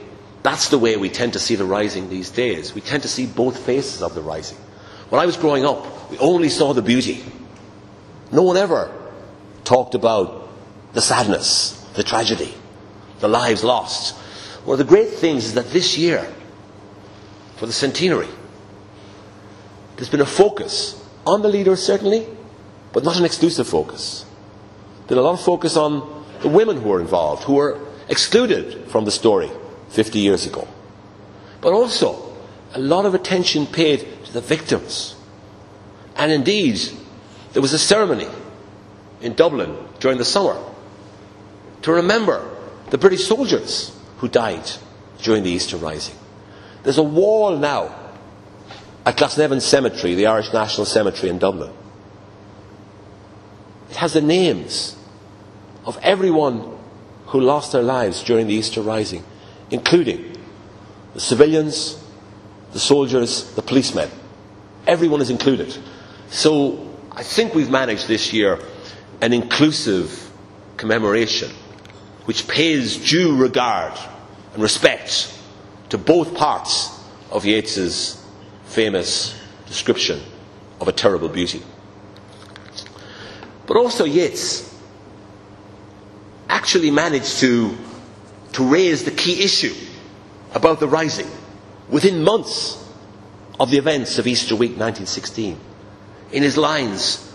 that's 0.44 0.70
the 0.70 0.78
way 0.78 0.98
we 0.98 1.10
tend 1.10 1.34
to 1.34 1.40
see 1.40 1.56
the 1.56 1.66
rising 1.66 2.10
these 2.10 2.30
days. 2.30 2.74
We 2.74 2.82
tend 2.82 3.04
to 3.04 3.10
see 3.10 3.26
both 3.26 3.66
faces 3.66 4.02
of 4.02 4.16
the 4.16 4.22
rising. 4.22 4.58
When 5.10 5.22
I 5.22 5.26
was 5.26 5.38
growing 5.38 5.66
up, 5.66 6.12
we 6.12 6.18
only 6.20 6.50
saw 6.50 6.74
the 6.74 6.82
beauty. 6.82 7.24
No 8.32 8.44
one 8.44 8.58
ever 8.58 8.92
talked 9.64 9.96
about 9.96 10.50
the 10.94 11.02
sadness, 11.02 11.72
the 11.96 12.04
tragedy, 12.04 12.54
the 13.20 13.28
lives 13.28 13.64
lost. 13.64 14.16
One 14.66 14.80
of 14.80 14.86
the 14.86 14.90
great 14.90 15.10
things 15.10 15.46
is 15.46 15.54
that 15.56 15.72
this 15.72 15.98
year, 15.98 16.28
for 17.56 17.66
the 17.66 17.74
centenary, 17.74 18.28
there's 19.96 20.10
been 20.10 20.22
a 20.22 20.26
focus 20.26 21.02
on 21.26 21.42
the 21.42 21.50
leaders, 21.50 21.84
certainly, 21.84 22.28
but 22.94 23.04
not 23.04 23.18
an 23.18 23.26
exclusive 23.26 23.68
focus. 23.68 24.26
Did 25.10 25.18
a 25.18 25.22
lot 25.22 25.34
of 25.34 25.42
focus 25.42 25.76
on 25.76 26.24
the 26.42 26.48
women 26.48 26.80
who 26.80 26.90
were 26.90 27.02
involved, 27.02 27.44
who 27.44 27.56
were 27.56 27.80
excluded 28.08 28.88
from 28.90 29.06
the 29.06 29.12
story 29.12 29.50
50 29.90 30.20
years 30.20 30.46
ago. 30.46 30.68
But 31.62 31.74
also, 31.74 32.32
a 32.74 32.80
lot 32.80 33.06
of 33.06 33.16
attention 33.16 33.66
paid 33.66 34.06
to 34.26 34.34
the 34.34 34.40
victims. 34.40 35.16
And 36.16 36.32
indeed, 36.32 36.80
there 37.54 37.62
was 37.62 37.74
a 37.74 37.80
ceremony 37.80 38.28
in 39.20 39.34
Dublin 39.34 39.76
during 40.00 40.20
the 40.20 40.26
summer 40.26 40.64
to 41.82 41.92
remember 41.92 42.48
the 42.92 43.00
British 43.00 43.26
soldiers 43.26 43.98
who 44.18 44.28
died 44.28 44.70
during 45.24 45.42
the 45.42 45.50
Easter 45.50 45.78
Rising. 45.78 46.16
There's 46.84 47.00
a 47.00 47.04
wall 47.04 47.58
now 47.58 47.96
at 49.08 49.18
Glasnevin 49.18 49.60
Cemetery, 49.60 50.14
the 50.14 50.28
Irish 50.28 50.54
National 50.54 50.86
Cemetery 50.86 51.30
in 51.30 51.40
Dublin. 51.40 51.72
It 53.90 53.96
has 53.96 54.14
the 54.14 54.22
names 54.22 54.96
of 55.90 55.98
everyone 56.04 56.78
who 57.26 57.42
lost 57.42 57.72
their 57.72 57.82
lives 57.82 58.24
during 58.24 58.46
the 58.46 58.54
Easter 58.54 58.80
Rising, 58.80 59.24
including 59.72 60.38
the 61.16 61.20
civilians, 61.20 62.00
the 62.74 62.80
soldiers, 62.80 63.56
the 63.56 63.64
policemen. 63.64 64.08
Everyone 64.86 65.20
is 65.20 65.32
included. 65.32 65.76
So 66.30 66.94
I 67.12 67.24
think 67.24 67.56
we've 67.56 67.72
managed 67.72 68.08
this 68.08 68.32
year 68.32 68.60
an 69.20 69.34
inclusive 69.34 70.32
commemoration 70.78 71.50
which 72.26 72.48
pays 72.48 72.98
due 73.10 73.36
regard 73.36 73.98
and 74.54 74.62
respect 74.62 75.36
to 75.90 75.98
both 75.98 76.36
parts 76.36 77.02
of 77.32 77.46
Yeats's 77.46 78.24
famous 78.66 79.36
description 79.66 80.22
of 80.80 80.88
a 80.88 80.92
terrible 80.92 81.30
beauty. 81.30 81.64
But 83.66 83.76
also 83.76 84.06
Yeats 84.06 84.70
actually 86.50 86.92
managed 86.92 87.40
to, 87.40 87.78
to 88.54 88.68
raise 88.70 89.06
the 89.06 89.12
key 89.12 89.44
issue 89.44 89.74
about 90.54 90.80
the 90.80 90.88
rising 90.88 91.28
within 91.90 92.24
months 92.24 92.76
of 93.60 93.70
the 93.72 93.78
events 93.78 94.20
of 94.20 94.28
Easter 94.28 94.56
week 94.56 94.72
1916. 94.72 95.58
In 96.32 96.44
his 96.44 96.58
lines, 96.58 97.30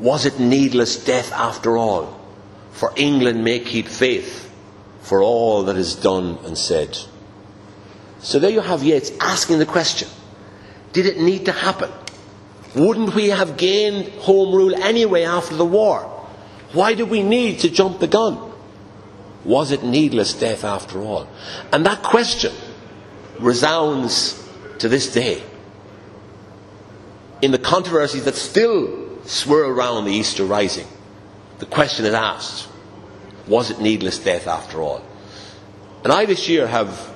Was 0.00 0.24
it 0.24 0.40
needless 0.40 1.04
death 1.04 1.30
after 1.32 1.76
all? 1.76 2.18
For 2.72 2.92
England 2.96 3.44
may 3.44 3.60
keep 3.60 3.86
faith 3.86 4.50
for 5.02 5.22
all 5.22 5.64
that 5.64 5.76
is 5.76 5.94
done 5.94 6.38
and 6.44 6.56
said. 6.56 6.98
So 8.20 8.38
there 8.38 8.50
you 8.50 8.62
have 8.62 8.82
Yeats 8.82 9.12
asking 9.20 9.58
the 9.58 9.66
question 9.66 10.08
Did 10.94 11.04
it 11.04 11.20
need 11.20 11.44
to 11.44 11.52
happen? 11.52 11.90
Wouldn't 12.74 13.14
we 13.14 13.28
have 13.28 13.58
gained 13.58 14.08
home 14.20 14.54
rule 14.54 14.74
anyway 14.74 15.24
after 15.24 15.54
the 15.56 15.66
war? 15.66 16.02
Why 16.72 16.94
did 16.94 17.10
we 17.10 17.22
need 17.22 17.60
to 17.60 17.68
jump 17.68 17.98
the 17.98 18.06
gun? 18.06 18.49
Was 19.44 19.70
it 19.70 19.82
needless 19.82 20.34
death 20.34 20.64
after 20.64 21.00
all? 21.00 21.28
And 21.72 21.86
that 21.86 22.02
question 22.02 22.52
resounds 23.38 24.36
to 24.78 24.88
this 24.88 25.12
day 25.12 25.42
in 27.40 27.50
the 27.50 27.58
controversies 27.58 28.24
that 28.24 28.34
still 28.34 29.24
swirl 29.24 29.70
around 29.70 30.04
the 30.04 30.12
Easter 30.12 30.44
Rising. 30.44 30.86
The 31.58 31.66
question 31.66 32.04
is 32.04 32.14
asked 32.14 32.68
was 33.46 33.70
it 33.70 33.80
needless 33.80 34.18
death 34.18 34.46
after 34.46 34.80
all? 34.80 35.02
And 36.04 36.12
I 36.12 36.24
this 36.24 36.48
year 36.48 36.66
have, 36.66 37.12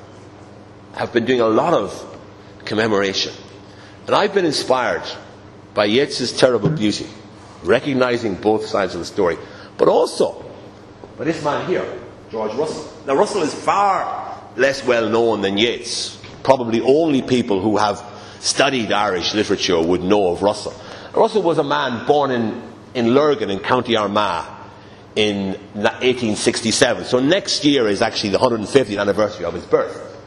have 0.95 1.13
been 1.13 1.25
doing 1.25 1.41
a 1.41 1.47
lot 1.47 1.75
of 1.75 2.19
commemoration. 2.65 3.33
And 4.07 4.17
I've 4.17 4.35
been 4.35 4.45
inspired 4.45 5.05
by 5.75 5.87
Yeats's 5.87 6.37
terrible 6.37 6.71
beauty, 6.71 7.07
recognizing 7.63 8.35
both 8.35 8.67
sides 8.67 8.95
of 8.95 9.01
the 9.01 9.07
story, 9.07 9.39
but 9.79 9.89
also 9.89 10.45
by 11.17 11.25
this 11.25 11.43
man 11.45 11.69
here, 11.69 11.87
George 12.35 12.55
Russell. 12.55 12.93
Now, 13.07 13.15
Russell 13.15 13.43
is 13.43 13.55
far 13.55 14.43
less 14.57 14.85
well 14.85 15.09
known 15.09 15.43
than 15.43 15.57
Yeats. 15.57 16.21
Probably 16.43 16.81
only 16.81 17.23
people 17.23 17.61
who 17.61 17.77
have 17.77 18.03
studied 18.41 18.91
Irish 18.91 19.35
literature 19.35 19.81
would 19.81 20.03
know 20.03 20.33
of 20.33 20.43
Russell. 20.43 20.75
Russell 21.15 21.43
was 21.43 21.59
a 21.59 21.63
man 21.63 22.05
born 22.09 22.33
in, 22.33 22.61
in 22.93 23.15
Lurgan 23.15 23.51
in 23.51 23.61
County 23.61 23.95
Armagh 23.95 24.47
in 25.15 25.51
1867. 25.75 27.05
So 27.05 27.21
next 27.21 27.65
year 27.65 27.87
is 27.87 28.03
actually 28.03 28.31
the 28.31 28.39
150th 28.39 29.01
anniversary 29.01 29.45
of 29.45 29.55
his 29.55 29.65
birth. 29.65 30.21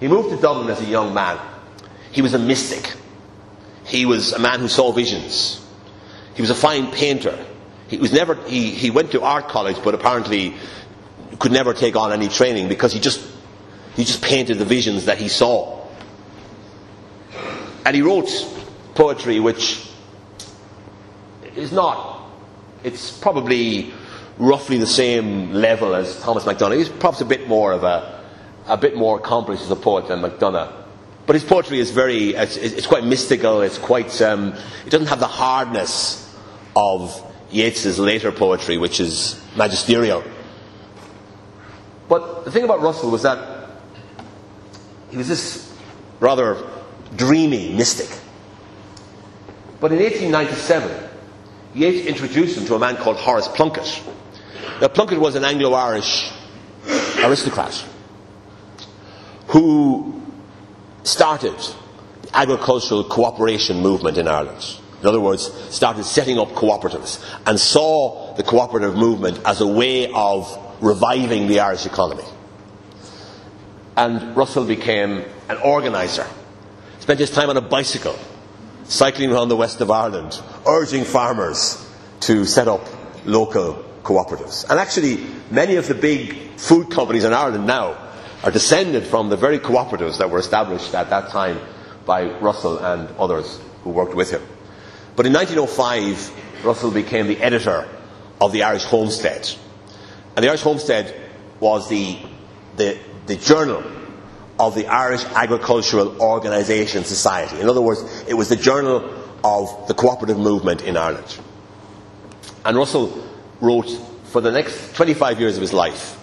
He 0.00 0.06
moved 0.06 0.28
to 0.28 0.36
Dublin 0.36 0.68
as 0.68 0.82
a 0.82 0.84
young 0.84 1.14
man. 1.14 1.38
He 2.12 2.20
was 2.20 2.34
a 2.34 2.38
mystic. 2.38 2.94
He 3.86 4.04
was 4.04 4.34
a 4.34 4.38
man 4.38 4.60
who 4.60 4.68
saw 4.68 4.92
visions. 4.92 5.66
He 6.34 6.42
was 6.42 6.50
a 6.50 6.54
fine 6.54 6.92
painter. 6.92 7.42
He 7.88 7.96
was 7.96 8.12
never 8.12 8.34
he, 8.46 8.70
he 8.70 8.90
went 8.90 9.12
to 9.12 9.22
art 9.22 9.48
college 9.48 9.78
but 9.82 9.94
apparently 9.94 10.54
could 11.38 11.52
never 11.52 11.74
take 11.74 11.96
on 11.96 12.12
any 12.12 12.28
training 12.28 12.68
because 12.68 12.92
he 12.92 13.00
just 13.00 13.24
he 13.94 14.04
just 14.04 14.22
painted 14.22 14.58
the 14.58 14.64
visions 14.64 15.06
that 15.06 15.18
he 15.18 15.28
saw. 15.28 15.86
And 17.84 17.94
he 17.94 18.02
wrote 18.02 18.30
poetry 18.94 19.40
which 19.40 19.88
is 21.56 21.72
not 21.72 22.28
it's 22.84 23.10
probably 23.10 23.92
roughly 24.38 24.78
the 24.78 24.86
same 24.86 25.52
level 25.52 25.94
as 25.94 26.20
Thomas 26.20 26.44
MacDonagh. 26.44 26.78
He's 26.78 26.88
perhaps 26.88 27.20
a 27.20 27.24
bit 27.24 27.48
more 27.48 27.72
of 27.72 27.84
a 27.84 28.24
a 28.66 28.76
bit 28.76 28.96
more 28.96 29.18
accomplished 29.18 29.62
as 29.62 29.70
a 29.70 29.76
poet 29.76 30.08
than 30.08 30.20
MacDonagh. 30.20 30.72
But 31.26 31.34
his 31.34 31.44
poetry 31.44 31.78
is 31.78 31.90
very, 31.90 32.30
it's, 32.34 32.56
it's 32.56 32.86
quite 32.86 33.04
mystical, 33.04 33.60
it's 33.60 33.76
quite, 33.76 34.22
um, 34.22 34.54
it 34.86 34.90
doesn't 34.90 35.08
have 35.08 35.20
the 35.20 35.26
hardness 35.26 36.34
of 36.74 37.22
Yeats's 37.50 37.98
later 37.98 38.32
poetry, 38.32 38.78
which 38.78 38.98
is 38.98 39.38
magisterial. 39.54 40.22
But 42.08 42.44
the 42.44 42.50
thing 42.50 42.64
about 42.64 42.80
Russell 42.80 43.10
was 43.10 43.22
that 43.22 43.68
he 45.10 45.16
was 45.16 45.28
this 45.28 45.72
rather 46.20 46.56
dreamy 47.16 47.74
mystic. 47.74 48.08
But 49.80 49.92
in 49.92 49.98
1897, 49.98 51.08
Yeats 51.74 52.06
introduced 52.06 52.58
him 52.58 52.66
to 52.66 52.74
a 52.74 52.78
man 52.78 52.96
called 52.96 53.16
Horace 53.16 53.48
Plunkett. 53.48 54.02
Now, 54.80 54.88
Plunkett 54.88 55.20
was 55.20 55.34
an 55.34 55.44
Anglo 55.44 55.72
Irish 55.74 56.30
aristocrat 57.22 57.84
who 59.48 60.22
started 61.02 61.56
the 62.22 62.36
agricultural 62.36 63.04
cooperation 63.04 63.80
movement 63.80 64.18
in 64.18 64.28
Ireland. 64.28 64.64
In 65.00 65.06
other 65.06 65.20
words, 65.20 65.52
started 65.74 66.04
setting 66.04 66.38
up 66.38 66.48
cooperatives 66.48 67.24
and 67.46 67.58
saw 67.58 68.34
the 68.34 68.42
cooperative 68.42 68.96
movement 68.96 69.40
as 69.44 69.60
a 69.60 69.66
way 69.66 70.10
of 70.12 70.67
reviving 70.80 71.48
the 71.48 71.60
Irish 71.60 71.86
economy. 71.86 72.24
And 73.96 74.36
Russell 74.36 74.64
became 74.64 75.24
an 75.48 75.56
organiser. 75.58 76.26
Spent 77.00 77.20
his 77.20 77.30
time 77.30 77.50
on 77.50 77.56
a 77.56 77.60
bicycle, 77.60 78.16
cycling 78.84 79.32
around 79.32 79.48
the 79.48 79.56
west 79.56 79.80
of 79.80 79.90
Ireland, 79.90 80.40
urging 80.66 81.04
farmers 81.04 81.84
to 82.20 82.44
set 82.44 82.68
up 82.68 82.86
local 83.24 83.84
cooperatives. 84.02 84.68
And 84.68 84.78
actually, 84.78 85.26
many 85.50 85.76
of 85.76 85.88
the 85.88 85.94
big 85.94 86.52
food 86.56 86.90
companies 86.90 87.24
in 87.24 87.32
Ireland 87.32 87.66
now 87.66 87.96
are 88.44 88.50
descended 88.50 89.04
from 89.04 89.28
the 89.28 89.36
very 89.36 89.58
cooperatives 89.58 90.18
that 90.18 90.30
were 90.30 90.38
established 90.38 90.94
at 90.94 91.10
that 91.10 91.30
time 91.30 91.58
by 92.06 92.30
Russell 92.38 92.78
and 92.78 93.08
others 93.18 93.60
who 93.82 93.90
worked 93.90 94.14
with 94.14 94.30
him. 94.30 94.42
But 95.16 95.26
in 95.26 95.32
1905, 95.32 96.64
Russell 96.64 96.90
became 96.90 97.26
the 97.26 97.40
editor 97.42 97.88
of 98.40 98.52
the 98.52 98.62
Irish 98.62 98.84
Homestead. 98.84 99.50
And 100.38 100.44
the 100.44 100.50
Irish 100.50 100.62
Homestead 100.62 101.12
was 101.58 101.88
the, 101.88 102.16
the, 102.76 102.96
the 103.26 103.34
journal 103.34 103.82
of 104.60 104.76
the 104.76 104.86
Irish 104.86 105.24
Agricultural 105.24 106.22
Organisation 106.22 107.02
Society. 107.02 107.58
In 107.58 107.68
other 107.68 107.80
words, 107.80 108.24
it 108.28 108.34
was 108.34 108.48
the 108.48 108.54
journal 108.54 109.12
of 109.42 109.88
the 109.88 109.94
cooperative 109.94 110.38
movement 110.38 110.82
in 110.82 110.96
Ireland. 110.96 111.40
And 112.64 112.76
Russell 112.76 113.20
wrote 113.60 113.90
for 114.26 114.40
the 114.40 114.52
next 114.52 114.94
25 114.94 115.40
years 115.40 115.56
of 115.56 115.60
his 115.60 115.72
life 115.72 116.16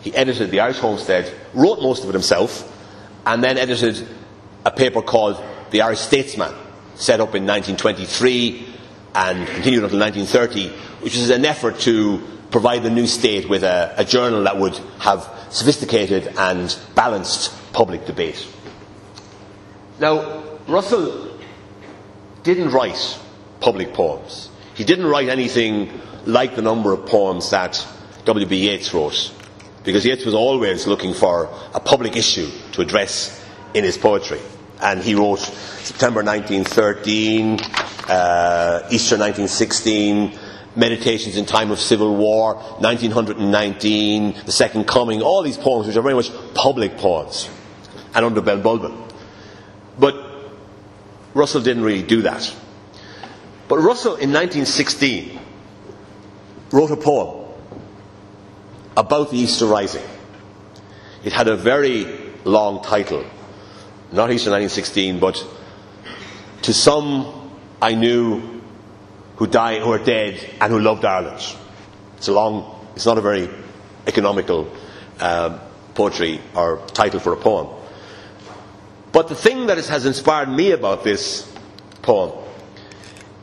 he 0.00 0.14
edited 0.14 0.50
the 0.50 0.60
Irish 0.60 0.78
Homestead, 0.78 1.30
wrote 1.52 1.82
most 1.82 2.04
of 2.04 2.08
it 2.08 2.14
himself, 2.14 2.74
and 3.26 3.44
then 3.44 3.58
edited 3.58 4.08
a 4.64 4.70
paper 4.70 5.02
called 5.02 5.44
The 5.72 5.82
Irish 5.82 6.00
Statesman, 6.00 6.54
set 6.94 7.20
up 7.20 7.34
in 7.34 7.44
1923 7.44 8.66
and 9.14 9.46
continued 9.46 9.84
until 9.84 10.00
1930, 10.00 10.70
which 11.04 11.18
was 11.18 11.28
an 11.28 11.44
effort 11.44 11.78
to 11.80 12.37
provide 12.50 12.82
the 12.82 12.90
new 12.90 13.06
state 13.06 13.48
with 13.48 13.62
a, 13.62 13.94
a 13.96 14.04
journal 14.04 14.44
that 14.44 14.56
would 14.56 14.76
have 15.00 15.28
sophisticated 15.50 16.32
and 16.36 16.76
balanced 16.94 17.52
public 17.72 18.06
debate. 18.06 18.46
Now, 20.00 20.42
Russell 20.66 21.38
didn't 22.42 22.70
write 22.70 23.18
public 23.60 23.92
poems. 23.92 24.50
He 24.74 24.84
didn't 24.84 25.06
write 25.06 25.28
anything 25.28 26.00
like 26.24 26.54
the 26.54 26.62
number 26.62 26.92
of 26.92 27.06
poems 27.06 27.50
that 27.50 27.84
W.B. 28.24 28.56
Yeats 28.56 28.92
wrote 28.94 29.32
because 29.84 30.04
Yeats 30.04 30.24
was 30.26 30.34
always 30.34 30.86
looking 30.86 31.14
for 31.14 31.48
a 31.72 31.80
public 31.80 32.14
issue 32.14 32.50
to 32.72 32.82
address 32.82 33.42
in 33.74 33.84
his 33.84 33.96
poetry. 33.96 34.40
And 34.82 35.02
he 35.02 35.14
wrote 35.14 35.38
September 35.38 36.22
1913, 36.22 37.58
uh, 38.08 38.86
Easter 38.90 39.16
1916, 39.16 40.38
Meditations 40.78 41.36
in 41.36 41.44
Time 41.44 41.72
of 41.72 41.80
Civil 41.80 42.14
War, 42.14 42.54
1919, 42.54 44.42
The 44.46 44.52
Second 44.52 44.86
Coming, 44.86 45.22
all 45.22 45.42
these 45.42 45.58
poems 45.58 45.88
which 45.88 45.96
are 45.96 46.02
very 46.02 46.14
much 46.14 46.30
public 46.54 46.96
poems, 46.96 47.50
and 48.14 48.24
under 48.24 48.40
Bell 48.40 48.58
But 49.98 50.14
Russell 51.34 51.62
didn't 51.62 51.82
really 51.82 52.04
do 52.04 52.22
that. 52.22 52.54
But 53.66 53.78
Russell 53.78 54.14
in 54.14 54.32
1916 54.32 55.38
wrote 56.70 56.92
a 56.92 56.96
poem 56.96 57.52
about 58.96 59.30
the 59.30 59.36
Easter 59.36 59.66
Rising. 59.66 60.04
It 61.24 61.32
had 61.32 61.48
a 61.48 61.56
very 61.56 62.06
long 62.44 62.84
title, 62.84 63.24
not 64.12 64.30
Easter 64.30 64.50
1916, 64.50 65.18
but 65.18 65.44
To 66.62 66.72
Some 66.72 67.50
I 67.82 67.94
Knew 67.94 68.57
Who 69.38 69.46
Died, 69.46 69.82
Who 69.82 69.92
Are 69.92 70.04
Dead, 70.04 70.38
and 70.60 70.72
Who 70.72 70.80
Loved 70.80 71.04
Ireland. 71.04 71.40
It's 72.16 72.26
a 72.26 72.32
long, 72.32 72.84
it's 72.96 73.06
not 73.06 73.18
a 73.18 73.20
very 73.20 73.48
economical 74.06 74.68
uh, 75.20 75.60
poetry 75.94 76.40
or 76.56 76.84
title 76.88 77.20
for 77.20 77.32
a 77.32 77.36
poem. 77.36 77.68
But 79.12 79.28
the 79.28 79.36
thing 79.36 79.66
that 79.68 79.78
has 79.78 80.06
inspired 80.06 80.48
me 80.48 80.72
about 80.72 81.04
this 81.04 81.50
poem 82.02 82.32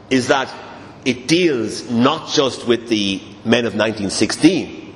is 0.09 0.27
that 0.27 0.53
it 1.05 1.29
deals 1.29 1.89
not 1.89 2.29
just 2.29 2.67
with 2.67 2.89
the 2.89 3.21
men 3.45 3.65
of 3.65 3.73
1916, 3.73 4.93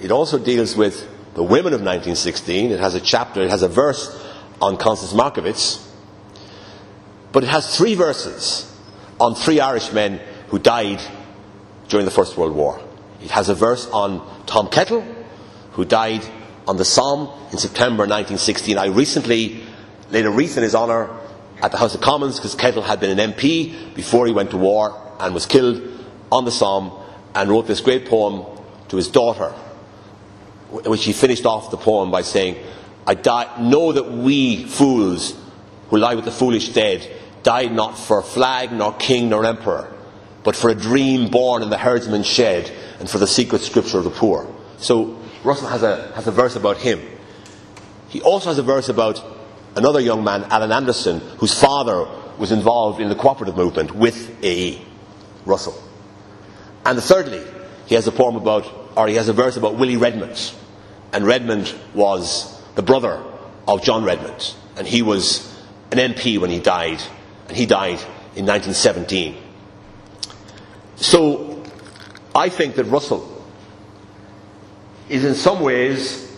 it 0.00 0.12
also 0.12 0.38
deals 0.38 0.76
with 0.76 1.08
the 1.34 1.42
women 1.42 1.72
of 1.72 1.80
1916. 1.80 2.70
It 2.70 2.78
has 2.78 2.94
a 2.94 3.00
chapter, 3.00 3.42
it 3.42 3.50
has 3.50 3.62
a 3.62 3.68
verse 3.68 4.24
on 4.62 4.76
Constance 4.76 5.12
Markievicz. 5.12 5.84
But 7.32 7.42
it 7.42 7.48
has 7.48 7.76
three 7.76 7.96
verses 7.96 8.70
on 9.24 9.34
three 9.34 9.58
Irishmen 9.58 10.20
who 10.48 10.58
died 10.58 11.00
during 11.88 12.04
the 12.04 12.10
First 12.10 12.36
World 12.36 12.54
War. 12.54 12.78
It 13.22 13.30
has 13.30 13.48
a 13.48 13.54
verse 13.54 13.88
on 13.88 14.20
Tom 14.44 14.68
Kettle, 14.68 15.00
who 15.72 15.86
died 15.86 16.22
on 16.68 16.76
the 16.76 16.84
Somme 16.84 17.30
in 17.50 17.56
September 17.56 18.02
1916. 18.02 18.76
I 18.76 18.86
recently 18.88 19.62
laid 20.10 20.26
a 20.26 20.30
wreath 20.30 20.58
in 20.58 20.62
his 20.62 20.74
honour 20.74 21.08
at 21.62 21.72
the 21.72 21.78
House 21.78 21.94
of 21.94 22.02
Commons 22.02 22.36
because 22.36 22.54
Kettle 22.54 22.82
had 22.82 23.00
been 23.00 23.18
an 23.18 23.32
MP 23.32 23.94
before 23.94 24.26
he 24.26 24.32
went 24.34 24.50
to 24.50 24.58
war 24.58 25.16
and 25.18 25.32
was 25.32 25.46
killed 25.46 25.80
on 26.30 26.44
the 26.44 26.52
Somme 26.52 26.92
and 27.34 27.48
wrote 27.48 27.66
this 27.66 27.80
great 27.80 28.04
poem 28.06 28.44
to 28.88 28.96
his 28.96 29.08
daughter, 29.08 29.52
which 30.70 31.04
he 31.04 31.14
finished 31.14 31.46
off 31.46 31.70
the 31.70 31.78
poem 31.78 32.10
by 32.10 32.20
saying, 32.20 32.62
I 33.06 33.14
die, 33.14 33.58
know 33.58 33.90
that 33.92 34.12
we 34.12 34.64
fools 34.64 35.34
who 35.88 35.96
lie 35.96 36.14
with 36.14 36.26
the 36.26 36.30
foolish 36.30 36.68
dead 36.70 37.13
died 37.44 37.72
not 37.72 37.96
for 37.96 38.20
flag, 38.22 38.72
nor 38.72 38.92
king, 38.94 39.28
nor 39.28 39.44
emperor, 39.44 39.92
but 40.42 40.56
for 40.56 40.70
a 40.70 40.74
dream 40.74 41.30
born 41.30 41.62
in 41.62 41.70
the 41.70 41.78
herdsman's 41.78 42.26
shed 42.26 42.70
and 42.98 43.08
for 43.08 43.18
the 43.18 43.26
secret 43.26 43.62
scripture 43.62 43.98
of 43.98 44.04
the 44.04 44.10
poor. 44.10 44.52
So 44.78 45.16
Russell 45.44 45.68
has 45.68 45.82
a, 45.82 46.10
has 46.14 46.26
a 46.26 46.32
verse 46.32 46.56
about 46.56 46.78
him. 46.78 47.00
He 48.08 48.20
also 48.22 48.48
has 48.48 48.58
a 48.58 48.62
verse 48.62 48.88
about 48.88 49.22
another 49.76 50.00
young 50.00 50.24
man, 50.24 50.44
Alan 50.44 50.72
Anderson, 50.72 51.20
whose 51.38 51.58
father 51.58 52.08
was 52.38 52.50
involved 52.50 53.00
in 53.00 53.08
the 53.08 53.14
cooperative 53.14 53.56
movement 53.56 53.94
with 53.94 54.42
AE, 54.42 54.82
Russell. 55.44 55.80
And 56.84 57.00
thirdly, 57.00 57.42
he 57.86 57.94
has 57.94 58.06
a 58.06 58.12
poem 58.12 58.36
about, 58.36 58.70
or 58.96 59.06
he 59.08 59.14
has 59.14 59.28
a 59.28 59.32
verse 59.32 59.56
about 59.56 59.76
Willie 59.76 59.96
Redmond. 59.96 60.52
And 61.12 61.26
Redmond 61.26 61.74
was 61.94 62.60
the 62.74 62.82
brother 62.82 63.22
of 63.68 63.82
John 63.82 64.04
Redmond. 64.04 64.54
And 64.76 64.86
he 64.86 65.02
was 65.02 65.54
an 65.92 65.98
MP 65.98 66.38
when 66.38 66.50
he 66.50 66.58
died. 66.58 67.00
He 67.54 67.66
died 67.66 68.00
in 68.34 68.46
1917. 68.46 69.36
So, 70.96 71.62
I 72.34 72.48
think 72.48 72.74
that 72.76 72.84
Russell 72.84 73.30
is 75.08 75.24
in 75.24 75.34
some 75.34 75.60
ways, 75.60 76.30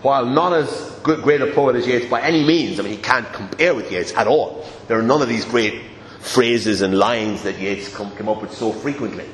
while 0.00 0.24
not 0.24 0.54
as 0.54 0.90
great 1.02 1.42
a 1.42 1.52
poet 1.52 1.76
as 1.76 1.86
Yeats 1.86 2.06
by 2.06 2.22
any 2.22 2.44
means, 2.44 2.80
I 2.80 2.82
mean, 2.82 2.92
he 2.92 3.02
can't 3.02 3.30
compare 3.32 3.74
with 3.74 3.92
Yeats 3.92 4.14
at 4.14 4.26
all. 4.26 4.66
There 4.88 4.98
are 4.98 5.02
none 5.02 5.20
of 5.20 5.28
these 5.28 5.44
great 5.44 5.82
phrases 6.20 6.80
and 6.80 6.96
lines 6.96 7.42
that 7.42 7.58
Yeats 7.58 7.94
come, 7.94 8.16
came 8.16 8.28
up 8.28 8.40
with 8.40 8.54
so 8.54 8.72
frequently. 8.72 9.26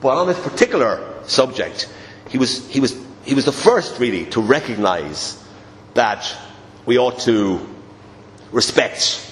But 0.00 0.18
on 0.18 0.28
this 0.28 0.38
particular 0.38 1.14
subject, 1.24 1.92
he 2.28 2.38
was, 2.38 2.68
he 2.68 2.78
was, 2.78 2.96
he 3.24 3.34
was 3.34 3.44
the 3.44 3.52
first 3.52 3.98
really 3.98 4.26
to 4.26 4.40
recognize 4.40 5.42
that 5.94 6.32
we 6.84 6.98
ought 6.98 7.18
to 7.20 7.66
respect 8.52 9.25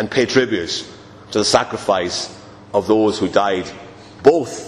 and 0.00 0.10
pay 0.10 0.24
tribute 0.24 0.86
to 1.30 1.38
the 1.38 1.44
sacrifice 1.44 2.34
of 2.72 2.86
those 2.86 3.18
who 3.18 3.28
died 3.28 3.70
both 4.22 4.66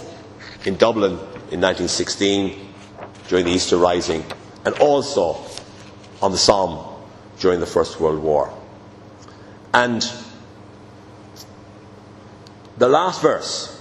in 0.67 0.77
Dublin 0.77 1.13
in 1.49 1.59
1916 1.59 2.73
during 3.27 3.43
the 3.43 3.51
Easter 3.51 3.77
Rising 3.77 4.23
and 4.63 4.75
also 4.75 5.43
on 6.21 6.31
the 6.31 6.37
Somme 6.37 6.85
during 7.39 7.59
the 7.59 7.65
First 7.65 7.99
World 7.99 8.19
War. 8.19 8.55
And 9.73 10.07
the 12.77 12.87
last 12.87 13.19
verse 13.19 13.71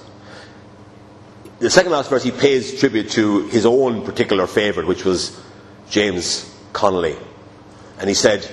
the 1.59 1.71
second 1.71 1.93
last 1.93 2.11
verse, 2.11 2.25
he 2.25 2.33
pays 2.33 2.81
tribute 2.81 3.11
to 3.11 3.47
his 3.47 3.67
own 3.67 4.05
particular 4.05 4.49
favourite, 4.49 4.89
which 4.89 5.05
was 5.05 5.41
James 5.89 6.53
Connolly. 6.73 7.17
And 8.01 8.09
he 8.09 8.15
said, 8.15 8.51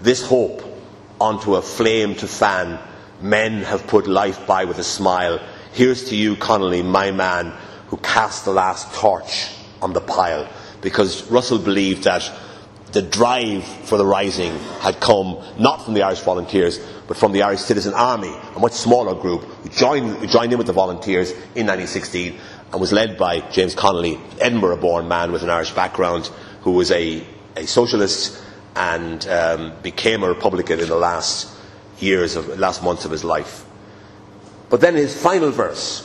This 0.00 0.26
hope 0.26 0.67
onto 1.20 1.56
a 1.56 1.62
flame 1.62 2.14
to 2.16 2.26
fan, 2.26 2.78
men 3.20 3.62
have 3.62 3.86
put 3.86 4.06
life 4.06 4.46
by 4.46 4.64
with 4.64 4.78
a 4.78 4.84
smile. 4.84 5.40
Here's 5.72 6.08
to 6.10 6.16
you, 6.16 6.36
Connolly, 6.36 6.82
my 6.82 7.10
man, 7.10 7.52
who 7.88 7.96
cast 7.98 8.44
the 8.44 8.52
last 8.52 8.94
torch 8.94 9.48
on 9.82 9.92
the 9.92 10.00
pile. 10.00 10.48
Because 10.80 11.28
Russell 11.30 11.58
believed 11.58 12.04
that 12.04 12.30
the 12.92 13.02
drive 13.02 13.64
for 13.64 13.98
the 13.98 14.06
rising 14.06 14.56
had 14.80 14.98
come 15.00 15.38
not 15.58 15.84
from 15.84 15.94
the 15.94 16.02
Irish 16.02 16.20
volunteers, 16.20 16.78
but 17.06 17.16
from 17.16 17.32
the 17.32 17.42
Irish 17.42 17.60
Citizen 17.60 17.94
Army, 17.94 18.34
a 18.54 18.58
much 18.58 18.72
smaller 18.72 19.14
group 19.14 19.42
who 19.42 19.68
joined, 19.68 20.16
who 20.18 20.26
joined 20.26 20.52
in 20.52 20.58
with 20.58 20.66
the 20.66 20.72
volunteers 20.72 21.30
in 21.30 21.66
1916 21.66 22.38
and 22.72 22.80
was 22.80 22.92
led 22.92 23.18
by 23.18 23.40
James 23.50 23.74
Connolly, 23.74 24.14
an 24.14 24.22
Edinburgh 24.40 24.76
born 24.76 25.08
man 25.08 25.32
with 25.32 25.42
an 25.42 25.50
Irish 25.50 25.72
background, 25.72 26.26
who 26.62 26.72
was 26.72 26.90
a, 26.90 27.26
a 27.56 27.66
socialist 27.66 28.42
and 28.78 29.26
um, 29.26 29.72
became 29.82 30.22
a 30.22 30.28
Republican 30.28 30.78
in 30.78 30.88
the 30.88 30.96
last 30.96 31.52
years 31.98 32.36
of 32.36 32.60
last 32.60 32.80
months 32.80 33.04
of 33.04 33.10
his 33.10 33.24
life. 33.24 33.64
But 34.70 34.80
then 34.80 34.94
his 34.94 35.20
final 35.20 35.50
verse, 35.50 36.04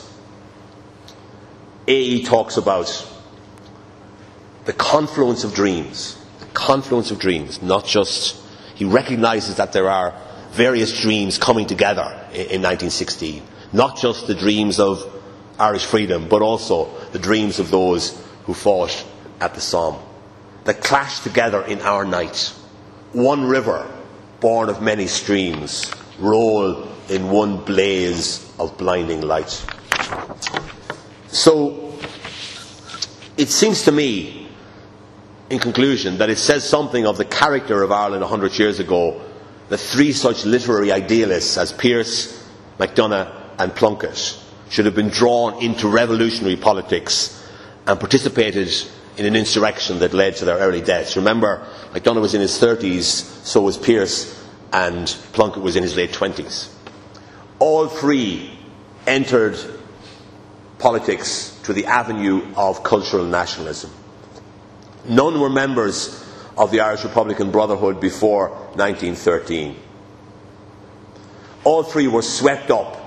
A.E. 1.86 2.24
talks 2.24 2.56
about 2.56 2.88
the 4.64 4.72
confluence 4.72 5.44
of 5.44 5.54
dreams. 5.54 6.18
The 6.40 6.46
confluence 6.46 7.12
of 7.12 7.20
dreams, 7.20 7.62
not 7.62 7.86
just, 7.86 8.42
he 8.74 8.84
recognizes 8.84 9.56
that 9.56 9.72
there 9.72 9.88
are 9.88 10.18
various 10.50 11.00
dreams 11.00 11.38
coming 11.38 11.68
together 11.68 12.02
in, 12.32 12.58
in 12.58 12.62
1916. 12.62 13.40
Not 13.72 13.98
just 13.98 14.26
the 14.26 14.34
dreams 14.34 14.80
of 14.80 15.12
Irish 15.60 15.84
freedom, 15.84 16.28
but 16.28 16.42
also 16.42 16.90
the 17.12 17.20
dreams 17.20 17.60
of 17.60 17.70
those 17.70 18.20
who 18.46 18.54
fought 18.54 19.04
at 19.40 19.54
the 19.54 19.60
Somme. 19.60 20.00
That 20.64 20.80
clash 20.80 21.20
together 21.20 21.62
in 21.62 21.80
our 21.82 22.04
night. 22.04 22.52
One 23.14 23.44
river, 23.44 23.88
born 24.40 24.68
of 24.68 24.82
many 24.82 25.06
streams, 25.06 25.88
roll 26.18 26.88
in 27.08 27.30
one 27.30 27.64
blaze 27.64 28.52
of 28.58 28.76
blinding 28.76 29.20
light. 29.20 29.64
So, 31.28 31.96
it 33.36 33.48
seems 33.50 33.84
to 33.84 33.92
me, 33.92 34.48
in 35.48 35.60
conclusion, 35.60 36.18
that 36.18 36.28
it 36.28 36.38
says 36.38 36.68
something 36.68 37.06
of 37.06 37.16
the 37.16 37.24
character 37.24 37.84
of 37.84 37.92
Ireland 37.92 38.24
a 38.24 38.26
hundred 38.26 38.58
years 38.58 38.80
ago 38.80 39.20
that 39.68 39.78
three 39.78 40.12
such 40.12 40.44
literary 40.44 40.90
idealists 40.90 41.56
as 41.56 41.72
Pearse, 41.72 42.44
MacDonagh, 42.80 43.30
and 43.60 43.72
Plunkett 43.76 44.36
should 44.70 44.86
have 44.86 44.96
been 44.96 45.10
drawn 45.10 45.62
into 45.62 45.86
revolutionary 45.86 46.56
politics 46.56 47.46
and 47.86 48.00
participated 48.00 48.74
in 49.16 49.26
an 49.26 49.36
insurrection 49.36 50.00
that 50.00 50.12
led 50.12 50.36
to 50.36 50.44
their 50.44 50.58
early 50.58 50.80
deaths. 50.80 51.16
Remember, 51.16 51.66
MacDonagh 51.92 52.20
was 52.20 52.34
in 52.34 52.40
his 52.40 52.58
30s, 52.58 53.02
so 53.44 53.60
was 53.62 53.76
Pearse, 53.76 54.42
and 54.72 55.06
Plunkett 55.32 55.62
was 55.62 55.76
in 55.76 55.82
his 55.82 55.96
late 55.96 56.10
20s. 56.10 56.68
All 57.60 57.86
three 57.86 58.58
entered 59.06 59.56
politics 60.78 61.50
through 61.62 61.76
the 61.76 61.86
avenue 61.86 62.44
of 62.56 62.82
cultural 62.82 63.24
nationalism. 63.24 63.90
None 65.06 65.40
were 65.40 65.50
members 65.50 66.24
of 66.56 66.70
the 66.70 66.80
Irish 66.80 67.04
Republican 67.04 67.50
Brotherhood 67.50 68.00
before 68.00 68.50
1913. 68.74 69.76
All 71.62 71.82
three 71.82 72.08
were 72.08 72.22
swept 72.22 72.70
up 72.70 73.00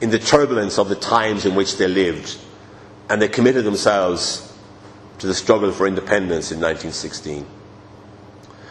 in 0.00 0.10
the 0.10 0.18
turbulence 0.18 0.78
of 0.78 0.88
the 0.88 0.94
times 0.94 1.44
in 1.44 1.54
which 1.54 1.76
they 1.76 1.86
lived, 1.86 2.36
and 3.08 3.20
they 3.20 3.28
committed 3.28 3.64
themselves 3.64 4.49
to 5.20 5.26
the 5.26 5.34
struggle 5.34 5.70
for 5.70 5.86
independence 5.86 6.50
in 6.50 6.58
1916. 6.58 7.46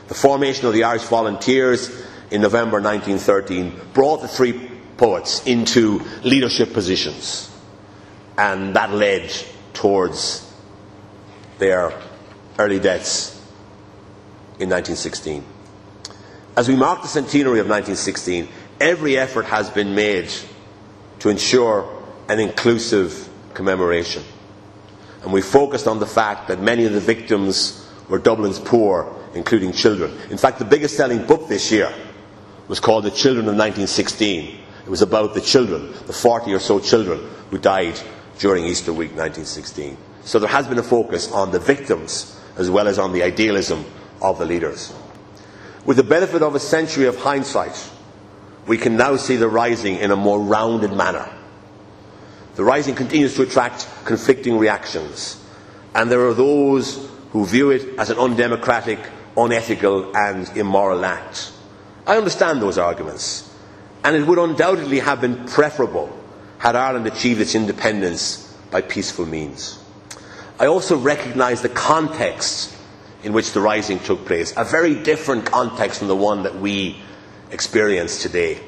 The 0.08 0.14
formation 0.14 0.66
of 0.66 0.74
the 0.74 0.84
Irish 0.84 1.04
Volunteers 1.04 1.90
in 2.32 2.42
November 2.42 2.82
1913 2.82 3.80
brought 3.94 4.22
the 4.22 4.28
three 4.28 4.70
poets 4.98 5.46
into 5.46 6.02
leadership 6.24 6.74
positions, 6.74 7.50
and 8.38 8.76
that 8.76 8.92
led 8.92 9.32
towards 9.74 10.52
their 11.60 11.94
early 12.58 12.80
deaths 12.80 13.36
in 14.60 14.70
1916. 14.70 15.44
As 16.58 16.68
we 16.68 16.76
mark 16.76 17.04
the 17.04 17.08
centenary 17.08 17.60
of 17.60 17.70
1916, 17.70 18.48
every 18.82 19.18
effort 19.18 19.46
has 19.46 19.70
been 19.70 19.94
made 19.94 20.30
to 21.20 21.30
ensure 21.30 22.04
an 22.28 22.40
inclusive 22.40 23.30
commemoration. 23.54 24.24
And 25.24 25.34
we 25.34 25.42
focused 25.42 25.88
on 25.88 26.00
the 26.00 26.06
fact 26.06 26.48
that 26.48 26.62
many 26.62 26.86
of 26.86 26.94
the 26.94 27.00
victims 27.00 27.88
were 28.08 28.20
Dublin's 28.20 28.60
poor, 28.60 29.16
including 29.34 29.72
children. 29.72 30.18
In 30.30 30.38
fact, 30.38 30.60
the 30.60 30.66
biggest 30.66 30.96
selling 30.96 31.26
book 31.26 31.48
this 31.48 31.72
year 31.72 31.94
was 32.68 32.80
called 32.80 33.04
The 33.04 33.12
Children 33.12 33.46
of 33.48 33.56
1916. 33.56 34.60
It 34.86 34.90
was 34.90 35.02
about 35.02 35.34
the 35.34 35.42
children, 35.42 35.92
the 36.08 36.14
40 36.14 36.54
or 36.54 36.60
so 36.60 36.80
children 36.80 37.20
who 37.50 37.58
died 37.58 38.00
during 38.40 38.66
Easter 38.66 38.92
week 38.92 39.12
1916. 39.12 39.98
So 40.24 40.40
there 40.40 40.50
has 40.50 40.68
been 40.68 40.80
a 40.80 40.84
focus 40.84 41.32
on 41.32 41.52
the 41.52 41.60
victims 41.60 42.40
as 42.58 42.70
well 42.70 42.88
as 42.88 43.00
on 43.00 43.14
the 43.14 43.24
idealism 43.24 43.86
of 44.22 44.40
the 44.40 44.46
leaders. 44.46 44.94
With 45.86 45.98
the 45.98 46.04
benefit 46.04 46.42
of 46.42 46.56
a 46.56 46.60
century 46.60 47.06
of 47.06 47.18
hindsight, 47.18 47.90
we 48.68 48.78
can 48.78 48.98
now 48.98 49.16
see 49.16 49.38
the 49.38 49.48
rising 49.48 49.96
in 49.96 50.12
a 50.12 50.16
more 50.16 50.40
rounded 50.40 50.94
manner. 50.94 51.28
The 52.60 52.66
rising 52.66 52.94
continues 52.94 53.36
to 53.36 53.44
attract 53.44 53.88
conflicting 54.04 54.58
reactions, 54.58 55.42
and 55.96 56.12
there 56.12 56.28
are 56.28 56.34
those 56.34 57.08
who 57.32 57.46
view 57.46 57.70
it 57.72 57.98
as 57.98 58.10
an 58.10 58.18
undemocratic, 58.20 59.00
unethical, 59.38 60.14
and 60.14 60.46
immoral 60.58 61.06
act. 61.06 61.54
I 62.06 62.18
understand 62.18 62.62
those 62.62 62.78
arguments, 62.78 63.50
and 64.04 64.14
it 64.14 64.28
would 64.28 64.38
undoubtedly 64.38 65.00
have 65.00 65.22
been 65.22 65.46
preferable 65.46 66.12
had 66.58 66.76
Ireland 66.76 67.08
achieved 67.08 67.40
its 67.40 67.56
independence 67.56 68.54
by 68.72 68.82
peaceful 68.82 69.26
means. 69.26 69.80
I 70.60 70.66
also 70.66 70.98
recognise 70.98 71.62
the 71.62 71.70
context 71.70 72.76
in 73.24 73.32
which 73.32 73.54
the 73.54 73.62
rising 73.62 74.00
took 74.00 74.26
place, 74.26 74.54
a 74.58 74.66
very 74.66 74.96
different 74.96 75.46
context 75.46 76.00
from 76.00 76.10
the 76.10 76.16
one 76.18 76.44
that 76.44 76.60
we 76.60 77.02
experience 77.52 78.22
today. 78.22 78.60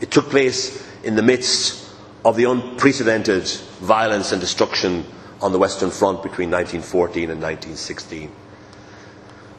It 0.00 0.10
took 0.10 0.30
place 0.30 0.84
in 1.04 1.14
the 1.14 1.22
midst 1.22 1.81
of 2.24 2.36
the 2.36 2.44
unprecedented 2.44 3.46
violence 3.80 4.32
and 4.32 4.40
destruction 4.40 5.04
on 5.40 5.52
the 5.52 5.58
Western 5.58 5.90
Front 5.90 6.22
between 6.22 6.50
1914 6.50 7.30
and 7.30 7.42
1916. 7.42 8.30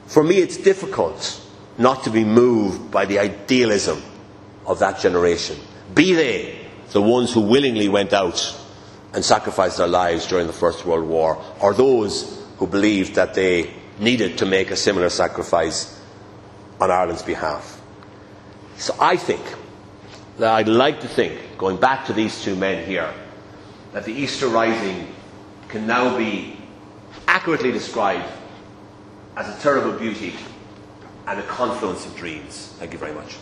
For 0.08 0.24
me, 0.24 0.38
it's 0.38 0.58
difficult 0.58 1.42
not 1.78 2.04
to 2.04 2.10
be 2.10 2.24
moved 2.24 2.92
by 2.92 3.06
the 3.06 3.20
idealism 3.20 4.02
of 4.66 4.80
that 4.80 5.00
generation, 5.00 5.58
be 5.94 6.14
they 6.14 6.60
the 6.92 7.02
ones 7.02 7.34
who 7.34 7.42
willingly 7.42 7.90
went 7.90 8.14
out 8.14 8.56
and 9.14 9.26
sacrificed 9.26 9.78
their 9.78 9.88
lives 9.88 10.28
during 10.28 10.48
the 10.48 10.54
First 10.54 10.86
World 10.86 11.08
War, 11.08 11.44
or 11.60 11.74
those 11.74 12.44
who 12.58 12.68
believed 12.68 13.16
that 13.16 13.34
they 13.34 13.74
needed 14.00 14.38
to 14.38 14.46
make 14.46 14.72
a 14.72 14.76
similar 14.76 15.10
sacrifice 15.10 16.00
on 16.80 16.90
Ireland's 16.90 17.24
behalf. 17.24 17.82
So 18.78 18.96
I 19.00 19.18
think 19.18 19.42
that 20.38 20.52
I'd 20.52 20.68
like 20.68 21.02
to 21.02 21.08
think, 21.08 21.40
going 21.64 21.78
back 21.78 22.06
to 22.06 22.12
these 22.12 22.44
two 22.44 22.58
men 22.58 22.86
here, 22.86 23.10
that 23.94 24.04
the 24.04 24.12
Easter 24.12 24.50
Rising 24.50 25.08
can 25.70 25.88
now 25.88 26.18
be 26.18 26.58
accurately 27.26 27.72
described 27.72 28.30
as 29.38 29.48
a 29.48 29.62
terrible 29.62 29.98
beauty 29.98 30.34
and 31.26 31.40
a 31.40 31.44
confluence 31.44 32.06
of 32.06 32.14
dreams. 32.18 32.76
Thank 32.80 32.92
you 32.92 33.00
very 33.00 33.14
much. 33.14 33.38